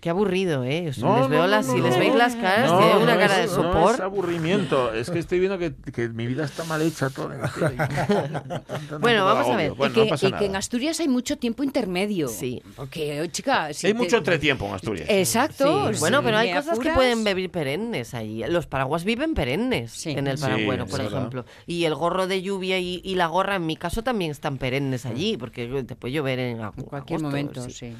Qué 0.00 0.10
aburrido, 0.10 0.64
¿eh? 0.64 0.82
No, 0.82 0.88
les 0.88 0.98
no, 0.98 1.28
veo 1.28 1.40
no, 1.42 1.46
las, 1.48 1.66
no, 1.66 1.72
si 1.74 1.80
no. 1.80 1.86
les 1.88 1.98
veis 1.98 2.14
las 2.14 2.36
caras, 2.36 2.70
No, 2.70 2.78
tienen 2.78 2.96
una 2.98 3.14
no 3.14 3.20
cara 3.20 3.42
es- 3.42 3.50
de 3.50 3.56
No 3.56 3.62
sopor. 3.72 3.94
es 3.94 4.00
aburrimiento, 4.00 4.92
es 4.94 5.10
que 5.10 5.18
estoy 5.18 5.38
viendo 5.40 5.58
que, 5.58 5.72
que 5.92 6.08
mi 6.08 6.26
vida 6.26 6.44
está 6.44 6.64
mal 6.64 6.82
hecha 6.82 7.10
toda. 7.10 7.50
Bueno, 9.00 9.24
vamos 9.24 9.46
a 9.48 9.56
ver. 9.56 9.72
Bueno, 9.72 9.92
y 9.92 9.94
que, 9.94 10.04
no 10.04 10.10
pasa 10.10 10.26
y 10.26 10.30
nada. 10.30 10.38
que 10.40 10.46
en 10.46 10.56
Asturias 10.56 11.00
hay 11.00 11.08
mucho 11.08 11.36
tiempo 11.38 11.62
intermedio. 11.62 12.28
Sí. 12.28 12.62
Porque, 12.76 13.28
chica, 13.32 13.72
si 13.72 13.86
Hay 13.88 13.92
te- 13.92 13.98
mucho 13.98 14.16
entretiempo 14.18 14.66
en 14.66 14.74
Asturias. 14.74 15.06
Exacto. 15.10 15.92
Sí, 15.92 15.98
Bueno, 16.00 16.22
pero 16.22 16.38
hay 16.38 16.52
cosas 16.52 16.78
que 16.78 16.90
pueden 16.90 17.24
vivir 17.24 17.50
perennes 17.50 18.14
ahí. 18.14 18.44
Los 18.48 18.66
paraguas 18.66 19.04
viven 19.04 19.34
perennes 19.34 19.92
Sí. 19.92 20.10
en 20.10 20.26
el 20.26 20.34
es 20.34 20.40
por 20.40 20.50
verdad. 20.98 21.06
ejemplo. 21.06 21.44
Y 21.66 21.84
el 21.84 21.94
gorro 21.94 22.26
de 22.26 22.42
lluvia 22.42 22.78
y, 22.78 23.00
y 23.04 23.14
la 23.14 23.26
gorra, 23.26 23.56
en 23.56 23.66
mi 23.66 23.76
caso, 23.76 24.02
también 24.02 24.30
están 24.30 24.58
perennes 24.58 25.06
allí, 25.06 25.36
porque 25.36 25.84
te 25.86 25.96
puede 25.96 26.12
llover 26.14 26.38
en, 26.38 26.58
cualquier 26.58 27.18
agosto, 27.18 27.18
momento, 27.28 27.70
sí. 27.70 27.94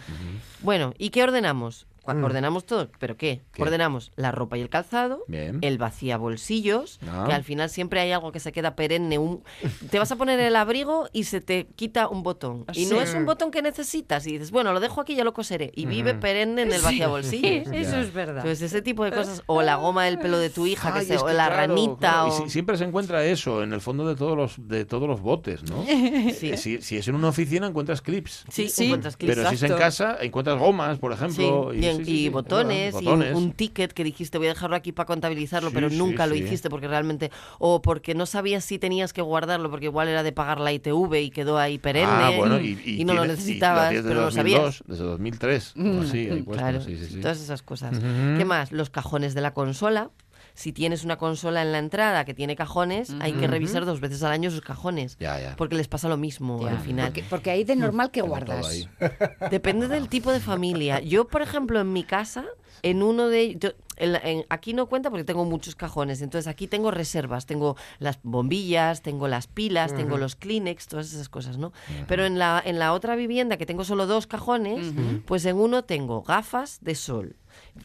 Bueno, 0.61 0.95
¿y 0.99 1.11
qué 1.11 1.23
ordenamos? 1.23 1.72
Cu- 2.03 2.11
Ordenamos 2.25 2.67
todo, 2.67 2.91
¿pero 2.99 3.17
qué? 3.17 3.43
¿Qué? 3.53 3.63
Ordenamos 3.63 4.13
la 4.17 4.33
ropa 4.33 4.59
y 4.59 4.61
el 4.61 4.69
calzado, 4.69 5.25
Bien. 5.29 5.59
el 5.63 5.79
vacía 5.79 6.17
bolsillos, 6.17 6.99
Ah. 7.09 7.25
que 7.27 7.33
al 7.33 7.45
final 7.45 7.71
siempre 7.71 8.01
hay 8.01 8.13
algo 8.13 8.33
que 8.33 8.41
se 8.41 8.53
queda 8.53 8.75
perenne. 8.75 9.19
Un... 9.19 9.43
Te 9.91 9.99
vas 9.99 10.11
a 10.13 10.17
poner 10.17 10.41
el 10.41 10.57
abrigo 10.57 11.09
y 11.13 11.25
se 11.25 11.41
te 11.41 11.67
quita 11.77 12.09
un 12.09 12.23
botón. 12.23 12.65
Y 12.75 12.87
no 12.87 12.97
Sí. 12.97 13.03
es 13.05 13.15
un 13.15 13.25
botón 13.27 13.51
que 13.51 13.63
necesitas. 13.63 14.27
Y 14.27 14.33
dices, 14.33 14.51
bueno, 14.51 14.73
lo 14.73 14.81
dejo 14.81 15.01
aquí, 15.01 15.15
ya 15.15 15.25
lo 15.25 15.33
coseré. 15.33 15.71
Y 15.75 15.87
vive 15.87 16.15
perenne 16.15 16.63
en 16.63 16.73
el 16.73 16.81
vacía 16.83 17.09
bolsillos. 17.09 17.69
Eso 17.73 17.99
es 17.99 18.13
verdad. 18.13 18.43
Pues 18.43 18.61
ese 18.63 18.83
tipo 18.83 19.05
de 19.05 19.13
cosas, 19.13 19.43
o 19.47 19.63
la 19.63 19.77
goma 19.77 20.05
del 20.05 20.19
pelo 20.19 20.39
de 20.39 20.51
tu 20.51 20.67
hija, 20.67 20.93
que 20.95 21.05
se, 21.05 21.17
o 21.19 21.29
la 21.29 21.47
claro, 21.47 21.57
ranita, 21.57 21.97
claro, 21.99 22.29
y 22.29 22.31
si- 22.45 22.51
siempre 22.51 22.77
se 22.77 22.85
encuentra 22.85 23.25
eso 23.25 23.63
en 23.63 23.73
el 23.73 23.81
fondo 23.81 24.07
de 24.07 24.17
todos 24.17 24.37
los 24.37 24.69
de 24.69 24.85
todos 24.85 25.09
los 25.09 25.21
botes, 25.21 25.63
¿no? 25.71 25.85
Sí. 26.33 26.51
Eh, 26.53 26.57
Si, 26.57 26.81
si 26.83 26.97
es 26.97 27.09
en 27.09 27.15
una 27.15 27.29
oficina 27.29 27.67
encuentras 27.67 28.01
clips. 28.03 28.45
Sí, 28.49 28.69
Sí, 28.69 28.85
encuentras 28.87 29.17
clips. 29.17 29.35
Pero 29.37 29.49
si 29.49 29.55
es 29.57 29.63
en 29.63 29.77
casa 29.77 30.17
encuentras 30.21 30.59
gomas, 30.59 30.99
por 30.99 31.13
ejemplo. 31.13 31.71
Sí, 31.73 31.79
y 31.79 31.87
sí, 31.99 32.05
sí, 32.05 32.25
y 32.25 32.29
botones, 32.29 32.95
y 32.95 32.97
un- 32.99 33.05
botones. 33.05 33.35
un 33.37 33.53
ticket 33.53 33.93
que 33.93 34.05
dijiste 34.05 34.39
voy 34.39 34.49
a 34.49 34.51
dejarlo 34.51 34.77
aquí 34.77 34.93
para 34.93 35.07
contabilizarlo, 35.07 35.71
pero 35.73 35.89
nunca 35.91 36.27
lo 36.27 36.35
hiciste 36.35 36.69
porque 36.71 36.89
realmente, 36.89 37.31
o 37.59 37.81
porque 37.83 38.15
no 38.15 38.27
sabías 38.27 38.65
si 38.65 38.79
tenías 38.79 39.13
que 39.13 39.23
guardarlo 39.23 39.71
porque 39.71 39.87
igual 39.87 40.09
era 40.09 40.23
de 40.23 40.33
pagar 40.33 40.61
la 40.61 40.73
ITV 40.73 41.15
y 41.23 41.31
quedó 41.31 41.59
ahí 41.59 41.79
perenne 41.79 42.09
Ah, 42.13 42.33
bueno, 42.37 42.61
y, 42.61 42.79
y 42.85 43.05
no 43.05 43.15
lo 43.15 43.25
necesitabas, 43.27 43.93
pero 43.93 44.15
lo 44.23 44.31
sabías. 44.31 44.61
2002, 44.63 44.85
Desde 44.87 45.05
2003. 45.05 45.75
o 45.77 46.01
así, 46.03 46.19
ahí 46.29 46.43
puesto, 46.43 46.63
Claro, 46.63 46.81
todas 47.21 47.41
esas 47.41 47.63
cosas. 47.63 47.99
¿Qué 48.37 48.45
más? 48.45 48.73
Los 48.73 48.91
cajones 48.91 49.35
de 49.35 49.41
la 49.41 49.55
consola. 49.55 50.11
Si 50.55 50.73
tienes 50.73 51.05
una 51.05 51.17
consola 51.17 51.63
en 51.63 51.73
la 51.73 51.79
entrada 51.79 52.25
que 52.25 52.35
tiene 52.35 52.57
cajones, 52.57 53.11
hay 53.21 53.33
que 53.33 53.47
revisar 53.47 53.85
dos 53.87 54.01
veces 54.01 54.23
al 54.23 54.33
año 54.33 54.51
sus 54.51 54.61
cajones. 54.61 55.17
Ya, 55.19 55.41
ya. 55.41 55.57
Porque 55.57 55.77
les 55.77 55.89
pasa 55.89 56.09
lo 56.09 56.17
mismo 56.17 56.61
Ya, 56.65 56.73
al 56.73 56.79
final. 56.81 57.07
Porque, 57.07 57.25
porque 57.29 57.51
ahí 57.51 57.65
de 57.65 57.77
normal 57.77 58.11
que 58.11 58.21
guardas. 58.23 58.67
Depende 59.51 59.89
del 59.89 60.09
tipo 60.09 60.31
de 60.33 60.41
familia. 60.41 61.01
Yo, 61.01 61.27
por 61.29 61.43
ejemplo, 61.43 61.81
en 61.81 61.93
mi 61.93 62.05
casa, 62.05 62.45
en 62.83 63.03
uno 63.03 63.29
de 63.29 63.41
ellos, 63.41 63.75
en 63.97 64.17
en- 64.17 64.45
aquí 64.51 64.75
no 64.75 64.87
cuenta 64.87 65.11
porque 65.11 65.25
tengo 65.25 65.45
muchos 65.45 65.75
cajones. 65.75 66.21
Entonces 66.23 66.49
aquí 66.49 66.67
tengo 66.67 66.91
reservas, 66.91 67.47
tengo 67.47 67.77
las 67.99 68.19
bombillas, 68.23 69.03
tengo 69.03 69.29
las 69.29 69.47
pilas, 69.47 69.95
tengo 69.95 70.17
los 70.19 70.37
Kleenex, 70.37 70.87
todas 70.87 71.13
esas 71.13 71.29
cosas, 71.29 71.57
¿no? 71.59 71.73
Pero 72.09 72.25
en 72.27 72.39
la, 72.39 72.61
en 72.65 72.79
la 72.79 72.93
otra 72.93 73.17
vivienda 73.17 73.57
que 73.57 73.67
tengo 73.67 73.85
solo 73.85 74.07
dos 74.07 74.27
cajones, 74.27 74.93
pues 75.27 75.45
en 75.47 75.57
uno 75.57 75.85
tengo 75.85 76.23
gafas 76.23 76.79
de 76.83 76.95
sol 76.95 77.37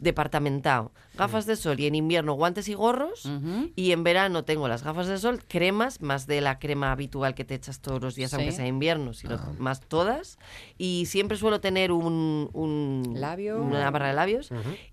departamentado, 0.01 0.91
gafas 1.17 1.45
de 1.45 1.55
sol 1.55 1.79
y 1.79 1.87
en 1.87 1.95
invierno 1.95 2.33
guantes 2.33 2.69
y 2.69 2.73
gorros 2.73 3.25
Ujú. 3.25 3.71
y 3.75 3.91
en 3.91 4.03
verano 4.03 4.43
tengo 4.45 4.67
las 4.67 4.83
gafas 4.83 5.07
de 5.07 5.17
sol, 5.17 5.43
cremas, 5.47 6.01
más 6.01 6.27
de 6.27 6.41
la 6.41 6.59
crema 6.59 6.91
habitual 6.91 7.35
que 7.35 7.43
te 7.45 7.55
echas 7.55 7.79
todos 7.81 8.01
los 8.01 8.15
días, 8.15 8.29
Sí. 8.31 8.35
aunque 8.37 8.51
sea 8.51 8.67
invierno, 8.67 9.13
sino 9.13 9.35
Ah. 9.35 9.51
más 9.57 9.81
todas. 9.81 10.37
Y 10.77 11.05
siempre 11.07 11.37
suelo 11.37 11.59
tener 11.59 11.91
un, 11.91 12.49
un- 12.53 13.13
Labio. 13.15 13.61
una 13.61 13.89
barra 13.91 14.07
de 14.07 14.13
labios 14.13 14.49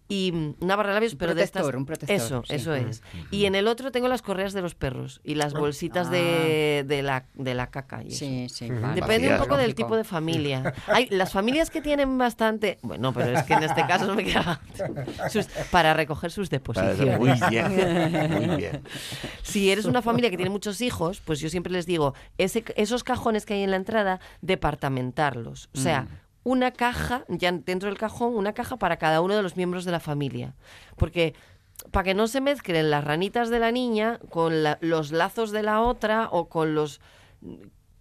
y 0.08 0.32
mm, 0.32 0.54
una 0.60 0.76
barra 0.76 0.90
de 0.90 0.94
labios, 0.94 1.12
Un 1.12 1.18
pero 1.18 1.34
de 1.34 1.42
estas. 1.42 1.62
protector, 1.62 1.76
un 1.78 1.87
protector, 1.87 2.16
Eso, 2.16 2.42
sí. 2.46 2.54
eso 2.54 2.74
es. 2.74 3.02
Y 3.30 3.44
en 3.46 3.54
el 3.54 3.68
otro 3.68 3.90
tengo 3.92 4.08
las 4.08 4.22
correas 4.22 4.52
de 4.52 4.62
los 4.62 4.74
perros 4.74 5.20
y 5.24 5.34
las 5.34 5.52
bolsitas 5.54 6.10
de, 6.10 6.84
de 6.87 7.02
la, 7.02 7.26
de 7.34 7.54
la 7.54 7.70
caca. 7.70 8.02
y 8.02 8.08
eso. 8.08 8.18
Sí, 8.18 8.46
sí. 8.48 8.68
Vale. 8.70 9.00
Depende 9.00 9.30
un 9.32 9.38
poco 9.38 9.56
del 9.56 9.74
tipo 9.74 9.96
de 9.96 10.04
familia. 10.04 10.72
Hay 10.88 11.06
las 11.10 11.32
familias 11.32 11.70
que 11.70 11.80
tienen 11.82 12.16
bastante, 12.18 12.78
bueno, 12.82 13.12
pero 13.12 13.37
es 13.38 13.42
que 13.44 13.54
en 13.54 13.62
este 13.64 13.87
caso 13.87 14.14
me 14.14 14.24
queda 14.24 14.60
para 15.70 15.94
recoger 15.94 16.13
sus 16.31 16.48
Parece 16.48 17.05
deposiciones. 17.05 17.18
Muy 17.18 17.50
bien, 17.50 18.33
muy 18.48 18.57
bien. 18.57 18.83
Si 19.42 19.70
eres 19.70 19.85
una 19.85 20.03
familia 20.03 20.31
que 20.31 20.37
tiene 20.37 20.50
muchos 20.50 20.81
hijos, 20.81 21.20
pues 21.24 21.38
yo 21.40 21.48
siempre 21.48 21.72
les 21.72 21.87
digo, 21.87 22.14
ese, 22.38 22.64
esos 22.77 23.05
cajones 23.05 23.46
que 23.46 23.55
hay 23.55 23.62
en 23.62 23.70
la 23.70 23.77
entrada, 23.77 24.20
departamentarlos. 24.42 25.68
O 25.74 25.79
sea, 25.79 26.09
una 26.42 26.72
caja, 26.72 27.24
ya 27.29 27.53
dentro 27.53 27.88
del 27.88 27.98
cajón, 27.98 28.35
una 28.37 28.53
caja 28.53 28.77
para 28.77 28.96
cada 28.98 29.20
uno 29.20 29.35
de 29.37 29.42
los 29.42 29.57
miembros 29.57 29.85
de 29.85 29.92
la 29.92 30.00
familia. 30.00 30.55
Porque 30.96 31.35
para 31.90 32.05
que 32.05 32.14
no 32.14 32.27
se 32.29 32.40
mezclen 32.40 32.90
las 32.90 33.05
ranitas 33.05 33.50
de 33.50 33.59
la 33.59 33.72
niña 33.72 34.18
con 34.31 34.62
la- 34.62 34.79
los 34.81 35.11
lazos 35.12 35.50
de 35.53 35.62
la 35.62 35.81
otra 35.81 36.29
o 36.31 36.48
con 36.48 36.74
los 36.74 37.00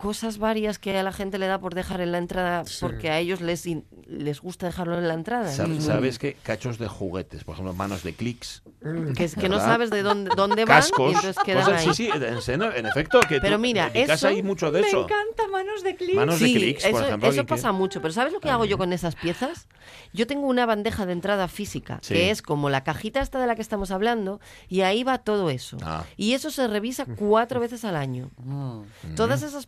cosas 0.03 0.37
varias 0.37 0.79
que 0.79 0.97
a 0.97 1.01
la 1.01 1.13
gente 1.13 1.39
le 1.39 1.47
da 1.47 1.59
por 1.59 1.75
dejar 1.75 2.01
en 2.01 2.11
la 2.11 2.17
entrada 2.17 2.63
porque 2.81 3.09
a 3.09 3.19
ellos 3.19 3.39
les 3.39 3.65
les 4.05 4.41
gusta 4.41 4.65
dejarlo 4.67 4.97
en 4.97 5.07
la 5.07 5.13
entrada 5.13 5.49
Sab- 5.49 5.79
¿Sabes 5.79 6.19
qué? 6.19 6.35
Cachos 6.43 6.77
de 6.77 6.89
juguetes, 6.89 7.45
por 7.45 7.53
ejemplo, 7.53 7.73
manos 7.73 8.03
de 8.03 8.13
clics. 8.13 8.61
que, 9.15 9.23
es- 9.23 9.35
que 9.35 9.47
no 9.47 9.59
sabes 9.59 9.89
de 9.89 10.03
dónde 10.03 10.29
dónde 10.35 10.65
van 10.65 10.81
Cascos. 10.81 11.13
y 11.13 11.15
entonces 11.15 11.37
quedan 11.45 11.63
cosas- 11.63 11.81
ahí 11.81 11.87
sí, 11.93 11.93
sí, 11.93 12.09
en, 12.13 12.85
efecto. 12.85 13.21
Que 13.21 13.39
Pero 13.39 13.55
tú- 13.55 13.61
mira, 13.61 13.89
en 13.93 14.07
casa 14.07 14.27
hay 14.27 14.43
mucho 14.43 14.71
de 14.71 14.81
Me 14.81 14.87
eso. 14.89 15.03
encanta 15.05 15.47
manos 15.49 15.83
de 15.83 15.95
clic. 15.95 16.15
Manos 16.15 16.39
de 16.41 16.47
Sí, 16.47 16.53
clics, 16.53 16.83
por 16.83 16.91
eso, 16.91 17.05
ejemplo. 17.07 17.29
eso 17.29 17.41
que- 17.43 17.47
pasa 17.47 17.71
mucho. 17.71 18.01
Pero 18.01 18.13
¿sabes 18.13 18.33
lo 18.33 18.41
que 18.41 18.49
hago 18.49 18.65
yo 18.65 18.77
con 18.77 18.91
esas 18.91 19.15
piezas? 19.15 19.67
Yo 20.11 20.27
tengo 20.27 20.47
una 20.47 20.65
bandeja 20.65 21.05
de 21.05 21.13
entrada 21.13 21.47
física, 21.47 21.99
Sí. 22.01 22.13
que 22.13 22.29
es 22.29 22.41
como 22.41 22.69
la 22.69 22.83
cajita 22.83 23.21
esta 23.21 23.39
de 23.39 23.47
la 23.47 23.55
que 23.55 23.61
estamos 23.61 23.89
hablando, 23.91 24.41
y 24.67 24.81
ahí 24.81 25.03
va 25.05 25.17
todo 25.19 25.49
eso. 25.49 25.77
Ah. 25.81 26.03
Y 26.17 26.33
eso 26.33 26.51
se 26.51 26.67
revisa 26.67 27.05
cuatro 27.05 27.59
veces 27.61 27.85
al 27.85 27.95
año. 27.95 28.31
Todas 29.15 29.43
esas 29.43 29.65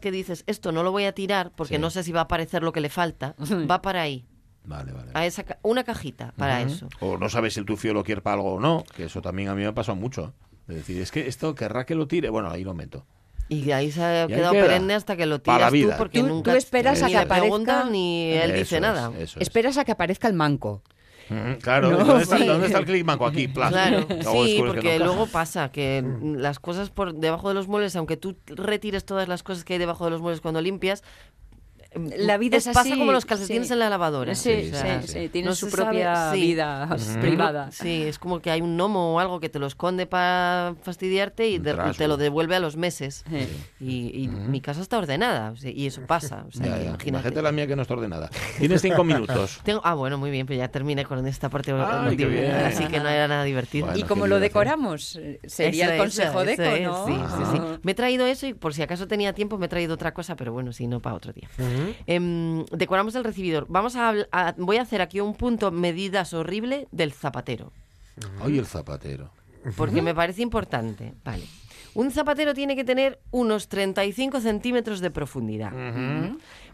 que 0.00 0.10
dices, 0.10 0.44
esto 0.46 0.72
no 0.72 0.82
lo 0.82 0.92
voy 0.92 1.04
a 1.04 1.12
tirar 1.12 1.52
porque 1.56 1.74
Sí. 1.76 1.80
no 1.80 1.90
sé 1.90 2.02
si 2.02 2.12
va 2.12 2.20
a 2.20 2.24
aparecer 2.24 2.62
lo 2.62 2.72
que 2.72 2.80
le 2.80 2.88
falta, 2.88 3.34
va 3.70 3.82
para 3.82 4.02
ahí. 4.02 4.24
Vale, 4.64 4.92
vale. 4.92 5.10
A 5.14 5.24
esa, 5.26 5.44
ca- 5.44 5.58
una 5.62 5.84
cajita 5.84 6.32
para 6.36 6.60
eso. 6.60 6.88
O 7.00 7.16
no 7.18 7.28
sabes 7.28 7.54
si 7.54 7.60
el 7.60 7.66
tufio 7.66 7.94
lo 7.94 8.02
quiere 8.02 8.20
para 8.20 8.34
algo 8.34 8.54
o 8.54 8.60
no, 8.60 8.84
que 8.96 9.04
eso 9.04 9.22
también 9.22 9.48
a 9.48 9.54
mí 9.54 9.62
me 9.62 9.68
ha 9.68 9.74
pasado 9.74 9.94
mucho. 9.96 10.34
Es 10.68 10.74
decir, 10.74 11.00
es 11.00 11.12
que 11.12 11.28
esto 11.28 11.54
querrá 11.54 11.86
que 11.86 11.94
lo 11.94 12.08
tire. 12.08 12.30
Bueno, 12.30 12.50
ahí 12.50 12.64
lo 12.64 12.74
meto. 12.74 13.06
Y 13.48 13.70
ahí 13.70 13.92
se 13.92 14.02
ha 14.02 14.26
quedado 14.26 14.52
queda. 14.54 14.62
perenne 14.64 14.94
hasta 14.94 15.14
que 15.16 15.24
lo 15.24 15.36
la 15.36 15.42
tiras 15.42 15.68
tú 15.68 15.72
vida. 15.76 15.96
porque 15.96 16.18
Tú- 16.18 16.26
nunca 16.26 16.50
tú 16.50 16.56
esperas 16.58 17.00
a 17.00 17.06
ni 17.06 17.12
que 17.12 17.18
le 17.20 17.26
preguntan 17.26 17.76
aparezca- 17.76 17.90
ni 17.92 18.32
él 18.32 18.50
Eso 18.50 18.58
dice 18.58 18.74
es, 18.76 18.82
nada. 18.82 19.12
es. 19.16 19.36
Esperas 19.36 19.78
a 19.78 19.84
que 19.84 19.92
aparezca 19.92 20.26
el 20.26 20.34
manco. 20.34 20.82
Ujú, 21.28 21.58
Claro, 21.60 21.90
No, 21.90 22.04
¿dónde, 22.04 22.22
está, 22.22 22.38
dónde 22.44 22.66
está 22.66 22.78
el 22.78 22.84
clic 22.84 23.04
manco? 23.04 23.26
Aquí, 23.26 23.48
plas. 23.54 23.70
Claro, 23.70 24.06
sí, 24.08 24.56
que 24.56 24.62
porque 24.64 24.98
no 24.98 25.06
luego 25.06 25.26
pasa 25.26 25.70
que 25.72 26.04
las 26.22 26.58
cosas 26.60 26.90
por 26.90 27.14
debajo 27.14 27.48
de 27.48 27.54
los 27.54 27.68
muebles, 27.68 27.96
aunque 27.96 28.16
tú 28.16 28.36
retires 28.46 29.04
todas 29.04 29.28
las 29.28 29.42
cosas 29.42 29.64
que 29.64 29.74
hay 29.74 29.78
debajo 29.78 30.04
de 30.04 30.10
los 30.12 30.20
muebles 30.20 30.40
cuando 30.40 30.60
limpias, 30.60 31.02
La 32.16 32.36
vida 32.38 32.56
es 32.56 32.66
pasa 32.66 32.80
así, 32.80 32.98
como 32.98 33.12
los 33.12 33.24
calcetines 33.24 33.68
sí. 33.68 33.72
en 33.72 33.78
la 33.78 33.88
lavadora. 33.90 34.34
Sí, 34.34 34.50
Sí, 34.50 34.70
sí, 34.70 34.76
sí, 34.76 34.86
sí, 35.02 35.08
sí. 35.22 35.28
tienen 35.30 35.48
no 35.50 35.54
su 35.54 35.68
propia 35.70 36.14
sabe, 36.14 36.38
vida 36.38 36.88
privada. 37.20 37.70
Sí, 37.72 38.02
es 38.04 38.18
como 38.18 38.40
que 38.40 38.50
hay 38.50 38.60
un 38.60 38.76
gnomo 38.76 39.14
o 39.14 39.20
algo 39.20 39.40
que 39.40 39.48
te 39.48 39.58
lo 39.58 39.66
esconde 39.66 40.06
para 40.06 40.74
fastidiarte 40.82 41.48
y, 41.48 41.58
de- 41.58 41.74
te 41.96 42.06
lo 42.08 42.16
devuelve 42.16 42.56
a 42.56 42.60
los 42.60 42.76
meses. 42.76 43.24
Y, 43.80 44.10
y 44.24 44.28
mi 44.28 44.60
casa 44.60 44.80
está 44.82 44.98
ordenada 44.98 45.54
y 45.62 45.86
eso 45.86 46.02
pasa. 46.06 46.44
O 46.48 46.52
sea, 46.52 46.66
Ya, 46.66 46.70
ya. 46.76 46.82
imagínate. 46.88 47.08
Imagínate 47.08 47.42
la 47.42 47.52
mía 47.52 47.66
que 47.66 47.76
no 47.76 47.82
está 47.82 47.94
ordenada. 47.94 48.30
Tienes 48.58 48.82
cinco 48.82 49.02
minutos. 49.04 49.60
Tengo- 49.64 49.80
ah, 49.84 49.94
bueno, 49.94 50.18
muy 50.18 50.30
bien, 50.30 50.46
pues 50.46 50.58
ya 50.58 50.68
terminé 50.68 51.04
con 51.04 51.26
esta 51.26 51.48
parte 51.48 51.72
Ay, 51.72 52.16
qué 52.16 52.24
emotiva, 52.24 52.28
bien. 52.30 52.54
así 52.66 52.84
que 52.86 53.00
no 53.00 53.08
era 53.08 53.26
nada 53.28 53.44
divertido. 53.44 53.86
Bueno, 53.86 53.98
y 54.00 54.04
como 54.04 54.26
lo 54.26 54.38
decoramos, 54.40 55.16
eh, 55.16 55.40
sería 55.46 55.84
Eso 55.86 55.92
el 55.94 55.96
es, 55.96 56.02
consejo 56.02 56.44
de 56.44 56.52
eso 56.52 56.62
Eco, 56.62 56.74
es, 56.76 56.82
¿no? 56.82 57.06
sí, 57.06 57.14
sí, 57.36 57.42
sí. 57.56 57.62
Me 57.82 57.92
he 57.92 57.94
traído 57.94 58.26
eso 58.26 58.46
y 58.46 58.54
por 58.54 58.74
si 58.74 58.82
acaso 58.82 59.06
tenía 59.08 59.32
tiempo 59.32 59.58
me 59.58 59.66
he 59.66 59.68
traído 59.68 59.94
otra 59.94 60.12
cosa, 60.14 60.36
pero 60.36 60.52
bueno, 60.52 60.72
si 60.72 60.86
no, 60.86 61.00
para 61.00 61.16
otro 61.16 61.32
día. 61.32 61.48
Em, 62.06 62.64
decoramos 62.66 63.14
el 63.14 63.24
recibidor. 63.24 63.66
Vamos 63.68 63.96
a, 63.96 64.14
voy 64.56 64.76
a 64.76 64.82
hacer 64.82 65.00
aquí 65.02 65.20
un 65.20 65.34
punto 65.34 65.70
medidas 65.70 66.34
horrible 66.34 66.88
del 66.92 67.12
zapatero, 67.12 67.72
Ay, 68.40 68.58
el 68.58 68.66
zapatero. 68.66 69.30
porque 69.76 70.02
me 70.02 70.14
parece 70.14 70.42
importante. 70.42 71.14
Vale. 71.24 71.44
Un 71.94 72.10
zapatero 72.10 72.52
tiene 72.52 72.76
que 72.76 72.84
tener 72.84 73.18
unos 73.30 73.68
35 73.68 74.40
centímetros 74.40 75.00
de 75.00 75.10
profundidad. 75.10 75.72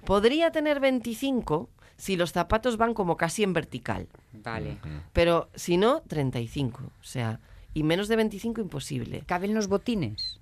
Podría 0.05 0.51
tener 0.51 0.81
25 0.81 1.69
si 1.97 2.17
los 2.17 2.33
zapatos 2.33 2.77
van 2.77 2.95
como 2.95 3.17
casi 3.17 3.45
en 3.45 3.53
vertical. 3.53 4.09
Vale. 4.33 4.79
Pero 5.13 5.49
si 5.55 5.77
no, 5.77 6.03
35. 6.09 6.83
O 6.83 7.05
sea, 7.05 7.39
y 7.75 7.85
menos 7.85 8.09
de 8.09 8.17
25 8.17 8.61
imposible. 8.61 9.23
¿Caben 9.27 9.55
los 9.55 9.69
botines? 9.69 10.41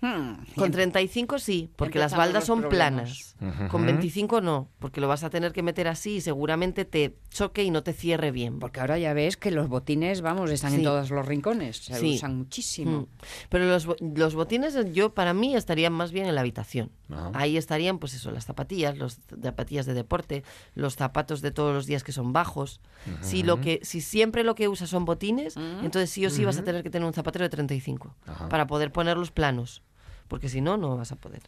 Hmm. 0.00 0.34
Con 0.56 0.70
35 0.70 1.38
sí, 1.38 1.70
porque 1.74 1.98
las 1.98 2.14
baldas 2.14 2.44
son 2.44 2.60
problemas. 2.60 3.34
planas. 3.38 3.70
Con 3.70 3.86
25 3.86 4.42
no, 4.42 4.68
porque 4.78 5.00
lo 5.00 5.08
vas 5.08 5.24
a 5.24 5.30
tener 5.30 5.52
que 5.52 5.62
meter 5.62 5.88
así 5.88 6.16
y 6.16 6.20
seguramente 6.20 6.84
te 6.84 7.16
choque 7.30 7.64
y 7.64 7.70
no 7.70 7.82
te 7.82 7.94
cierre 7.94 8.30
bien. 8.30 8.58
Porque 8.58 8.80
ahora 8.80 8.98
ya 8.98 9.14
ves 9.14 9.36
que 9.38 9.50
los 9.50 9.68
botines, 9.68 10.20
vamos, 10.20 10.50
están 10.50 10.74
en 10.74 10.82
todos 10.82 11.10
los 11.10 11.24
rincones. 11.26 11.78
Se 11.78 11.94
Sí. 11.98 12.14
usan 12.16 12.36
muchísimo. 12.36 13.00
Mm. 13.00 13.06
Pero 13.48 13.64
los, 13.66 13.86
bo- 13.86 13.96
los 14.00 14.34
botines 14.34 14.76
yo 14.92 15.14
para 15.14 15.32
mí 15.32 15.56
estarían 15.56 15.94
más 15.94 16.12
bien 16.12 16.26
en 16.26 16.34
la 16.34 16.42
habitación. 16.42 16.90
Ajá. 17.10 17.30
Ahí 17.34 17.56
estarían 17.56 17.98
pues 17.98 18.12
eso, 18.14 18.30
las 18.30 18.44
zapatillas, 18.44 18.98
los 18.98 19.18
zapatillas 19.42 19.86
de 19.86 19.94
deporte, 19.94 20.44
los 20.74 20.94
zapatos 20.96 21.40
de 21.40 21.52
todos 21.52 21.74
los 21.74 21.86
días 21.86 22.04
que 22.04 22.12
son 22.12 22.32
bajos. 22.34 22.80
Si 23.22 23.42
lo 23.42 23.60
que 23.62 23.80
si 23.82 24.00
siempre 24.02 24.44
lo 24.44 24.54
que 24.54 24.68
usas 24.68 24.90
son 24.90 25.04
botines, 25.06 25.56
entonces 25.56 26.10
sí 26.10 26.26
o 26.26 26.30
sí 26.30 26.44
vas 26.44 26.58
a 26.58 26.64
tener 26.64 26.82
que 26.82 26.90
tener 26.90 27.06
un 27.06 27.14
zapatero 27.14 27.44
de 27.44 27.48
35 27.48 28.14
Ajá. 28.26 28.48
para 28.48 28.66
poder 28.66 28.92
ponerlos 28.92 29.30
planos, 29.30 29.82
porque 30.28 30.48
si 30.48 30.60
no 30.60 30.76
no 30.76 30.96
vas 30.96 31.12
a 31.12 31.16
poder. 31.16 31.42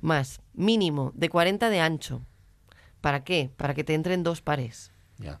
Más, 0.00 0.40
mínimo 0.54 1.12
de 1.14 1.28
40 1.28 1.70
de 1.70 1.80
ancho. 1.80 2.22
¿Para 3.00 3.24
qué? 3.24 3.50
Para 3.56 3.74
que 3.74 3.84
te 3.84 3.94
entren 3.94 4.22
dos 4.22 4.42
pares, 4.42 4.92
Ya. 5.18 5.40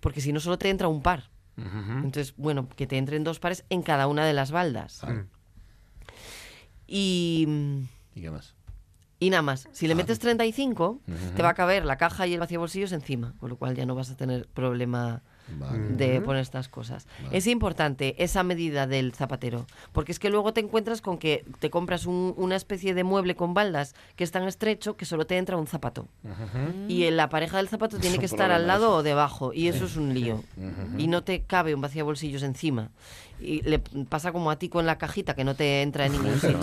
porque 0.00 0.20
si 0.20 0.32
no 0.32 0.40
solo 0.40 0.58
te 0.58 0.70
entra 0.70 0.88
un 0.88 1.02
par. 1.02 1.30
Entonces, 1.56 2.34
bueno, 2.36 2.68
que 2.68 2.86
te 2.86 2.98
entren 2.98 3.24
dos 3.24 3.40
pares 3.40 3.64
en 3.68 3.82
cada 3.82 4.06
una 4.06 4.24
de 4.24 4.32
las 4.32 4.52
baldas. 4.52 5.00
Vale. 5.02 5.24
Y, 6.86 7.44
mm, 7.48 7.82
¿Y 8.14 8.20
qué 8.22 8.30
más? 8.30 8.54
y 9.20 9.30
nada 9.30 9.42
más, 9.42 9.68
si 9.72 9.88
le 9.88 9.96
metes 9.96 10.20
35, 10.20 11.00
Ujú. 11.06 11.16
te 11.34 11.42
va 11.42 11.48
a 11.50 11.54
caber 11.54 11.84
la 11.84 11.96
caja 11.96 12.28
y 12.28 12.34
el 12.34 12.58
bolsillos 12.58 12.92
encima, 12.92 13.34
con 13.38 13.50
lo 13.50 13.56
cual 13.56 13.74
ya 13.74 13.84
no 13.84 13.96
vas 13.96 14.10
a 14.10 14.16
tener 14.16 14.46
problema 14.48 15.22
Vale. 15.58 15.78
de 15.96 16.20
poner 16.20 16.42
estas 16.42 16.68
cosas. 16.68 17.06
Es 17.32 17.46
importante 17.46 18.14
esa 18.22 18.42
medida 18.42 18.86
del 18.86 19.12
zapatero, 19.12 19.66
porque 19.92 20.12
es 20.12 20.18
que 20.18 20.30
luego 20.30 20.52
te 20.52 20.60
encuentras 20.60 21.00
con 21.00 21.18
que 21.18 21.44
te 21.58 21.70
compras 21.70 22.06
un- 22.06 22.34
una 22.36 22.56
especie 22.56 22.94
de 22.94 23.04
mueble 23.04 23.34
con 23.34 23.54
baldas 23.54 23.94
que 24.16 24.24
es 24.24 24.30
tan 24.30 24.44
estrecho 24.44 24.96
que 24.96 25.04
solo 25.04 25.26
te 25.26 25.36
entra 25.38 25.56
un 25.56 25.66
zapato. 25.66 26.06
Y 26.88 27.04
en 27.04 27.16
la 27.16 27.28
pareja 27.28 27.56
del 27.58 27.68
zapato 27.68 27.98
tiene 28.00 28.18
que 28.18 28.26
estar 28.26 28.50
al 28.50 28.66
lado 28.66 28.86
eso. 28.88 28.94
o 28.96 29.02
debajo, 29.02 29.52
y 29.52 29.68
eso 29.68 29.84
es 29.86 29.96
un 29.96 30.12
lío. 30.14 30.42
Y 30.98 31.06
no 31.08 31.22
te 31.22 31.42
cabe 31.42 31.74
un 31.74 31.80
bolsillos 32.04 32.42
encima. 32.42 32.90
Y 33.40 33.62
le 33.62 33.78
pasa 33.78 34.32
como 34.32 34.50
a 34.50 34.58
ti 34.58 34.68
con 34.68 34.86
la 34.86 34.98
cajita 34.98 35.34
que 35.34 35.44
no 35.44 35.54
te 35.54 35.82
entra 35.82 36.06
en 36.06 36.12
ningún 36.12 36.34
sitio. 36.40 36.58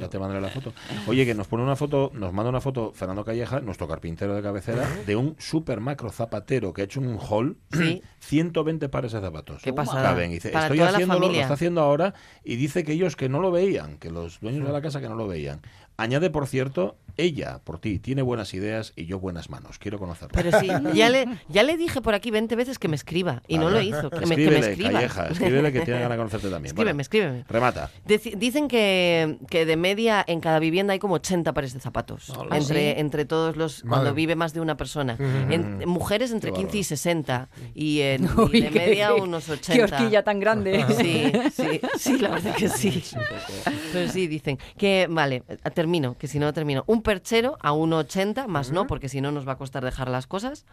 No, 0.00 0.08
te 0.08 0.18
mandaré 0.18 0.40
la 0.40 0.48
foto. 0.48 0.72
Oye, 1.06 1.24
que 1.24 1.34
nos 1.34 1.46
pone 1.46 1.62
una 1.62 1.76
foto, 1.76 2.10
nos 2.14 2.32
manda 2.32 2.50
una 2.50 2.60
foto 2.60 2.92
Fernando 2.94 3.24
Calleja, 3.24 3.60
nuestro 3.60 3.88
carpintero 3.88 4.34
de 4.34 4.42
cabecera, 4.42 4.88
de 5.06 5.16
un 5.16 5.36
super 5.38 5.80
macro 5.80 6.10
zapatero 6.10 6.72
que 6.72 6.82
ha 6.82 6.84
hecho 6.84 7.00
un 7.00 7.18
haul, 7.18 7.56
Sí. 7.72 8.02
120 8.24 8.88
pares 8.88 9.12
de 9.12 9.20
zapatos. 9.20 9.60
Qué 9.62 9.72
pasada. 9.74 10.02
Caben. 10.02 10.30
Dice, 10.30 10.48
Para 10.48 10.66
estoy 10.66 10.80
haciéndolo, 10.80 11.28
lo 11.28 11.34
está 11.34 11.54
haciendo 11.54 11.82
ahora, 11.82 12.14
y 12.42 12.56
dice 12.56 12.82
que 12.82 12.92
ellos 12.92 13.16
que 13.16 13.28
no 13.28 13.40
lo 13.40 13.50
veían, 13.50 13.98
que 13.98 14.10
los 14.10 14.40
dueños 14.40 14.66
de 14.66 14.72
la 14.72 14.80
casa 14.80 15.00
que 15.00 15.08
no 15.10 15.14
lo 15.14 15.26
veían. 15.28 15.60
Añade, 15.96 16.28
por 16.30 16.46
cierto, 16.48 16.96
ella, 17.16 17.60
por 17.62 17.78
ti, 17.78 18.00
tiene 18.00 18.22
buenas 18.22 18.52
ideas 18.54 18.92
y 18.96 19.06
yo 19.06 19.20
buenas 19.20 19.48
manos. 19.48 19.78
Quiero 19.78 20.00
conocerla. 20.00 20.32
Pero 20.42 20.58
sí, 20.58 20.66
ya 20.94 21.08
le, 21.08 21.26
ya 21.48 21.62
le 21.62 21.76
dije 21.76 22.00
por 22.02 22.14
aquí 22.14 22.32
20 22.32 22.56
veces 22.56 22.80
que 22.80 22.88
me 22.88 22.96
escriba 22.96 23.42
y 23.46 23.58
no 23.58 23.66
Vale. 23.66 23.76
lo 23.76 23.82
hizo. 23.82 24.10
Que 24.10 24.26
me, 24.26 24.34
que 24.34 24.50
me 24.50 24.58
Escríbele, 24.58 24.70
escriba. 24.72 24.90
Calleja, 24.92 25.26
escríbele 25.28 25.72
que 25.72 25.80
tiene 25.82 26.00
ganas 26.00 26.10
de 26.10 26.16
conocerte 26.16 26.48
también. 26.50 26.66
Escríbeme, 26.66 26.90
Bueno, 26.92 27.00
escríbeme. 27.02 27.44
Remata. 27.48 27.90
Deci- 28.06 28.34
Dicen 28.36 28.66
que, 28.66 29.38
que 29.48 29.64
de 29.66 29.76
media 29.76 30.24
en 30.26 30.40
cada 30.40 30.58
vivienda 30.58 30.92
hay 30.94 30.98
como 30.98 31.14
80 31.14 31.52
pares 31.54 31.72
de 31.74 31.78
zapatos. 31.80 32.30
Hola. 32.30 32.56
entre, 32.56 32.94
¿Sí? 32.94 33.00
entre 33.00 33.24
todos 33.24 33.56
los. 33.56 33.84
Madre. 33.84 33.90
Cuando 34.02 34.14
vive 34.14 34.34
más 34.34 34.52
de 34.52 34.60
una 34.60 34.76
persona. 34.76 35.16
En- 35.50 35.88
mujeres 35.88 36.32
entre 36.32 36.50
Qué 36.50 36.56
15 36.66 36.76
y 36.76 36.80
bárbaro. 36.80 36.84
60. 36.88 37.48
Y, 37.76 38.00
en, 38.00 38.24
y 38.24 38.28
Uy, 38.40 38.60
de 38.62 38.70
qué- 38.70 38.78
media 38.80 39.12
qué- 39.14 39.22
unos 39.22 39.44
Qué 39.44 39.52
80. 39.52 39.84
horquilla 39.84 40.24
tan 40.24 40.40
grande. 40.40 40.84
Sí, 40.98 41.30
sí, 41.54 41.80
sí, 41.96 42.18
la 42.18 42.30
verdad 42.30 42.56
que 42.56 42.68
sí. 42.68 43.04
Pero 43.92 44.10
sí, 44.10 44.26
dicen 44.26 44.58
que, 44.76 45.06
vale, 45.08 45.44
eh, 45.48 45.58
termino, 45.84 46.16
que 46.16 46.28
si 46.28 46.38
no 46.38 46.50
termino. 46.54 46.82
Un 46.86 47.02
perchero 47.02 47.58
a 47.60 47.72
1,80, 47.72 48.46
más 48.46 48.70
no, 48.70 48.86
porque 48.86 49.10
si 49.10 49.20
no 49.20 49.30
nos 49.32 49.46
va 49.46 49.52
a 49.52 49.58
costar 49.58 49.84
dejar 49.84 50.08
las 50.08 50.26
cosas, 50.26 50.64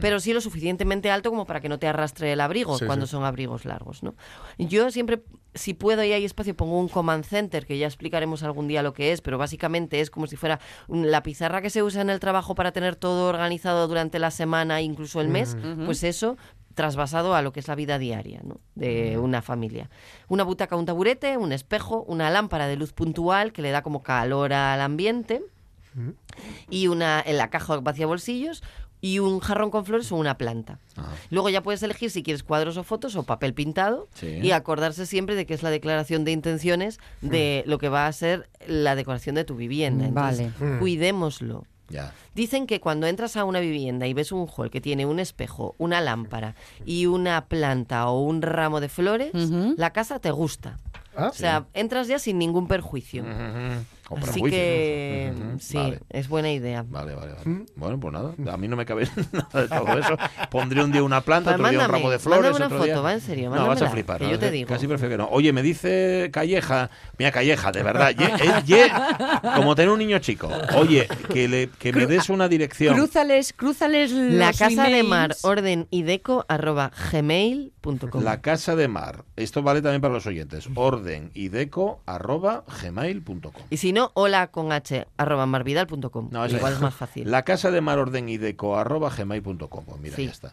pero 0.00 0.20
sí 0.20 0.34
lo 0.34 0.42
suficientemente 0.42 1.10
alto 1.10 1.30
como 1.30 1.46
para 1.46 1.60
que 1.60 1.70
no 1.70 1.78
te 1.78 1.88
arrastre 1.88 2.32
el 2.34 2.40
abrigo 2.42 2.78
Sí, 2.78 2.84
cuando 2.84 3.06
sí. 3.06 3.12
son 3.12 3.24
abrigos 3.24 3.64
largos, 3.64 4.02
¿no? 4.02 4.14
Yo 4.58 4.90
siempre, 4.90 5.22
si 5.54 5.72
puedo 5.72 6.04
y 6.04 6.12
hay 6.12 6.24
espacio, 6.26 6.54
pongo 6.54 6.78
un 6.78 6.88
command 6.88 7.24
center, 7.24 7.64
que 7.64 7.78
ya 7.78 7.86
explicaremos 7.86 8.42
algún 8.42 8.68
día 8.68 8.82
lo 8.82 8.92
que 8.92 9.12
es, 9.12 9.22
pero 9.22 9.38
básicamente 9.38 10.00
es 10.00 10.10
como 10.10 10.26
si 10.26 10.36
fuera 10.36 10.60
la 10.88 11.22
pizarra 11.22 11.62
que 11.62 11.70
se 11.70 11.82
usa 11.82 12.02
en 12.02 12.10
el 12.10 12.20
trabajo 12.20 12.54
para 12.54 12.72
tener 12.72 12.94
todo 12.94 13.28
organizado 13.30 13.88
durante 13.88 14.18
la 14.18 14.30
semana, 14.30 14.82
incluso 14.82 15.22
el 15.22 15.28
mes, 15.28 15.56
pues 15.86 16.04
eso 16.04 16.36
trasvasado 16.78 17.34
a 17.34 17.42
lo 17.42 17.52
que 17.52 17.58
es 17.58 17.66
la 17.66 17.74
vida 17.74 17.98
diaria 17.98 18.40
¿no? 18.44 18.60
de 18.76 19.18
una 19.18 19.42
familia. 19.42 19.90
Una 20.28 20.44
butaca, 20.44 20.76
un 20.76 20.86
taburete, 20.86 21.36
un 21.36 21.50
espejo, 21.52 22.04
una 22.06 22.30
lámpara 22.30 22.68
de 22.68 22.76
luz 22.76 22.92
puntual 22.92 23.52
que 23.52 23.62
le 23.62 23.70
da 23.72 23.82
como 23.82 24.02
calor 24.04 24.52
al 24.52 24.80
ambiente 24.80 25.42
y 26.70 26.86
una 26.86 27.20
en 27.26 27.36
la 27.36 27.50
caja 27.50 27.80
vacía 27.80 28.06
bolsillos 28.06 28.62
y 29.00 29.18
un 29.18 29.40
jarrón 29.40 29.70
con 29.70 29.84
flores 29.84 30.10
o 30.12 30.16
una 30.16 30.38
planta. 30.38 30.78
Ajá. 30.96 31.10
Luego 31.30 31.48
ya 31.50 31.62
puedes 31.62 31.82
elegir 31.82 32.10
si 32.10 32.22
quieres 32.22 32.42
cuadros 32.44 32.76
o 32.76 32.84
fotos 32.84 33.16
o 33.16 33.22
papel 33.24 33.54
pintado 33.54 34.08
Sí. 34.14 34.38
y 34.42 34.50
acordarse 34.52 35.06
siempre 35.06 35.34
de 35.34 35.46
que 35.46 35.54
es 35.54 35.62
la 35.64 35.70
declaración 35.70 36.24
de 36.24 36.30
intenciones 36.32 36.98
de 37.20 37.62
lo 37.66 37.78
que 37.78 37.88
va 37.88 38.06
a 38.06 38.12
ser 38.12 38.48
la 38.66 38.94
decoración 38.94 39.34
de 39.34 39.44
tu 39.44 39.56
vivienda. 39.56 40.06
Entonces, 40.06 40.52
Vale. 40.60 40.78
cuidémoslo. 40.78 41.64
Ya. 41.88 42.12
Dicen 42.34 42.66
que 42.66 42.80
cuando 42.80 43.06
entras 43.06 43.36
a 43.36 43.44
una 43.44 43.60
vivienda 43.60 44.06
y 44.06 44.14
ves 44.14 44.30
un 44.32 44.46
hall 44.54 44.70
que 44.70 44.80
tiene 44.80 45.06
un 45.06 45.18
espejo, 45.20 45.74
una 45.78 46.00
lámpara 46.00 46.54
y 46.84 47.06
una 47.06 47.46
planta 47.46 48.08
o 48.08 48.20
un 48.20 48.42
ramo 48.42 48.80
de 48.80 48.88
flores, 48.88 49.32
la 49.76 49.92
casa 49.92 50.18
te 50.18 50.30
gusta. 50.30 50.78
Ah, 51.16 51.28
O 51.28 51.32
sea, 51.32 51.66
entras 51.74 52.06
ya 52.06 52.18
sin 52.18 52.38
ningún 52.38 52.68
perjuicio. 52.68 53.24
O 54.10 54.16
Así 54.16 54.40
que 54.42 55.32
sí, 55.60 55.76
Vale. 55.76 56.00
es 56.08 56.28
buena 56.28 56.50
idea. 56.50 56.82
Vale, 56.88 57.14
vale, 57.14 57.32
vale. 57.34 57.64
Bueno, 57.76 58.00
pues 58.00 58.12
nada, 58.12 58.32
a 58.52 58.56
mí 58.56 58.66
no 58.68 58.74
me 58.76 58.86
cabe 58.86 59.06
nada 59.32 59.62
de 59.62 59.68
todo 59.68 59.98
eso. 59.98 60.16
Pondré 60.50 60.82
un 60.82 60.90
día 60.92 61.02
una 61.02 61.20
planta, 61.20 61.50
Pues 61.56 61.60
otro 61.60 61.70
día 61.70 61.84
un 61.86 61.92
ramo 61.92 62.10
de 62.10 62.18
flores, 62.18 62.42
mándame 62.44 62.56
una 62.56 62.66
otro 62.74 62.84
día... 62.84 62.94
foto, 62.94 63.02
va, 63.04 63.12
en 63.14 63.20
serio, 63.20 63.50
No, 63.50 63.66
vas 63.66 63.82
a 63.82 63.90
flipar. 63.90 64.18
que 64.18 64.24
¿no? 64.24 64.30
yo 64.30 64.38
te 64.38 64.50
digo. 64.50 64.68
Casi 64.68 64.86
prefiero 64.86 65.10
que 65.10 65.18
no. 65.18 65.28
Oye, 65.30 65.52
me 65.52 65.62
dice 65.62 66.30
Calleja, 66.32 66.90
mira 67.18 67.30
Calleja, 67.32 67.70
de 67.70 67.82
verdad, 67.82 68.10
ye- 68.10 68.62
ye- 68.66 68.90
como 69.56 69.74
tener 69.74 69.90
un 69.90 69.98
niño 69.98 70.18
chico. 70.20 70.48
Oye, 70.76 71.06
que, 71.32 71.46
le, 71.48 71.68
que 71.68 71.92
me 71.92 72.06
des 72.06 72.30
una 72.30 72.48
dirección. 72.48 72.94
Crúzales, 72.94 73.52
crúzales 73.52 74.10
La 74.12 74.52
casa 74.52 74.84
de 74.88 75.02
mar, 75.02 75.36
orden 75.42 75.86
y 75.90 76.02
deco, 76.02 76.46
arroba 76.48 76.92
gmail.com. 77.12 78.22
La 78.22 78.40
casa 78.40 78.76
de 78.76 78.88
mar. 78.88 79.24
Esto 79.36 79.62
vale 79.62 79.82
también 79.82 80.00
para 80.00 80.14
los 80.14 80.26
oyentes. 80.26 80.68
Orden 80.74 81.30
y 81.34 81.48
deco 81.48 82.00
arroba 82.06 82.64
gmail.com. 82.82 83.52
Y 83.70 83.76
si 83.76 83.92
no, 83.92 83.97
hola 84.14 84.48
con 84.48 84.72
h, 84.72 85.06
arroba 85.16 85.46
marvidal.com. 85.46 86.28
No, 86.30 86.46
Igual 86.46 86.72
es 86.74 86.80
más 86.80 86.94
fácil. 86.94 87.30
La 87.30 87.42
casa 87.44 87.70
de 87.70 87.80
mar, 87.80 87.98
orden 87.98 88.28
y 88.28 88.36
deco 88.38 88.76
arroba 88.76 89.10
gmail.com. 89.10 89.84
Pues 89.84 90.00
mira, 90.00 90.16
Sí. 90.16 90.26
ya 90.26 90.32
está. 90.32 90.52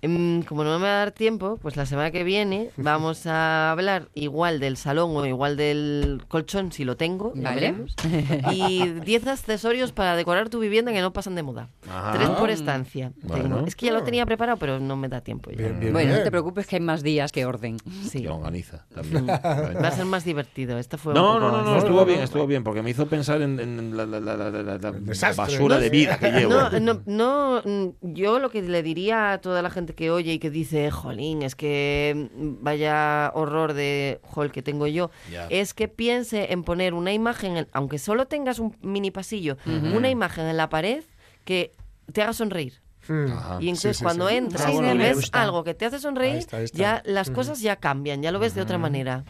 Como 0.00 0.64
no 0.64 0.78
me 0.78 0.84
va 0.86 0.92
a 0.94 0.98
dar 0.98 1.10
tiempo, 1.12 1.58
pues 1.60 1.76
la 1.76 1.84
semana 1.86 2.10
que 2.10 2.22
viene 2.24 2.70
vamos 2.76 3.26
a 3.26 3.70
hablar 3.72 4.08
igual 4.14 4.60
del 4.60 4.76
salón 4.76 5.16
o 5.16 5.26
igual 5.26 5.56
del 5.56 6.22
colchón, 6.28 6.70
si 6.72 6.84
lo 6.84 6.96
tengo, 6.96 7.32
ya 7.34 7.42
Vale. 7.50 7.60
veremos. 7.60 7.94
Y 8.52 8.84
10 9.04 9.26
accesorios 9.26 9.92
para 9.92 10.14
decorar 10.16 10.48
tu 10.48 10.60
vivienda 10.60 10.92
que 10.92 11.00
no 11.00 11.12
pasan 11.12 11.34
de 11.34 11.42
moda. 11.42 11.68
Ajá. 11.90 12.12
Tres 12.12 12.28
por 12.30 12.50
estancia. 12.50 13.12
Bueno. 13.22 13.56
tengo. 13.56 13.66
Es 13.66 13.74
que 13.76 13.86
ya 13.86 13.92
lo 13.92 14.02
tenía 14.02 14.24
preparado, 14.26 14.58
pero 14.58 14.78
no 14.78 14.96
me 14.96 15.08
da 15.08 15.20
tiempo 15.20 15.50
ya. 15.50 15.56
Bien, 15.58 15.80
bien, 15.80 15.92
Bueno, 15.92 16.08
no 16.10 16.14
bien. 16.16 16.24
te 16.24 16.30
preocupes 16.30 16.66
que 16.66 16.76
hay 16.76 16.80
más 16.82 17.02
días 17.02 17.32
que 17.32 17.44
orden. 17.44 17.78
Sí. 18.08 18.18
Y 18.18 18.22
longaniza 18.22 18.86
también. 18.94 19.26
Va 19.28 19.88
a 19.88 19.90
ser 19.92 20.04
más 20.04 20.24
divertido. 20.24 20.78
Esta 20.78 20.96
fue 20.98 21.14
No, 21.14 21.38
no, 21.40 21.50
no, 21.50 21.62
no, 21.62 21.76
estuvo 21.78 22.04
bien, 22.04 22.20
estuvo 22.20 22.46
bien, 22.46 22.62
porque 22.64 22.82
me 22.82 22.90
hizo 22.90 23.06
pensar 23.06 23.42
en, 23.42 23.58
en 23.60 23.96
la, 23.96 24.06
la- 24.06 24.20
la- 24.20 24.36
la- 24.36 24.50
la- 24.50 24.78
la 24.78 24.92
desastre. 24.92 25.44
basura 25.44 25.74
No 25.76 25.80
de 25.80 25.90
vida 25.90 26.18
que 26.18 26.30
llevo. 26.30 26.52
No, 26.52 26.70
no, 26.80 27.00
no, 27.06 27.62
mm, 27.64 27.88
yo 28.14 28.38
lo 28.38 28.50
que 28.50 28.62
le 28.62 28.82
diría 28.82 29.32
a 29.32 29.38
toda 29.40 29.60
la 29.62 29.70
gente 29.70 29.87
que 29.94 30.10
oye 30.10 30.34
y 30.34 30.38
que 30.38 30.50
dice, 30.50 30.90
jolín, 30.90 31.42
es 31.42 31.54
que 31.54 32.28
mm, 32.36 32.62
vaya 32.62 33.30
horror 33.34 33.72
de 33.74 34.20
hall 34.34 34.50
que 34.52 34.62
tengo 34.62 34.86
yo, 34.86 35.10
es 35.50 35.74
que 35.74 35.88
piense 35.88 36.52
en 36.52 36.64
poner 36.64 36.94
una 36.94 37.12
imagen, 37.12 37.56
en- 37.56 37.68
aunque 37.72 37.98
solo 37.98 38.26
tengas 38.26 38.58
un 38.58 38.76
mini 38.82 39.10
pasillo, 39.10 39.56
una 39.66 40.10
imagen 40.10 40.46
en 40.46 40.56
la 40.56 40.68
pared 40.68 41.02
que 41.44 41.72
te 42.12 42.22
haga 42.22 42.32
sonreír. 42.32 42.80
Mm. 43.08 43.32
Ajá. 43.32 43.58
Y 43.60 43.68
entonces 43.68 43.96
sí, 43.98 44.04
cuando 44.04 44.28
sí. 44.28 44.34
entras 44.34 44.68
idea 44.74 44.94
y 44.94 44.98
ves 44.98 45.30
algo 45.32 45.64
que 45.64 45.72
te 45.74 45.86
hace 45.86 45.98
sonreír, 45.98 46.32
Ahí 46.34 46.38
está, 46.40 46.56
ahí 46.58 46.64
está. 46.64 46.78
ya 46.78 47.02
las 47.06 47.30
cosas 47.30 47.60
ya 47.62 47.76
cambian, 47.76 48.22
ya 48.22 48.32
lo 48.32 48.38
ves 48.38 48.54
de 48.54 48.60
otra 48.60 48.76
manera. 48.76 49.24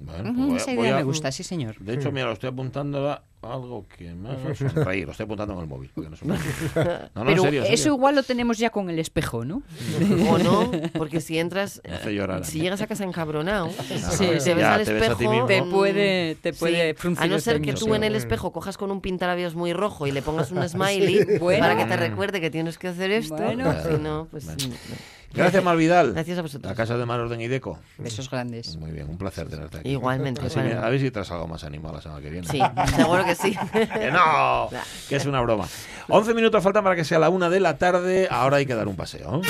Bueno, 0.00 0.32
pues 0.50 0.62
esa 0.62 0.70
voy 0.74 0.78
a- 0.78 0.82
idea 0.86 0.94
me 0.96 1.00
a- 1.00 1.04
gusta, 1.04 1.32
sí, 1.32 1.42
señor. 1.42 1.76
De 1.80 1.94
hecho, 1.94 2.12
mira, 2.12 2.26
lo 2.26 2.32
estoy 2.32 2.50
apuntando 2.50 3.10
a 3.10 3.22
algo 3.42 3.86
que 3.88 4.14
me 4.14 4.30
haga 4.30 4.54
sonreír. 4.54 5.06
Lo 5.06 5.10
estoy 5.12 5.24
apuntando 5.24 5.54
en 5.54 5.60
el 5.60 5.66
móvil. 5.66 5.90
Porque 5.94 6.10
no, 6.10 6.16
no, 6.22 6.34
no, 6.34 6.40
en 7.22 7.26
Pero 7.26 7.42
serio, 7.42 7.64
en 7.64 7.72
eso 7.72 7.82
serio. 7.84 7.94
igual 7.96 8.14
lo 8.14 8.22
tenemos 8.22 8.58
ya 8.58 8.70
con 8.70 8.90
el 8.90 8.98
espejo, 9.00 9.44
¿no? 9.44 9.62
O 10.30 10.38
no, 10.38 10.70
porque 10.98 11.20
si 11.20 11.38
entras, 11.38 11.80
Me 11.84 11.94
hace 11.94 12.14
llorar. 12.14 12.44
si 12.44 12.60
llegas 12.60 12.80
a 12.80 12.86
casa 12.86 13.02
encabronado, 13.04 13.68
Sí, 13.70 14.24
te 14.26 14.30
ves 14.34 14.44
Ya, 14.44 14.74
al 14.74 14.84
te 14.84 14.96
espejo. 14.96 15.46
Te 15.46 15.62
puede, 15.64 16.34
te 16.36 16.52
puede 16.52 16.94
Sí, 17.00 17.08
A 17.18 17.26
no 17.26 17.38
ser 17.40 17.60
que 17.60 17.72
tú 17.72 17.92
en 17.94 18.04
el 18.04 18.14
espejo 18.14 18.52
cojas 18.52 18.76
con 18.78 18.90
un 18.92 19.00
pintalabios 19.00 19.54
muy 19.56 19.72
rojo 19.72 20.06
y 20.06 20.12
le 20.12 20.22
pongas 20.22 20.52
un 20.52 20.66
smiley 20.68 21.38
Bueno. 21.40 21.60
para 21.60 21.76
que 21.76 21.84
te 21.86 21.96
recuerde 21.96 22.40
que 22.40 22.50
tienes 22.50 22.78
que 22.78 22.88
hacer 22.88 23.10
esto. 23.10 23.34
Bueno. 23.36 23.72
Si 23.82 24.00
no, 24.00 24.28
pues 24.30 24.44
Bueno. 24.44 24.74
Gracias, 25.34 25.62
Malvidal. 25.62 26.12
Gracias 26.12 26.38
a 26.38 26.42
vosotros. 26.42 26.70
La 26.70 26.76
casa 26.76 26.96
de 26.96 27.06
Mar 27.06 27.20
Orden 27.20 27.40
y 27.40 27.48
Deco. 27.48 27.78
Besos 27.98 28.30
grandes. 28.30 28.76
Muy 28.76 28.90
bien, 28.90 29.08
un 29.08 29.18
placer 29.18 29.48
tenerte 29.48 29.78
aquí. 29.78 29.90
Igualmente. 29.90 30.40
A 30.40 30.44
ver 30.44 30.52
si, 30.52 30.60
bueno. 30.60 30.82
a 30.82 30.88
ver 30.88 31.00
si 31.00 31.10
traes 31.10 31.30
algo 31.30 31.46
más 31.46 31.64
animado 31.64 31.96
la 31.96 32.00
semana 32.00 32.20
que 32.20 32.30
viene. 32.30 32.46
Sí, 32.48 32.60
seguro 32.96 33.24
que 33.24 33.34
sí. 33.34 33.56
Que 33.98 34.10
no, 34.10 34.68
que 35.08 35.16
es 35.16 35.26
una 35.26 35.40
broma. 35.40 35.66
11 36.08 36.34
minutos 36.34 36.62
faltan 36.62 36.82
para 36.82 36.96
que 36.96 37.04
sea 37.04 37.18
la 37.18 37.28
una 37.28 37.50
de 37.50 37.60
la 37.60 37.76
tarde. 37.78 38.28
Ahora 38.30 38.58
hay 38.58 38.66
que 38.66 38.74
dar 38.74 38.88
un 38.88 38.96
paseo. 38.96 39.42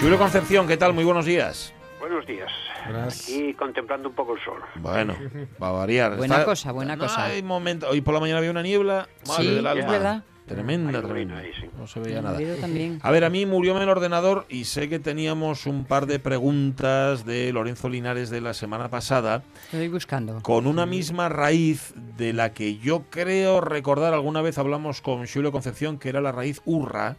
Julio 0.00 0.18
Concepción, 0.18 0.66
¿qué 0.66 0.76
tal? 0.76 0.92
Muy 0.92 1.04
buenos 1.04 1.24
días. 1.24 1.72
Buenos 2.00 2.26
días. 2.26 2.50
Buenas. 2.84 3.22
Aquí 3.24 3.54
contemplando 3.54 4.08
un 4.08 4.14
poco 4.14 4.34
el 4.34 4.44
sol. 4.44 4.60
Bueno, 4.76 5.16
va 5.62 5.68
a 5.68 5.72
variar. 5.72 6.16
Buena 6.16 6.44
cosa, 6.44 6.72
buena 6.72 6.96
cosa. 6.96 7.24
Hay 7.24 7.42
momento. 7.42 7.88
Hoy 7.88 8.00
por 8.00 8.14
la 8.14 8.20
mañana 8.20 8.38
había 8.38 8.50
una 8.50 8.62
niebla. 8.62 9.08
Madre 9.26 9.42
Sí, 9.44 9.50
del 9.54 9.66
es 9.66 9.72
alma. 9.72 9.90
verdad. 9.90 10.24
Tremenda, 10.46 10.90
Hay 10.90 11.04
tremenda. 11.04 11.08
neblina 11.08 11.38
ahí, 11.38 11.50
sí. 11.60 11.68
No 11.76 11.88
se 11.88 11.98
veía 11.98 12.22
nada. 12.22 12.38
también. 12.60 13.00
A 13.02 13.10
ver, 13.10 13.24
a 13.24 13.30
mí 13.30 13.46
murió 13.46 13.80
el 13.82 13.88
ordenador 13.88 14.46
y 14.48 14.66
sé 14.66 14.88
que 14.88 15.00
teníamos 15.00 15.66
un 15.66 15.84
par 15.86 16.06
de 16.06 16.20
preguntas 16.20 17.24
de 17.26 17.52
Lorenzo 17.52 17.88
Linares 17.88 18.30
de 18.30 18.40
la 18.40 18.54
semana 18.54 18.88
pasada 18.88 19.42
Estoy 19.64 19.88
buscando. 19.88 20.40
con 20.42 20.68
una 20.68 20.86
misma 20.86 21.28
raíz 21.28 21.94
de 22.16 22.32
la 22.32 22.52
que 22.52 22.76
yo 22.78 23.02
creo 23.10 23.60
recordar 23.60 24.14
alguna 24.14 24.40
vez 24.40 24.56
hablamos 24.58 25.00
con 25.00 25.26
Julio 25.26 25.50
Concepción, 25.50 25.98
que 25.98 26.10
era 26.10 26.20
la 26.20 26.30
raíz 26.30 26.62
urra, 26.64 27.16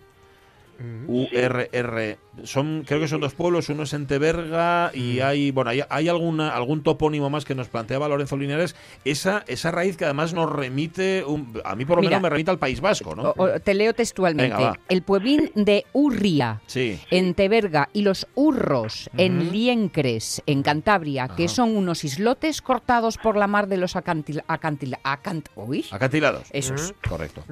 URR. 1.08 2.18
Son, 2.44 2.84
creo 2.86 3.00
que 3.00 3.08
son 3.08 3.20
dos 3.20 3.34
pueblos, 3.34 3.68
uno 3.70 3.84
es 3.84 3.94
en 3.94 4.06
Teberga 4.06 4.92
y 4.94 5.22
hay, 5.22 5.50
bueno, 5.50 5.72
hay, 5.72 5.82
hay 5.90 6.08
alguna, 6.08 6.50
algún 6.56 6.84
topónimo 6.84 7.30
más 7.32 7.46
que 7.46 7.56
nos 7.56 7.68
planteaba 7.68 8.08
Lorenzo 8.08 8.38
Linares. 8.38 8.76
Esa, 9.06 9.44
esa 9.48 9.72
raíz 9.72 9.98
que 9.98 10.06
además 10.06 10.34
nos 10.36 10.52
remite, 10.52 11.24
un- 11.26 11.60
a 11.66 11.76
mí 11.76 11.84
por 11.86 11.98
lo 11.98 12.02
Mira, 12.02 12.12
menos 12.12 12.22
me 12.24 12.30
remite 12.30 12.52
al 12.52 12.60
País 12.60 12.80
Vasco, 12.80 13.16
¿no? 13.16 13.24
O- 13.32 13.44
o- 13.44 13.60
te 13.60 13.74
leo 13.74 13.94
textualmente. 13.94 14.56
Venga, 14.56 14.80
el 14.88 15.02
pueblín 15.02 15.52
de 15.56 15.86
Urria, 15.94 16.62
Sí. 16.68 17.00
en 17.10 17.34
Teberga, 17.34 17.90
y 17.92 18.04
los 18.04 18.28
Urros, 18.36 19.10
en 19.18 19.52
Liencres, 19.52 20.44
en 20.46 20.62
Cantabria, 20.62 21.30
que 21.30 21.48
son 21.48 21.76
unos 21.76 22.04
islotes 22.04 22.62
cortados 22.62 23.18
por 23.18 23.36
la 23.36 23.48
mar 23.48 23.68
de 23.68 23.78
los 23.78 23.96
acantil... 23.96 24.44
acantil 24.48 24.96
acant- 25.04 25.48
uy, 25.56 25.86
Acantilados. 25.90 26.48
Esos. 26.52 26.94
Correcto. 27.08 27.44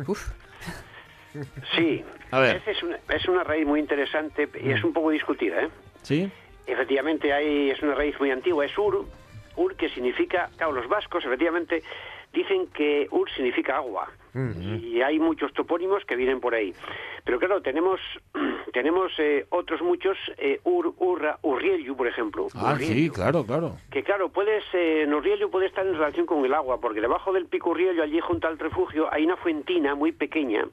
Sí, 1.76 2.04
A 2.32 2.40
ver. 2.40 2.62
Es, 2.66 2.84
una, 2.84 3.00
es 3.10 3.28
una 3.28 3.44
raíz 3.44 3.66
muy 3.66 3.80
interesante 3.80 4.50
y 4.64 4.72
es 4.72 4.84
un 4.84 4.94
poco 4.94 5.12
discutida, 5.12 5.64
¿eh? 5.64 5.70
¿Sí? 6.02 6.30
Efectivamente, 6.68 7.32
hay, 7.34 7.70
es 7.72 7.82
una 7.82 7.96
raíz 7.96 8.20
muy 8.20 8.32
antigua, 8.32 8.66
es 8.66 8.78
ur, 8.78 9.06
ur 9.56 9.76
que 9.76 9.90
significa, 9.90 10.50
claro, 10.58 10.74
los 10.74 10.88
vascos 10.88 11.24
efectivamente 11.26 11.84
dicen 12.34 12.68
que 12.68 13.08
ur 13.12 13.30
significa 13.32 13.78
agua. 13.78 14.10
Y 14.82 15.02
hay 15.02 15.18
muchos 15.18 15.54
topónimos 15.54 16.04
que 16.04 16.18
vienen 16.18 16.42
por 16.42 16.54
ahí. 16.54 16.74
Pero 17.24 17.40
claro, 17.40 17.62
tenemos 17.62 18.02
tenemos 18.74 19.14
eh, 19.18 19.46
otros 19.50 19.82
muchos, 19.82 20.18
eh, 20.38 20.60
ur, 20.66 20.94
urra, 20.98 21.40
urriellu, 21.42 21.96
por 21.96 22.08
ejemplo. 22.08 22.48
Ah, 22.54 22.74
Urriellu. 22.74 22.94
sí, 22.94 23.10
claro, 23.10 23.46
claro. 23.46 23.78
Que 23.90 24.04
claro, 24.04 24.28
puedes, 24.28 24.66
eh, 24.74 25.04
en 25.04 25.14
Urriello 25.14 25.50
puede 25.50 25.68
estar 25.68 25.88
en 25.88 25.94
relación 25.94 26.26
con 26.26 26.44
el 26.44 26.54
agua, 26.54 26.82
porque 26.82 27.00
debajo 27.00 27.32
del 27.32 27.46
pico 27.46 27.70
Urriello, 27.70 28.04
allí 28.04 28.20
junto 28.20 28.50
al 28.50 28.60
refugio, 28.60 29.08
hay 29.14 29.24
una 29.24 29.38
fuentina 29.38 29.96
muy 29.96 30.12
pequeña, 30.12 30.68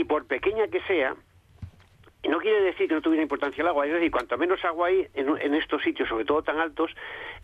y 0.00 0.04
por 0.04 0.24
pequeña 0.24 0.66
que 0.68 0.80
sea, 0.82 1.14
no 2.28 2.38
quiere 2.38 2.62
decir 2.62 2.88
que 2.88 2.94
no 2.94 3.02
tuviera 3.02 3.22
importancia 3.22 3.60
el 3.60 3.68
agua, 3.68 3.86
es 3.86 3.92
decir, 3.92 4.10
cuanto 4.10 4.38
menos 4.38 4.64
agua 4.64 4.88
hay 4.88 5.06
en, 5.14 5.54
estos 5.54 5.82
sitios, 5.82 6.08
sobre 6.08 6.24
todo 6.24 6.42
tan 6.42 6.58
altos, 6.58 6.90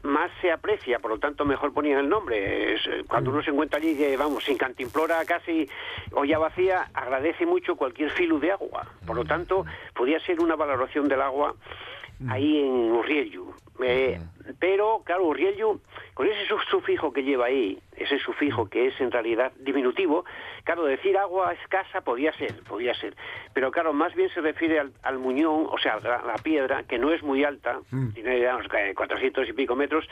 más 0.03 0.31
se 0.41 0.51
aprecia, 0.51 0.99
por 0.99 1.11
lo 1.11 1.19
tanto 1.19 1.45
mejor 1.45 1.73
ponían 1.73 1.99
el 1.99 2.09
nombre. 2.09 2.75
Eh, 2.75 3.05
cuando 3.09 3.31
uno 3.31 3.43
se 3.43 3.51
encuentra 3.51 3.79
allí, 3.79 4.17
vamos, 4.17 4.45
sin 4.45 4.57
cantimplora 4.57 5.25
casi 5.25 5.69
olla 6.13 6.39
vacía, 6.39 6.89
agradece 6.95 7.47
mucho 7.47 7.77
cualquier 7.77 8.11
filo 8.11 8.39
de 8.39 8.53
agua. 8.53 8.87
Por 9.07 9.17
lo 9.17 9.25
tanto, 9.25 9.65
podía 9.95 10.19
ser 10.21 10.41
una 10.41 10.57
valoración 10.57 11.09
del 11.09 11.21
agua 11.21 11.55
ahí 12.29 12.61
en 12.61 12.93
Urriellu. 12.93 13.55
Eh, 13.83 14.19
pero, 14.59 15.03
claro, 15.05 15.25
Urriellu, 15.25 15.81
con 16.15 16.27
ese 16.27 16.47
suf- 16.49 16.65
sufijo 16.71 17.13
que 17.13 17.23
lleva 17.23 17.47
ahí, 17.47 17.79
ese 17.97 18.19
sufijo 18.19 18.69
que 18.69 18.87
es 18.89 19.01
en 19.01 19.11
realidad 19.11 19.53
diminutivo, 19.59 20.25
claro, 20.65 20.85
decir 20.85 21.17
agua 21.17 21.53
escasa 21.55 22.01
podía 22.03 22.33
ser, 22.35 22.63
podía 22.65 22.95
ser. 22.95 23.15
Pero 23.55 23.71
claro, 23.71 23.93
más 23.93 24.15
bien 24.15 24.29
se 24.31 24.41
refiere 24.41 24.79
al, 24.81 24.93
al 25.03 25.19
muñón, 25.19 25.67
o 25.71 25.79
sea, 25.79 25.95
a 25.95 26.01
la, 26.01 26.23
la 26.23 26.35
piedra, 26.37 26.83
que 26.85 26.99
no 26.99 27.13
es 27.13 27.23
muy 27.23 27.45
alta, 27.45 27.81
tiene 28.15 28.37
digamos, 28.37 28.67
que 28.69 28.95
400 28.95 29.49
y 29.49 29.53
pico 29.53 29.77
metros, 29.77 30.07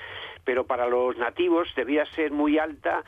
pero 0.44 0.64
para 0.64 0.86
los 0.88 1.16
nativos 1.16 1.68
debía 1.76 2.04
ser 2.06 2.30
muy 2.32 2.58
alta 2.58 3.04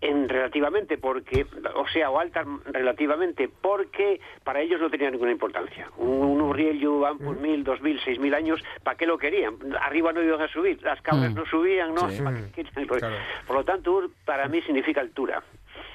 en 0.00 0.28
relativamente 0.28 0.96
porque 0.98 1.46
o 1.74 1.86
sea 1.88 2.10
o 2.10 2.18
alta 2.18 2.44
relativamente 2.66 3.48
porque 3.48 4.20
para 4.44 4.60
ellos 4.60 4.80
no 4.80 4.90
tenía 4.90 5.10
ninguna 5.10 5.32
importancia. 5.32 5.88
Un, 5.96 6.08
un 6.22 6.40
urriello 6.42 7.00
van 7.00 7.18
por 7.18 7.38
mil 7.40 7.64
dos 7.64 7.80
mil 7.80 7.98
seis 8.04 8.18
mil 8.18 8.34
años 8.34 8.62
para 8.84 8.96
qué 8.96 9.06
lo 9.06 9.16
querían 9.18 9.54
arriba 9.80 10.12
no 10.12 10.22
iban 10.22 10.40
a 10.42 10.48
subir 10.56 10.82
las 10.82 11.00
cabras 11.02 11.32
no 11.34 11.44
subían 11.46 11.94
no 11.94 12.08
Sí. 12.10 12.22
¿Para 12.24 12.36
qué 12.52 12.64
querían? 12.64 13.12
por, 13.46 13.56
lo 13.56 13.64
tanto 13.64 13.92
ur 13.92 14.10
para 14.24 14.48
mí 14.48 14.60
significa 14.62 15.00
altura 15.00 15.42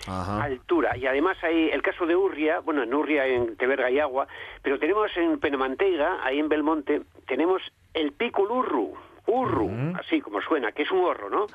Ajá. 0.07 0.43
altura. 0.43 0.97
Y 0.97 1.05
además 1.05 1.37
hay 1.43 1.69
el 1.69 1.81
caso 1.81 2.05
de 2.05 2.15
Urria, 2.15 2.59
bueno, 2.59 2.83
en 2.83 2.93
Urria, 2.93 3.25
en 3.25 3.55
Teberga 3.57 3.87
hay 3.87 3.99
agua, 3.99 4.27
pero 4.61 4.79
tenemos 4.79 5.15
en 5.15 5.39
Penamanteiga, 5.39 6.19
ahí 6.23 6.39
en 6.39 6.49
Belmonte, 6.49 7.01
tenemos 7.27 7.61
el 7.93 8.11
pico 8.11 8.43
Urru, 8.43 8.93
Urru, 9.27 9.69
así 9.99 10.21
como 10.21 10.41
suena, 10.41 10.71
que 10.71 10.83
es 10.83 10.91
un 10.91 11.03
horro, 11.03 11.29
¿no? 11.29 11.45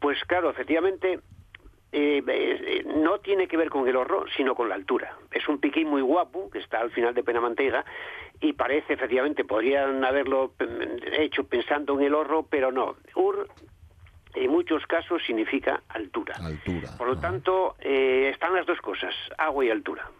Pues 0.00 0.22
claro, 0.24 0.50
efectivamente, 0.50 1.20
eh, 1.94 2.22
eh, 2.26 2.84
no 2.96 3.18
tiene 3.18 3.46
que 3.46 3.58
ver 3.58 3.68
con 3.68 3.86
el 3.86 3.96
horro, 3.96 4.24
sino 4.34 4.54
con 4.54 4.70
la 4.70 4.74
altura. 4.74 5.14
Es 5.30 5.46
un 5.46 5.58
piquín 5.58 5.88
muy 5.88 6.00
guapo, 6.00 6.48
que 6.50 6.58
está 6.58 6.80
al 6.80 6.90
final 6.90 7.14
de 7.14 7.22
Penamanteiga, 7.22 7.84
y 8.40 8.54
parece, 8.54 8.94
efectivamente, 8.94 9.44
podrían 9.44 10.02
haberlo 10.02 10.54
mm, 10.58 11.20
hecho 11.20 11.44
pensando 11.44 11.98
en 12.00 12.06
el 12.06 12.14
horro, 12.14 12.46
pero 12.48 12.72
no. 12.72 12.96
Ur, 13.14 13.46
en 14.34 14.50
muchos 14.50 14.86
casos, 14.86 15.22
significa 15.26 15.82
altura. 15.90 16.34
Altura. 16.42 16.88
Por 16.96 17.08
lo 17.08 17.18
tanto, 17.18 17.76
eh, 17.80 18.30
están 18.32 18.54
las 18.54 18.64
dos 18.64 18.80
cosas, 18.80 19.14
agua 19.36 19.66
y 19.66 19.70
altura. 19.70 20.10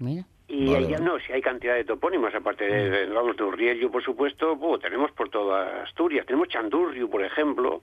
Mira. 0.00 0.24
Y 0.48 0.72
Vale, 0.72 0.98
no, 0.98 1.20
si 1.20 1.30
hay 1.30 1.42
cantidad 1.42 1.74
de 1.74 1.84
topónimos, 1.84 2.34
aparte 2.34 2.64
de, 2.64 2.88
de, 2.88 3.06
vamos, 3.06 3.36
de 3.36 3.44
Urriello, 3.44 3.90
por 3.90 4.02
supuesto, 4.02 4.56
buh, 4.56 4.78
tenemos 4.78 5.12
por 5.12 5.28
toda 5.28 5.82
Asturias. 5.82 6.24
Tenemos 6.24 6.48
Chandurrio, 6.48 7.08
por 7.08 7.22
ejemplo, 7.22 7.82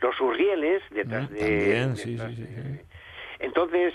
los 0.00 0.20
Urrieles, 0.20 0.82
detrás 0.90 1.30
de... 1.30 1.38
También, 1.38 1.96
sí, 1.96 2.12
detrás 2.12 2.34
sí, 2.34 2.46
sí. 2.46 2.80
Entonces, 3.40 3.92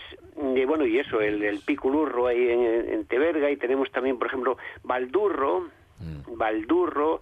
y 0.56 0.66
bueno, 0.66 0.86
y 0.86 1.00
eso, 1.00 1.22
el, 1.22 1.44
el 1.44 1.60
Piculurro 1.60 2.28
ahí 2.28 2.50
en, 2.50 2.94
en 2.94 3.06
Teberga, 3.06 3.50
y 3.50 3.58
tenemos 3.58 3.92
también, 3.92 4.18
por 4.18 4.28
ejemplo, 4.28 4.58
Valdurro, 4.84 5.70
Mm. 6.00 6.38
Valdurro, 6.38 7.20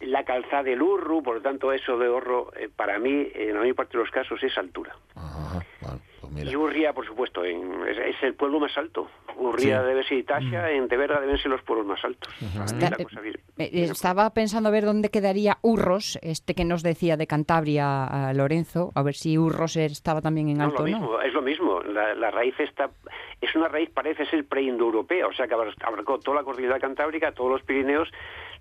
la 0.00 0.24
calzada 0.24 0.62
del 0.62 0.80
Urru, 0.80 1.22
por 1.22 1.36
lo 1.36 1.42
tanto, 1.42 1.72
eso 1.72 1.98
de 1.98 2.08
Horro, 2.08 2.52
eh, 2.56 2.70
para 2.74 2.98
mí, 2.98 3.28
en 3.34 3.54
la 3.54 3.60
mayor 3.60 3.76
parte 3.76 3.98
de 3.98 4.04
los 4.04 4.10
casos, 4.10 4.42
es 4.42 4.56
altura. 4.56 4.96
Ajá, 5.14 5.62
bueno, 5.80 6.00
pues 6.28 6.44
mira. 6.44 6.50
Y 6.50 6.56
Urria, 6.56 6.92
por 6.92 7.06
supuesto, 7.06 7.44
en- 7.44 7.86
es, 7.88 7.98
es 7.98 8.22
el 8.22 8.34
pueblo 8.34 8.60
más 8.60 8.76
alto. 8.78 9.08
Urria 9.36 9.80
Sí. 9.80 9.86
debe 9.86 10.04
ser 10.04 10.18
Itasha, 10.18 10.70
en 10.70 10.88
Teberga 10.88 11.20
deben 11.20 11.38
ser 11.38 11.50
los 11.50 11.62
pueblos 11.62 11.86
más 11.86 12.04
altos. 12.04 12.32
Está- 12.64 12.96
cosa 13.02 13.20
viene. 13.20 13.38
Eh, 13.58 13.70
eh, 13.72 13.84
Estaba 13.90 14.30
pensando 14.30 14.68
a 14.68 14.72
ver 14.72 14.84
dónde 14.84 15.10
quedaría 15.10 15.58
Urros, 15.62 16.18
este 16.22 16.54
que 16.54 16.64
nos 16.64 16.82
decía 16.82 17.16
de 17.16 17.26
Cantabria 17.26 18.04
a 18.04 18.32
Lorenzo, 18.34 18.90
a 18.94 19.02
ver 19.02 19.14
si 19.14 19.38
Urros 19.38 19.76
estaba 19.76 20.20
también 20.20 20.48
en 20.48 20.58
No, 20.58 20.64
alto 20.64 20.78
lo 20.78 20.84
o 20.84 20.88
no. 20.88 20.98
mismo, 21.00 21.20
es 21.20 21.32
lo 21.32 21.42
mismo. 21.42 21.80
La, 21.82 22.14
la 22.14 22.30
raíz 22.30 22.58
está, 22.58 22.90
es 23.40 23.54
una 23.54 23.68
raíz 23.68 23.90
parece 23.90 24.26
ser 24.26 24.44
preindoeuropea, 24.46 25.26
o 25.26 25.32
sea 25.32 25.46
que 25.46 25.54
abarcó 25.54 26.18
toda 26.18 26.38
la 26.38 26.44
cordillera 26.44 26.78
cantábrica, 26.78 27.32
todos 27.32 27.50
los 27.52 27.62
Pirineos. 27.62 28.08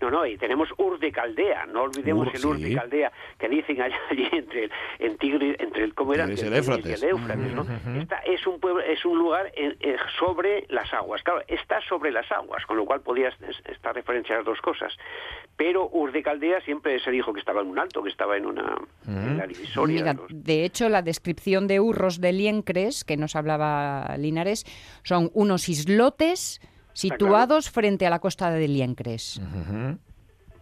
No, 0.01 0.11
no, 0.11 0.25
y 0.25 0.37
tenemos 0.37 0.69
Ur 0.77 0.99
de 0.99 1.11
Caldea, 1.11 1.65
no 1.65 1.83
olvidemos 1.83 2.27
Ur, 2.27 2.35
el 2.35 2.45
Ur 2.45 2.57
sí. 2.57 2.63
de 2.69 2.75
Caldea 2.75 3.11
que 3.39 3.49
dicen 3.49 3.81
allá, 3.81 3.97
allí 4.11 4.27
entre 4.31 4.65
el, 4.65 4.71
en 4.99 5.17
Tigre, 5.17 5.55
entre 5.59 5.83
el 5.83 5.93
cómo 5.93 6.13
era 6.13 6.25
Tigris 6.25 6.43
y 6.43 6.45
Entre 6.45 6.59
el 6.59 6.63
Éufrates. 6.65 7.01
y 7.01 7.05
el 7.05 7.11
Éufrates, 7.11 7.53
¿no? 7.53 7.65
Esta 8.01 8.17
es 8.19 8.45
un 8.47 8.59
pueblo, 8.59 8.81
es 8.81 9.03
un 9.05 9.17
lugar 9.17 9.51
en- 9.55 9.75
eh, 9.79 9.95
sobre 10.19 10.65
las 10.69 10.93
aguas. 10.93 11.21
Claro, 11.23 11.41
está 11.47 11.81
sobre 11.81 12.11
las 12.11 12.31
aguas, 12.31 12.65
con 12.65 12.77
lo 12.77 12.85
cual 12.85 13.01
podías 13.01 13.33
es- 13.41 13.61
estar 13.71 13.95
referencia 13.95 14.35
a 14.35 14.37
las 14.39 14.45
dos 14.45 14.61
cosas. 14.61 14.93
Pero 15.55 15.89
Ur 15.91 16.11
de 16.11 16.21
Caldea 16.23 16.61
siempre 16.61 16.99
se 16.99 17.09
dijo 17.11 17.33
que 17.33 17.39
estaba 17.39 17.61
en 17.61 17.67
un 17.67 17.79
alto, 17.79 18.03
que 18.03 18.09
estaba 18.09 18.37
en 18.37 18.45
una 18.45 18.77
en 19.07 19.37
la 19.37 19.47
divisoria. 19.47 19.95
Mira, 20.01 20.13
los- 20.13 20.27
de 20.29 20.63
hecho, 20.65 20.89
la 20.89 21.01
descripción 21.01 21.67
de 21.67 21.79
Urros 21.79 22.21
de 22.21 22.33
Liencres, 22.33 23.03
que 23.03 23.17
nos 23.17 23.35
hablaba 23.35 24.15
Linares, 24.17 24.65
son 25.03 25.31
unos 25.33 25.69
islotes 25.69 26.61
situados 26.97 27.69
frente 27.69 28.05
a 28.07 28.09
la 28.09 28.19
costa 28.19 28.49
de 28.51 28.67
Liencres. 28.67 29.39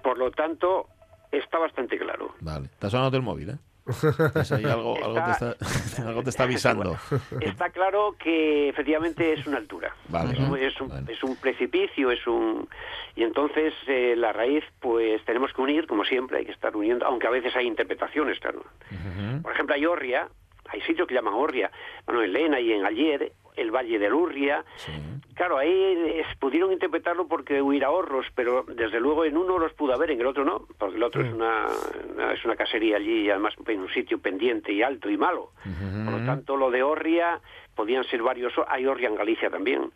Por 0.03 0.17
lo 0.17 0.31
tanto, 0.31 0.87
está 1.31 1.57
bastante 1.59 1.97
claro. 1.97 2.35
Vale, 2.41 2.65
está 2.67 2.89
sonando 2.89 3.17
el 3.17 3.23
móvil, 3.23 3.49
¿eh? 3.51 3.57
Es 4.41 4.51
ahí 4.51 4.63
algo, 4.65 4.95
algo, 4.97 5.23
te 5.23 5.31
está, 5.31 5.55
algo 6.07 6.23
te 6.23 6.29
está 6.31 6.43
avisando. 6.43 6.97
Está 7.41 7.69
claro 7.69 8.15
que 8.17 8.67
efectivamente 8.69 9.33
es 9.33 9.45
una 9.45 9.57
altura. 9.57 9.95
Vale, 10.09 10.33
es, 10.33 10.39
un, 10.39 10.49
vale, 10.51 10.67
es 10.67 10.81
un- 10.81 10.87
vale. 10.89 11.13
es 11.13 11.23
un 11.23 11.35
precipicio, 11.35 12.09
es 12.11 12.25
un 12.25 12.67
y 13.15 13.21
entonces 13.23 13.73
eh, 13.87 14.15
la 14.17 14.33
raíz, 14.33 14.63
pues 14.79 15.23
tenemos 15.25 15.53
que 15.53 15.61
unir, 15.61 15.85
como 15.87 16.03
siempre, 16.03 16.39
hay 16.39 16.45
que 16.45 16.51
estar 16.51 16.75
uniendo, 16.75 17.05
aunque 17.05 17.27
a 17.27 17.29
veces 17.29 17.55
hay 17.55 17.67
interpretaciones, 17.67 18.39
claro. 18.39 18.63
Por 19.43 19.51
ejemplo, 19.53 19.75
hay 19.75 19.85
Orria, 19.85 20.27
hay 20.69 20.81
sitios 20.81 21.07
que 21.07 21.13
llaman 21.13 21.35
Orria, 21.35 21.69
bueno, 22.07 22.23
en 22.23 22.33
Lena 22.33 22.59
y 22.59 22.71
en 22.73 22.85
Ayer, 22.85 23.33
el 23.57 23.71
Valle 23.71 23.99
del 23.99 24.13
Urria. 24.13 24.63
Claro, 25.33 25.57
ahí 25.57 26.13
es- 26.15 26.37
pudieron 26.37 26.71
interpretarlo 26.71 27.27
porque 27.27 27.61
huir 27.61 27.83
ahorros, 27.83 28.25
pero 28.35 28.63
desde 28.67 28.99
luego 29.01 29.25
en 29.25 29.35
uno 29.35 29.57
los 29.59 29.73
pudo 29.73 29.93
haber, 29.93 30.11
en 30.11 30.21
el 30.21 30.27
otro 30.27 30.45
no, 30.45 30.65
porque 30.77 30.95
el 30.95 31.03
otro 31.03 31.23
es 31.23 31.33
una, 31.33 31.67
una- 32.13 32.31
es 32.33 32.45
una 32.45 32.55
casería 32.55 32.95
allí, 32.97 33.23
y 33.25 33.29
además 33.29 33.53
en 33.67 33.81
un 33.81 33.89
sitio 33.89 34.17
pendiente 34.19 34.71
y 34.71 34.81
alto 34.81 35.09
y 35.09 35.17
malo. 35.17 35.51
Por 36.05 36.13
lo 36.19 36.25
tanto, 36.25 36.55
lo 36.55 36.71
de 36.71 36.83
Orria 36.83 37.41
podían 37.75 38.05
ser 38.05 38.21
varios, 38.21 38.53
hay 38.69 38.85
Orria 38.85 39.09
en 39.09 39.15
Galicia 39.15 39.49
también. 39.49 39.91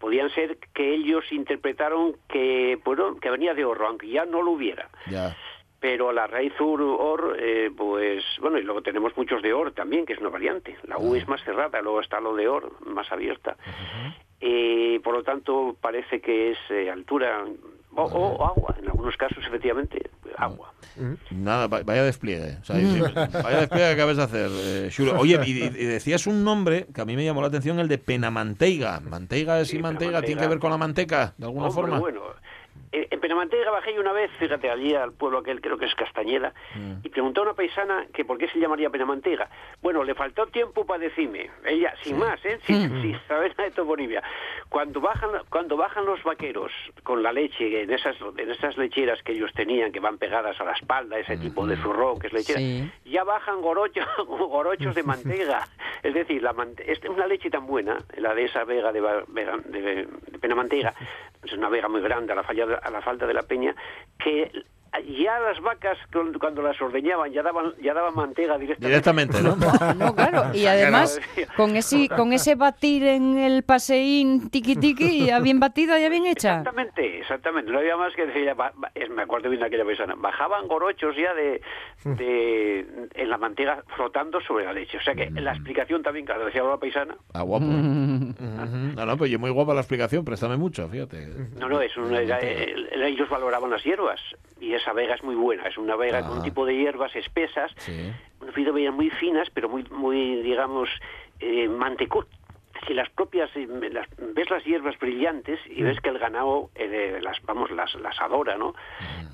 Podían 0.00 0.28
ser 0.30 0.58
que 0.74 0.94
ellos 0.94 1.24
interpretaron 1.32 2.16
que, 2.28 2.78
bueno, 2.84 3.16
que 3.16 3.30
venía 3.30 3.54
de 3.54 3.64
Orro, 3.64 3.86
aunque 3.88 4.08
ya 4.08 4.24
no 4.26 4.42
lo 4.42 4.50
hubiera 4.52 4.88
Ya. 5.08 5.34
Pero 5.80 6.12
la 6.12 6.26
raíz 6.26 6.52
ur, 6.60 6.80
or, 6.80 7.36
eh, 7.38 7.70
pues 7.76 8.24
bueno, 8.40 8.58
y 8.58 8.62
luego 8.62 8.82
tenemos 8.82 9.16
muchos 9.16 9.42
de 9.42 9.52
or 9.52 9.72
también, 9.72 10.06
que 10.06 10.14
es 10.14 10.18
una 10.20 10.30
variante. 10.30 10.76
La 10.84 10.98
U 10.98 11.14
es 11.14 11.26
más 11.28 11.42
cerrada, 11.44 11.80
luego 11.82 12.00
está 12.00 12.20
lo 12.20 12.34
de 12.34 12.48
or, 12.48 12.72
más 12.86 13.10
abierta. 13.12 13.56
Eh, 14.40 15.00
por 15.02 15.14
lo 15.14 15.22
tanto, 15.22 15.76
parece 15.80 16.20
que 16.20 16.52
es 16.52 16.58
eh, 16.70 16.90
altura 16.90 17.44
o, 17.94 18.02
o 18.02 18.46
agua, 18.46 18.74
en 18.78 18.88
algunos 18.88 19.16
casos, 19.16 19.42
efectivamente. 19.46 20.10
agua. 20.36 20.72
Nada, 21.30 21.66
va- 21.66 21.82
vaya 21.82 22.02
despliegue. 22.04 22.58
O 22.60 22.64
sea, 22.64 22.76
sí, 22.80 23.00
vaya 23.00 23.60
despliegue 23.60 23.86
que 23.88 23.92
acabas 23.94 24.16
de 24.18 24.22
hacer, 24.22 24.50
eh, 24.52 24.90
Xulio. 24.90 25.18
Oye, 25.18 25.38
y, 25.46 25.68
decías 25.86 26.26
un 26.26 26.44
nombre 26.44 26.86
que 26.94 27.00
a 27.00 27.04
mí 27.06 27.16
me 27.16 27.24
llamó 27.24 27.40
la 27.40 27.48
atención, 27.48 27.78
el 27.80 27.88
de 27.88 27.98
Penamanteiga. 27.98 29.00
Manteiga 29.00 29.60
es 29.60 29.72
y 29.72 29.78
manteiga, 29.78 30.20
¿tiene 30.22 30.40
que 30.42 30.48
ver 30.48 30.58
con 30.58 30.70
la 30.70 30.76
manteca, 30.78 31.34
de 31.38 31.46
alguna 31.46 31.68
Hombre, 31.68 31.82
forma? 31.82 31.98
bueno. 32.00 32.22
Eh, 32.92 33.08
En 33.10 33.20
Penamanteiga 33.20 33.70
bajé 33.70 33.94
yo 33.94 34.00
una 34.00 34.12
vez, 34.12 34.30
fíjate, 34.38 34.70
allí 34.70 34.94
al 34.94 35.12
pueblo 35.12 35.38
aquel, 35.38 35.60
creo 35.60 35.76
que 35.78 35.86
es 35.86 35.94
Castañeda, 35.94 36.52
Mm. 36.74 36.94
y 37.04 37.08
preguntó 37.08 37.40
a 37.40 37.44
una 37.44 37.54
paisana 37.54 38.06
que 38.12 38.24
por 38.24 38.38
qué 38.38 38.48
se 38.48 38.58
llamaría 38.58 38.90
Penamanteiga. 38.90 39.48
Bueno, 39.82 40.04
le 40.04 40.14
faltó 40.14 40.46
tiempo 40.46 40.84
para 40.86 41.00
decirme, 41.00 41.50
ella, 41.64 41.94
sin 42.02 42.18
más, 42.18 42.44
¿eh? 42.44 42.58
sin, 42.66 43.02
sin 43.02 43.18
saber 43.28 43.50
nada 43.58 43.70
de 43.70 43.74
toponimia. 43.74 44.22
Cuando 44.68 45.00
bajan, 45.00 45.30
cuando 45.50 45.76
bajan 45.76 46.04
los 46.06 46.22
vaqueros 46.22 46.72
con 47.02 47.22
la 47.22 47.32
leche 47.32 47.82
en 47.82 47.90
esas, 47.92 48.16
en 48.36 48.50
esas 48.50 48.76
lecheras 48.76 49.22
que 49.22 49.32
ellos 49.32 49.52
tenían, 49.54 49.92
que 49.92 50.00
van 50.00 50.18
pegadas 50.18 50.60
a 50.60 50.64
la 50.64 50.72
espalda, 50.72 51.18
ese 51.18 51.36
tipo 51.36 51.66
de 51.66 51.76
zurrón 51.76 52.18
que 52.18 52.26
es 52.28 52.32
lechera, 52.32 52.58
Sí. 52.58 52.90
ya 53.04 53.24
bajan 53.24 53.60
gorochos, 53.60 54.06
gorochos 54.26 54.94
de 54.94 55.02
manteiga. 55.02 55.66
Es 56.02 56.14
decir, 56.14 56.42
la 56.42 56.52
mante- 56.52 56.90
es 56.90 57.00
una 57.08 57.26
leche 57.26 57.50
tan 57.50 57.66
buena, 57.66 57.98
la 58.16 58.34
de 58.34 58.44
esa 58.44 58.64
vega 58.64 58.92
de, 58.92 59.00
vega- 59.00 59.56
de, 59.66 59.80
de 60.30 60.38
Penamanteiga, 60.38 60.92
es 61.46 61.58
una 61.58 61.68
vega 61.68 61.88
muy 61.88 62.00
grande 62.00 62.32
a 62.32 62.36
la, 62.36 62.42
falla- 62.44 62.80
a 62.82 62.90
la 62.90 63.00
falda 63.02 63.26
de 63.26 63.34
la 63.34 63.42
peña, 63.42 63.74
que 64.18 64.50
ya 65.00 65.38
las 65.40 65.60
vacas 65.60 65.98
cuando, 66.40 66.62
las 66.62 66.80
ordeñaban 66.80 67.32
ya 67.32 67.42
daban 67.42 67.72
ya 67.82 67.94
daban 67.94 68.14
manteiga 68.14 68.58
directamente. 68.58 68.86
Directamente, 68.88 69.42
¿no? 69.42 69.56
No, 69.96 70.14
claro. 70.14 70.54
Y 70.54 70.66
además, 70.66 71.20
con 71.56 71.76
ese, 71.76 72.08
con 72.08 72.32
ese 72.32 72.54
batir 72.54 73.04
en 73.04 73.38
el 73.38 73.62
paseín 73.62 74.50
tiqui 74.50 74.76
tiqui, 74.76 75.26
ya 75.26 75.40
bien 75.40 75.60
batida, 75.60 75.98
ya 75.98 76.08
bien 76.08 76.26
hecha. 76.26 76.58
Exactamente, 76.58 77.18
exactamente. 77.20 77.70
No 77.72 77.78
había 77.78 77.96
más 77.96 78.14
que 78.14 78.26
decir, 78.26 78.44
ya 78.44 78.56
es- 78.94 79.10
me 79.10 79.22
acuerdo 79.22 79.48
bien 79.48 79.60
de 79.60 79.66
aquella 79.66 79.84
paisana, 79.84 80.14
bajaban 80.16 80.66
gorochos 80.68 81.14
ya 81.16 81.32
de, 81.34 81.60
de 82.04 83.08
en 83.14 83.30
la 83.30 83.38
manteiga 83.38 83.82
flotando 83.96 84.40
sobre 84.40 84.64
la 84.64 84.72
leche. 84.72 84.98
O 84.98 85.02
sea 85.02 85.14
que 85.14 85.30
la 85.30 85.52
explicación 85.52 86.02
también, 86.02 86.26
claro, 86.26 86.44
decía 86.46 86.62
la 86.62 86.76
paisana, 86.78 87.16
Ah, 87.32 87.42
guapo. 87.42 87.64
Ujú. 87.66 88.94
No, 88.96 89.06
no, 89.06 89.16
pues 89.16 89.30
yo 89.30 89.38
muy 89.38 89.50
guapa 89.50 89.74
la 89.74 89.80
explicación, 89.80 90.24
préstame 90.24 90.56
mucho, 90.56 90.88
fíjate. 90.88 91.26
No, 91.58 91.68
no, 91.68 91.80
es 91.80 91.96
una, 91.96 92.20
ellos 92.20 93.28
valoraban 93.28 93.70
las 93.70 93.82
hierbas 93.84 94.20
y 94.60 94.74
esa 94.86 94.92
vega 94.92 95.14
es 95.16 95.24
muy 95.24 95.34
buena. 95.34 95.64
Es 95.64 95.76
una 95.78 95.96
vega 95.96 96.22
con 96.22 96.38
un 96.38 96.44
tipo 96.44 96.64
de 96.64 96.76
hierbas 96.76 97.14
espesas, 97.16 97.72
Sí. 97.78 98.12
muy 98.92 99.10
finas, 99.10 99.48
pero 99.52 99.68
muy, 99.68 99.82
muy 99.90 100.36
digamos, 100.42 100.88
eh, 101.40 101.68
mantecot. 101.68 102.28
Si 102.86 102.94
las 102.94 103.08
propias, 103.10 103.50
eh, 103.56 103.66
las- 103.92 104.08
ves 104.34 104.50
las 104.50 104.64
hierbas 104.64 104.98
brillantes 104.98 105.58
y 105.66 105.82
ves 105.82 105.98
que 106.00 106.08
el 106.08 106.18
ganado, 106.18 106.70
eh, 106.74 107.18
las, 107.22 107.40
vamos, 107.44 107.70
las, 107.70 107.94
las 107.96 108.18
adora, 108.20 108.56
¿no? 108.56 108.74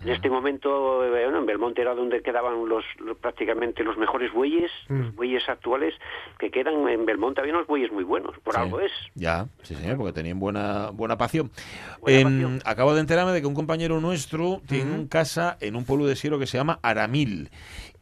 En 0.03 0.09
este 0.09 0.29
momento, 0.31 1.05
eh, 1.05 1.11
bueno, 1.11 1.39
en 1.39 1.47
Belmonte 1.47 1.81
era 1.81 1.95
donde 1.95 2.23
quedaban 2.23 2.69
los, 2.69 2.85
los- 2.99 3.17
prácticamente 3.19 3.85
los 3.85 3.97
mejores 3.97 4.33
bueyes, 4.33 4.71
los 4.89 5.15
bueyes 5.15 5.49
actuales 5.49 5.95
que 6.39 6.51
quedan 6.51 6.89
en 6.89 7.07
Belmonte. 7.07 7.41
Había 7.41 7.55
unos 7.55 7.67
bueyes 7.67 7.93
muy 7.93 8.05
buenos, 8.05 8.37
por 8.41 8.55
Sí. 8.55 8.61
algo 8.61 8.81
es. 8.81 8.93
Ya, 9.15 9.47
sí, 9.63 9.75
señor, 9.75 9.97
porque 9.99 10.13
tenían 10.13 10.41
buena, 10.41 10.91
buena 10.91 11.17
pasión. 11.17 11.51
Buena 12.01 12.19
Em, 12.19 12.25
pasión. 12.25 12.59
Acabo 12.65 12.95
de 12.95 13.01
enterarme 13.01 13.33
de 13.33 13.41
que 13.41 13.47
un 13.47 13.55
compañero 13.55 14.01
nuestro 14.01 14.61
tiene 14.67 14.93
un 14.93 15.07
casa 15.07 15.57
en 15.61 15.77
un 15.77 15.85
pueblo 15.85 16.07
de 16.07 16.17
Siero 16.17 16.39
que 16.39 16.47
se 16.47 16.59
llama 16.59 16.79
Aramil. 16.83 17.51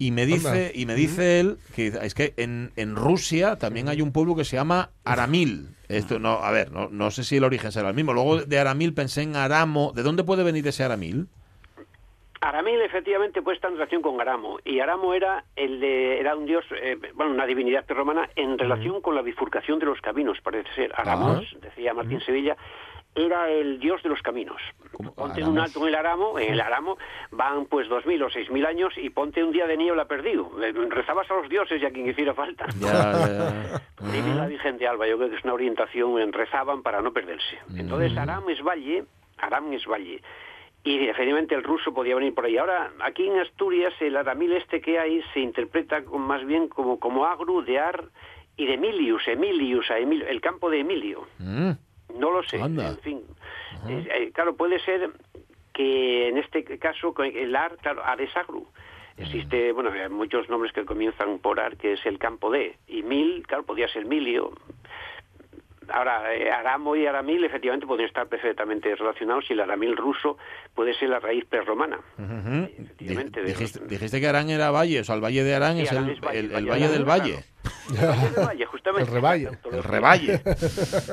Y 0.00 0.12
me 0.12 0.24
dice, 0.24 0.48
Anda. 0.48 0.70
y 0.74 0.86
me 0.86 0.94
dice 0.94 1.40
él 1.40 1.58
que 1.76 1.88
es 1.88 2.14
que 2.14 2.32
en, 2.38 2.72
en 2.76 2.96
Rusia 2.96 3.56
también 3.56 3.90
hay 3.90 4.00
un 4.00 4.12
pueblo 4.12 4.34
que 4.34 4.44
se 4.44 4.56
llama 4.56 4.88
Aramil. 5.04 5.76
Esto 5.88 6.18
no, 6.18 6.38
a 6.38 6.50
ver, 6.50 6.72
no, 6.72 6.88
no 6.88 7.10
sé 7.10 7.22
si 7.22 7.36
el 7.36 7.44
origen 7.44 7.70
será 7.70 7.90
el 7.90 7.94
mismo. 7.94 8.14
Luego 8.14 8.40
de 8.40 8.58
Aramil 8.58 8.94
pensé 8.94 9.20
en 9.20 9.36
Aramo. 9.36 9.92
¿De 9.94 10.02
dónde 10.02 10.24
puede 10.24 10.42
venir 10.42 10.66
ese 10.66 10.84
Aramil? 10.84 11.26
Aramil 12.40 12.80
efectivamente 12.80 13.42
puesta 13.42 13.68
en 13.68 13.74
relación 13.74 14.00
con 14.00 14.18
Aramo 14.18 14.58
y 14.64 14.80
Aramo 14.80 15.12
era 15.12 15.44
el 15.54 15.78
de, 15.80 16.18
era 16.18 16.34
un 16.34 16.46
dios 16.46 16.64
eh, 16.74 16.96
bueno 17.12 17.32
una 17.32 17.44
divinidad 17.44 17.84
romana 17.88 18.30
en 18.34 18.58
relación 18.58 19.02
con 19.02 19.14
la 19.14 19.20
bifurcación 19.20 19.78
de 19.78 19.84
los 19.84 20.00
caminos 20.00 20.38
parece 20.42 20.72
ser 20.74 20.92
Aramos 20.96 21.54
decía 21.60 21.92
Martín 21.92 22.20
Sevilla 22.20 22.56
era 23.14 23.48
el 23.50 23.80
dios 23.80 24.02
de 24.02 24.08
los 24.08 24.20
caminos 24.22 24.60
ponte 25.16 25.40
en 25.40 25.48
un 25.48 25.58
alto 25.58 25.80
en 25.82 25.88
el 25.88 25.94
Aramo 25.94 26.38
en 26.38 26.52
el 26.52 26.60
Aramo 26.60 26.96
van 27.32 27.66
pues 27.66 27.88
dos 27.88 28.06
mil 28.06 28.22
o 28.22 28.30
seis 28.30 28.48
mil 28.50 28.64
años 28.66 28.92
y 28.96 29.10
ponte 29.10 29.42
un 29.42 29.50
día 29.52 29.66
de 29.66 29.76
niebla 29.76 30.04
perdido 30.06 30.50
Eh, 30.62 30.72
rezabas 30.90 31.28
a 31.30 31.34
los 31.34 31.48
dioses 31.48 31.82
y 31.82 31.86
a 31.86 31.90
quien 31.90 32.08
hiciera 32.08 32.34
falta 32.34 32.66
Ya, 32.78 32.92
ya. 32.92 33.80
Dice 34.12 34.34
la 34.34 34.46
Virgen 34.46 34.78
de 34.78 34.86
Alba, 34.86 35.06
yo 35.08 35.16
creo 35.18 35.30
que 35.30 35.36
es 35.36 35.44
una 35.44 35.54
orientación, 35.54 36.20
en 36.20 36.32
rezaban 36.32 36.82
para 36.82 37.02
no 37.02 37.12
perderse. 37.12 37.58
Entonces 37.76 38.16
Aram 38.16 38.48
es 38.48 38.62
valle, 38.62 39.04
Aram 39.38 39.72
es 39.72 39.84
valle. 39.86 40.22
Y 40.82 41.08
efectivamente 41.08 41.54
el 41.54 41.62
ruso 41.62 41.92
podía 41.92 42.14
venir 42.14 42.34
por 42.34 42.46
ahí. 42.46 42.56
Ahora, 42.56 42.90
aquí 43.00 43.26
en 43.26 43.38
Asturias, 43.40 43.92
el 44.00 44.16
aramil 44.16 44.52
este 44.54 44.80
que 44.80 44.98
hay 44.98 45.22
se 45.34 45.40
interpreta 45.40 46.02
con- 46.04 46.22
más 46.22 46.44
bien 46.46 46.68
como, 46.68 46.98
como 46.98 47.26
agru 47.26 47.62
de 47.62 47.78
ar 47.78 48.04
y 48.56 48.64
de 48.66 48.74
Emilius, 48.74 49.26
Emilius, 49.28 49.90
a 49.90 49.98
Emilio, 49.98 50.26
el 50.26 50.40
campo 50.40 50.70
de 50.70 50.80
Emilio. 50.80 51.26
Mm, 51.38 51.72
No 52.16 52.30
lo 52.30 52.42
sé, 52.42 52.60
Anda. 52.60 52.88
en 52.88 52.98
fin. 52.98 53.22
Eh, 53.88 54.08
eh, 54.10 54.30
claro, 54.32 54.56
puede 54.56 54.78
ser 54.80 55.10
que 55.72 56.28
en 56.28 56.38
este 56.38 56.64
caso 56.78 57.14
el 57.22 57.56
ar, 57.56 57.76
claro, 57.76 58.04
ar 58.04 58.20
es 58.20 58.36
agru. 58.36 58.66
Existe, 59.16 59.72
bueno, 59.72 59.90
hay 59.90 60.08
muchos 60.08 60.48
nombres 60.48 60.72
que 60.72 60.86
comienzan 60.86 61.40
por 61.40 61.60
ar, 61.60 61.76
que 61.76 61.92
es 61.92 62.06
el 62.06 62.18
campo 62.18 62.50
de, 62.50 62.76
y 62.88 63.02
mil, 63.02 63.46
claro, 63.46 63.64
podría 63.64 63.86
ser 63.88 64.06
milio. 64.06 64.52
Ahora, 65.92 66.34
eh, 66.34 66.50
Aramo 66.50 66.96
y 66.96 67.06
Aramil 67.06 67.44
efectivamente 67.44 67.86
podrían 67.86 68.08
estar 68.08 68.26
perfectamente 68.28 68.94
relacionados 68.94 69.44
y 69.48 69.52
el 69.54 69.60
Aramil 69.60 69.96
ruso 69.96 70.38
puede 70.74 70.94
ser 70.94 71.08
la 71.10 71.20
raíz 71.20 71.44
prerromana. 71.46 71.98
ujú. 72.18 72.68
efectivamente, 72.82 73.40
de- 73.42 73.48
Dijiste, 73.48 73.80
dijiste 73.86 74.20
que 74.20 74.26
Arán 74.28 74.50
era 74.50 74.70
valle, 74.70 75.00
o 75.00 75.04
sea, 75.04 75.14
el 75.16 75.20
valle 75.24 75.42
de 75.44 75.54
Arán 75.54 75.76
Sí, 75.76 75.82
es 75.82 75.92
Arán 75.92 76.04
el, 76.04 76.10
es 76.10 76.20
valle, 76.20 76.38
el- 76.38 76.44
el 76.46 76.52
valle 76.52 76.68
valle 76.70 76.86
de 76.88 76.92
del 76.92 77.04
valle. 77.04 77.44
Valle 77.90 78.30
del 78.30 78.46
Valle, 78.46 78.64
justamente. 78.66 79.08
El 79.08 79.14
revalle. 79.14 79.48
El 79.70 79.82
revalle. 79.82 80.40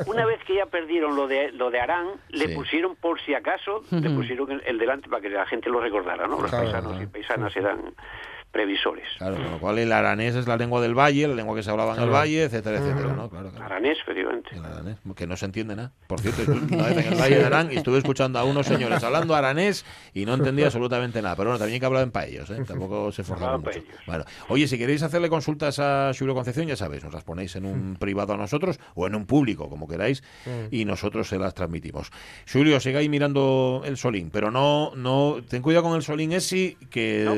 Una 0.05 0.25
vez 0.25 0.39
que 0.45 0.55
ya 0.55 0.65
perdieron 0.67 1.15
lo 1.15 1.27
de 1.27 1.51
lo 1.51 1.69
de 1.71 1.79
Arán, 1.79 2.07
le 2.29 2.47
Sí. 2.47 2.55
pusieron 2.55 2.95
por 2.95 3.19
si 3.21 3.33
acaso, 3.33 3.83
le 3.91 4.09
pusieron 4.11 4.51
el, 4.51 4.61
el 4.65 4.77
delante 4.77 5.09
para 5.09 5.21
que 5.21 5.29
la 5.29 5.45
gente 5.45 5.69
lo 5.69 5.81
recordara, 5.81 6.25
¿no? 6.27 6.39
Los 6.39 6.49
Claro, 6.49 6.63
paisanos 6.65 6.91
claro. 6.91 7.03
y 7.03 7.07
paisanas 7.07 7.55
eran 7.57 7.93
previsores. 8.51 9.07
Claro, 9.17 9.35
con 9.35 9.51
lo 9.51 9.59
cual 9.59 9.77
el 9.79 9.91
aranés 9.91 10.35
es 10.35 10.47
la 10.47 10.57
lengua 10.57 10.81
del 10.81 10.97
valle, 10.97 11.27
la 11.27 11.35
lengua 11.35 11.55
que 11.55 11.63
se 11.63 11.69
hablaba 11.69 11.95
en 11.95 12.03
el 12.03 12.09
valle, 12.09 12.43
etcétera, 12.43 12.79
etcétera, 12.79 13.13
¿no? 13.13 13.29
Claro, 13.29 13.49
claro. 13.51 13.65
Aranés, 13.65 13.97
efectivamente. 14.01 14.49
El 14.53 14.65
aranés, 14.65 14.97
que 15.15 15.27
no 15.27 15.35
se 15.35 15.45
entiende 15.45 15.75
nada. 15.75 15.91
Por 16.07 16.19
cierto, 16.19 16.41
estuve 16.41 16.75
una 16.75 16.87
vez 16.87 17.05
en 17.05 17.13
el 17.13 17.19
Valle 17.19 17.37
de 17.37 17.45
Arán 17.45 17.71
y 17.71 17.77
estuve 17.77 17.97
escuchando 17.99 18.39
a 18.39 18.43
unos 18.43 18.65
señores 18.65 19.03
hablando 19.03 19.35
aranés 19.35 19.85
y 20.13 20.25
no 20.25 20.33
entendía 20.33 20.65
absolutamente 20.65 21.21
nada. 21.21 21.35
Pero 21.35 21.49
bueno, 21.49 21.59
también 21.59 21.75
hay 21.75 21.79
que 21.79 21.85
hablar 21.85 22.03
en 22.03 22.11
paellos, 22.11 22.49
¿eh? 22.49 22.63
Tampoco 22.67 23.11
se 23.11 23.23
forzaron 23.23 23.55
Hablaban 23.55 23.61
mucho. 23.61 23.85
paellos. 23.85 24.05
Bueno, 24.07 24.25
oye, 24.49 24.67
si 24.67 24.77
queréis 24.77 25.03
hacerle 25.03 25.29
consultas 25.29 25.79
a 25.79 26.11
Julio 26.17 26.33
Concepción, 26.33 26.67
ya 26.67 26.75
sabéis, 26.75 27.03
nos 27.03 27.13
las 27.13 27.23
ponéis 27.23 27.55
en 27.55 27.65
un 27.65 27.95
privado 27.99 28.33
a 28.33 28.37
nosotros 28.37 28.79
o 28.95 29.07
en 29.07 29.15
un 29.15 29.25
público, 29.25 29.69
como 29.69 29.87
queráis, 29.87 30.23
y 30.71 30.85
nosotros 30.85 31.27
se 31.27 31.37
las 31.37 31.53
transmitimos. 31.53 32.11
Julio, 32.51 32.79
sigáis 32.79 33.09
mirando 33.09 33.81
el 33.85 33.97
solín, 33.97 34.29
pero 34.31 34.51
no, 34.51 34.93
no, 34.95 35.37
ten 35.47 35.61
cuidado 35.61 35.83
con 35.83 35.95
el 35.95 36.01
solín 36.01 36.31
ese, 36.31 36.77
que, 36.89 37.23
No, 37.25 37.35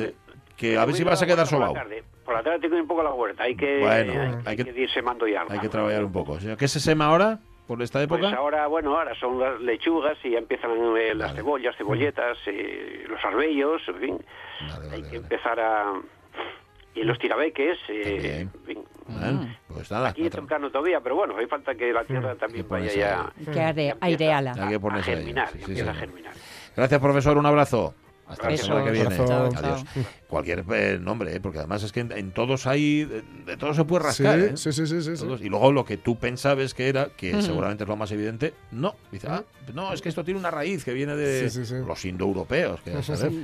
que 0.60 0.78
a 0.78 0.86
ver 0.86 0.93
si 0.95 1.03
vas 1.03 1.22
a 1.22 1.26
quedar 1.26 1.47
por 1.47 1.60
la 1.60 1.68
sobao. 1.68 1.74
tarde. 1.74 2.03
Por 2.26 2.36
la 2.36 2.43
tarde 2.43 2.60
tengo 2.60 2.76
un 2.76 2.88
poco 2.88 3.01
la 3.01 3.12
huerta, 3.14 3.43
hay 3.43 3.55
que, 3.55 3.80
Bueno, 3.80 4.12
hay, 4.14 4.20
hay 4.20 4.36
hay 4.45 4.55
que- 4.57 4.66
que, 4.74 4.82
irse 4.82 5.01
mando 5.01 5.28
y 5.28 5.36
algo. 5.36 5.51
Hay 5.53 5.60
que 5.60 5.70
trabajar 5.70 6.03
un 6.03 6.12
poco. 6.12 6.38
¿Qué 6.57 6.68
se 6.68 6.80
sema 6.80 7.05
ahora, 7.05 7.39
por 7.66 7.82
esta 7.82 8.01
época? 8.03 8.22
Pues 8.22 8.34
ahora, 8.34 8.68
bueno, 8.68 8.95
ahora 8.97 9.16
son 9.20 9.39
las 9.39 9.60
lechugas 9.62 10.18
y 10.24 10.32
ya 10.32 10.38
empiezan 10.39 10.72
eh, 10.97 11.16
las 11.16 11.34
cebollas, 11.34 11.76
cebolletas, 11.78 12.38
eh, 12.45 13.05
los 13.07 13.24
arbellos, 13.24 13.82
en 13.88 13.95
fin. 13.95 14.18
Vale, 14.62 14.74
hay 14.74 14.89
vale, 14.89 15.01
que 15.01 15.07
vale. 15.07 15.18
empezar 15.18 15.60
a... 15.60 15.93
Y 16.95 17.03
los 17.03 17.18
tirabeques, 17.20 17.78
eh, 17.88 18.03
También. 18.03 18.51
en 18.53 18.66
fin. 18.66 18.84
Bueno, 19.07 19.55
pues 19.74 19.89
nada, 19.91 20.10
Aquí 20.10 20.22
es 20.22 20.28
otra- 20.28 20.39
temprano 20.41 20.70
todavía, 20.70 20.99
pero 21.01 21.16
bueno, 21.16 21.38
hay 21.38 21.45
falta 21.47 21.74
que 21.76 21.93
la 21.93 22.03
tierra 22.03 22.36
también 22.36 22.66
que 22.66 22.70
vaya 22.70 22.89
ponerse 22.91 22.99
ya... 22.99 23.53
Que 23.53 23.93
aireala. 24.01 24.53
Hay 24.60 24.70
que 24.70 24.76
A, 24.76 24.80
ponerse 24.80 25.12
ahí, 25.12 25.18
germinar, 25.18 25.47
sí, 25.49 25.57
sí, 25.60 25.64
empieza 25.68 25.91
a 25.91 25.93
germinar. 25.93 26.34
Gracias, 26.76 26.99
profesor. 26.99 27.38
Un 27.38 27.45
abrazo. 27.45 27.93
Hasta 28.28 28.43
la 28.43 28.49
Besos. 28.49 28.68
semana 28.68 28.86
que 28.86 28.91
viene. 28.91 29.16
Abrazo. 29.16 29.49
Adiós. 29.57 29.86
Cualquier 30.30 30.63
eh, 30.73 30.99
nombre, 31.01 31.36
¿eh? 31.36 31.39
porque 31.39 31.57
además 31.57 31.82
es 31.82 31.91
que 31.91 32.01
en, 32.01 32.11
en 32.11 32.32
todos 32.32 32.67
hay. 32.67 33.03
De, 33.05 33.23
de 33.47 33.57
todo 33.57 33.73
se 33.73 33.84
puede 33.84 34.11
Sí, 34.13 34.21
rascar. 34.23 34.39
¿eh? 34.39 34.57
sí, 34.57 34.71
sí, 34.71 34.86
sí, 34.86 35.01
sí, 35.01 35.17
sí. 35.17 35.23
Todos. 35.23 35.41
Y 35.41 35.49
luego 35.49 35.71
lo 35.71 35.84
que 35.84 35.97
tú 35.97 36.17
pensabas 36.17 36.75
que 36.75 36.88
era, 36.88 37.07
que 37.17 37.41
seguramente 37.41 37.84
es 37.84 37.88
lo 37.88 37.95
más 37.95 38.11
evidente, 38.11 38.53
no. 38.71 38.93
Dice, 39.11 39.27
ah, 39.27 39.43
no, 39.73 39.91
es 39.91 40.01
que 40.03 40.09
esto 40.09 40.23
tiene 40.23 40.39
una 40.39 40.51
raíz 40.51 40.84
que 40.86 40.93
viene 40.93 41.15
de 41.15 41.49
Sí, 41.49 41.65
sí, 41.65 41.65
sí. 41.65 41.75
los 41.86 42.05
indoeuropeos. 42.05 42.80
Que. 42.82 42.91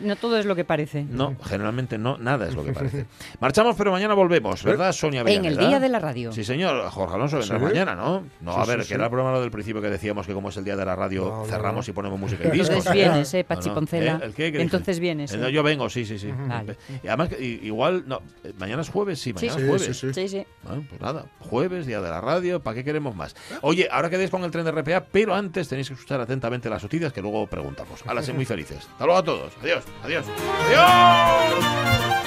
No 0.03 0.15
todo 0.15 0.38
es 0.38 0.45
lo 0.45 0.55
que 0.55 0.63
parece. 0.63 1.03
No, 1.03 1.36
generalmente 1.43 1.97
no, 1.97 2.17
nada 2.19 2.47
es 2.47 2.53
lo 2.55 2.63
que 2.63 2.71
parece. 2.73 3.05
Marchamos, 3.39 3.75
pero 3.75 3.91
mañana 3.91 4.13
volvemos, 4.13 4.63
¿verdad, 4.63 4.91
Sonia 4.91 5.21
En 5.25 5.45
el 5.45 5.57
día 5.57 5.79
de 5.79 5.89
la 5.89 5.97
radio. 5.99 6.31
Sí, 6.31 6.43
señor. 6.43 6.88
Jorge 6.91 7.15
Alonso 7.15 7.39
vendrá 7.39 7.57
Sí. 7.57 7.63
mañana, 7.65 7.95
¿no? 7.95 8.23
No, 8.41 8.53
Sí, 8.53 8.59
a 8.59 8.65
ver, 8.65 8.75
sí, 8.77 8.81
que 8.81 8.88
sí. 8.89 8.93
era 8.93 9.05
el 9.05 9.09
programa 9.09 9.31
lo 9.36 9.41
del 9.41 9.49
principio 9.51 9.81
que 9.81 9.89
decíamos 9.89 10.27
que 10.27 10.33
como 10.33 10.49
es 10.49 10.57
el 10.57 10.63
día 10.63 10.75
de 10.75 10.86
la 10.86 10.95
radio, 10.95 11.25
No, 11.25 11.45
cerramos 11.45 11.88
no. 11.88 11.91
y 11.91 11.93
ponemos 11.95 12.19
música 12.19 12.47
y 12.47 12.51
discos. 12.51 12.69
Entonces 12.69 12.93
vienes, 12.93 13.33
eh, 13.33 13.43
Pachi 13.43 13.69
no. 13.69 13.75
Poncela. 13.75 14.19
¿Eh? 14.21 14.25
¿El 14.25 14.33
qué? 14.36 14.51
¿Qué 14.51 14.61
Entonces 14.61 14.99
vienes, 14.99 15.31
yo 15.51 15.63
vengo, 15.63 15.89
sí, 15.89 16.05
sí, 16.05 16.19
sí. 16.19 16.29
Vale. 16.47 16.74
Y 17.03 17.07
además, 17.07 17.30
igual, 17.39 18.03
no, 18.07 18.21
eh, 18.43 18.53
mañana 18.57 18.82
es 18.82 18.89
jueves, 18.89 19.19
sí, 19.19 19.34
mañana 19.34 19.53
Sí, 19.55 19.61
es 19.61 19.67
jueves. 19.67 19.97
sí, 19.97 20.07
sí. 20.07 20.13
Sí, 20.13 20.30
sí. 20.30 20.45
Bueno, 20.63 20.86
pues 20.89 21.01
nada, 21.01 21.26
jueves, 21.39 21.86
día 21.86 22.01
de 22.01 22.09
la 22.09 22.21
radio, 22.21 22.61
¿para 22.61 22.76
qué 22.76 22.84
queremos 22.84 23.15
más? 23.15 23.36
Oye, 23.61 23.88
ahora 23.91 24.09
quedéis 24.09 24.30
con 24.30 24.43
el 24.43 24.51
tren 24.51 24.65
de 24.65 24.71
RPA, 24.71 25.05
pero 25.11 25.36
antes 25.36 25.67
tenéis 25.67 25.88
que 25.88 25.93
escuchar 25.93 26.19
atentamente 26.21 26.69
las 26.69 26.84
noticias 26.84 27.13
que 27.13 27.21
luego 27.21 27.47
preguntamos. 27.47 28.01
Ahora, 28.05 28.21
sé 28.21 28.34
muy 28.34 28.45
felices. 28.45 28.80
Hasta 28.91 29.05
luego 29.05 29.19
a 29.19 29.23
todos. 29.23 29.53
Adiós, 29.61 29.84
adiós, 30.03 30.26
adiós. 30.67 32.24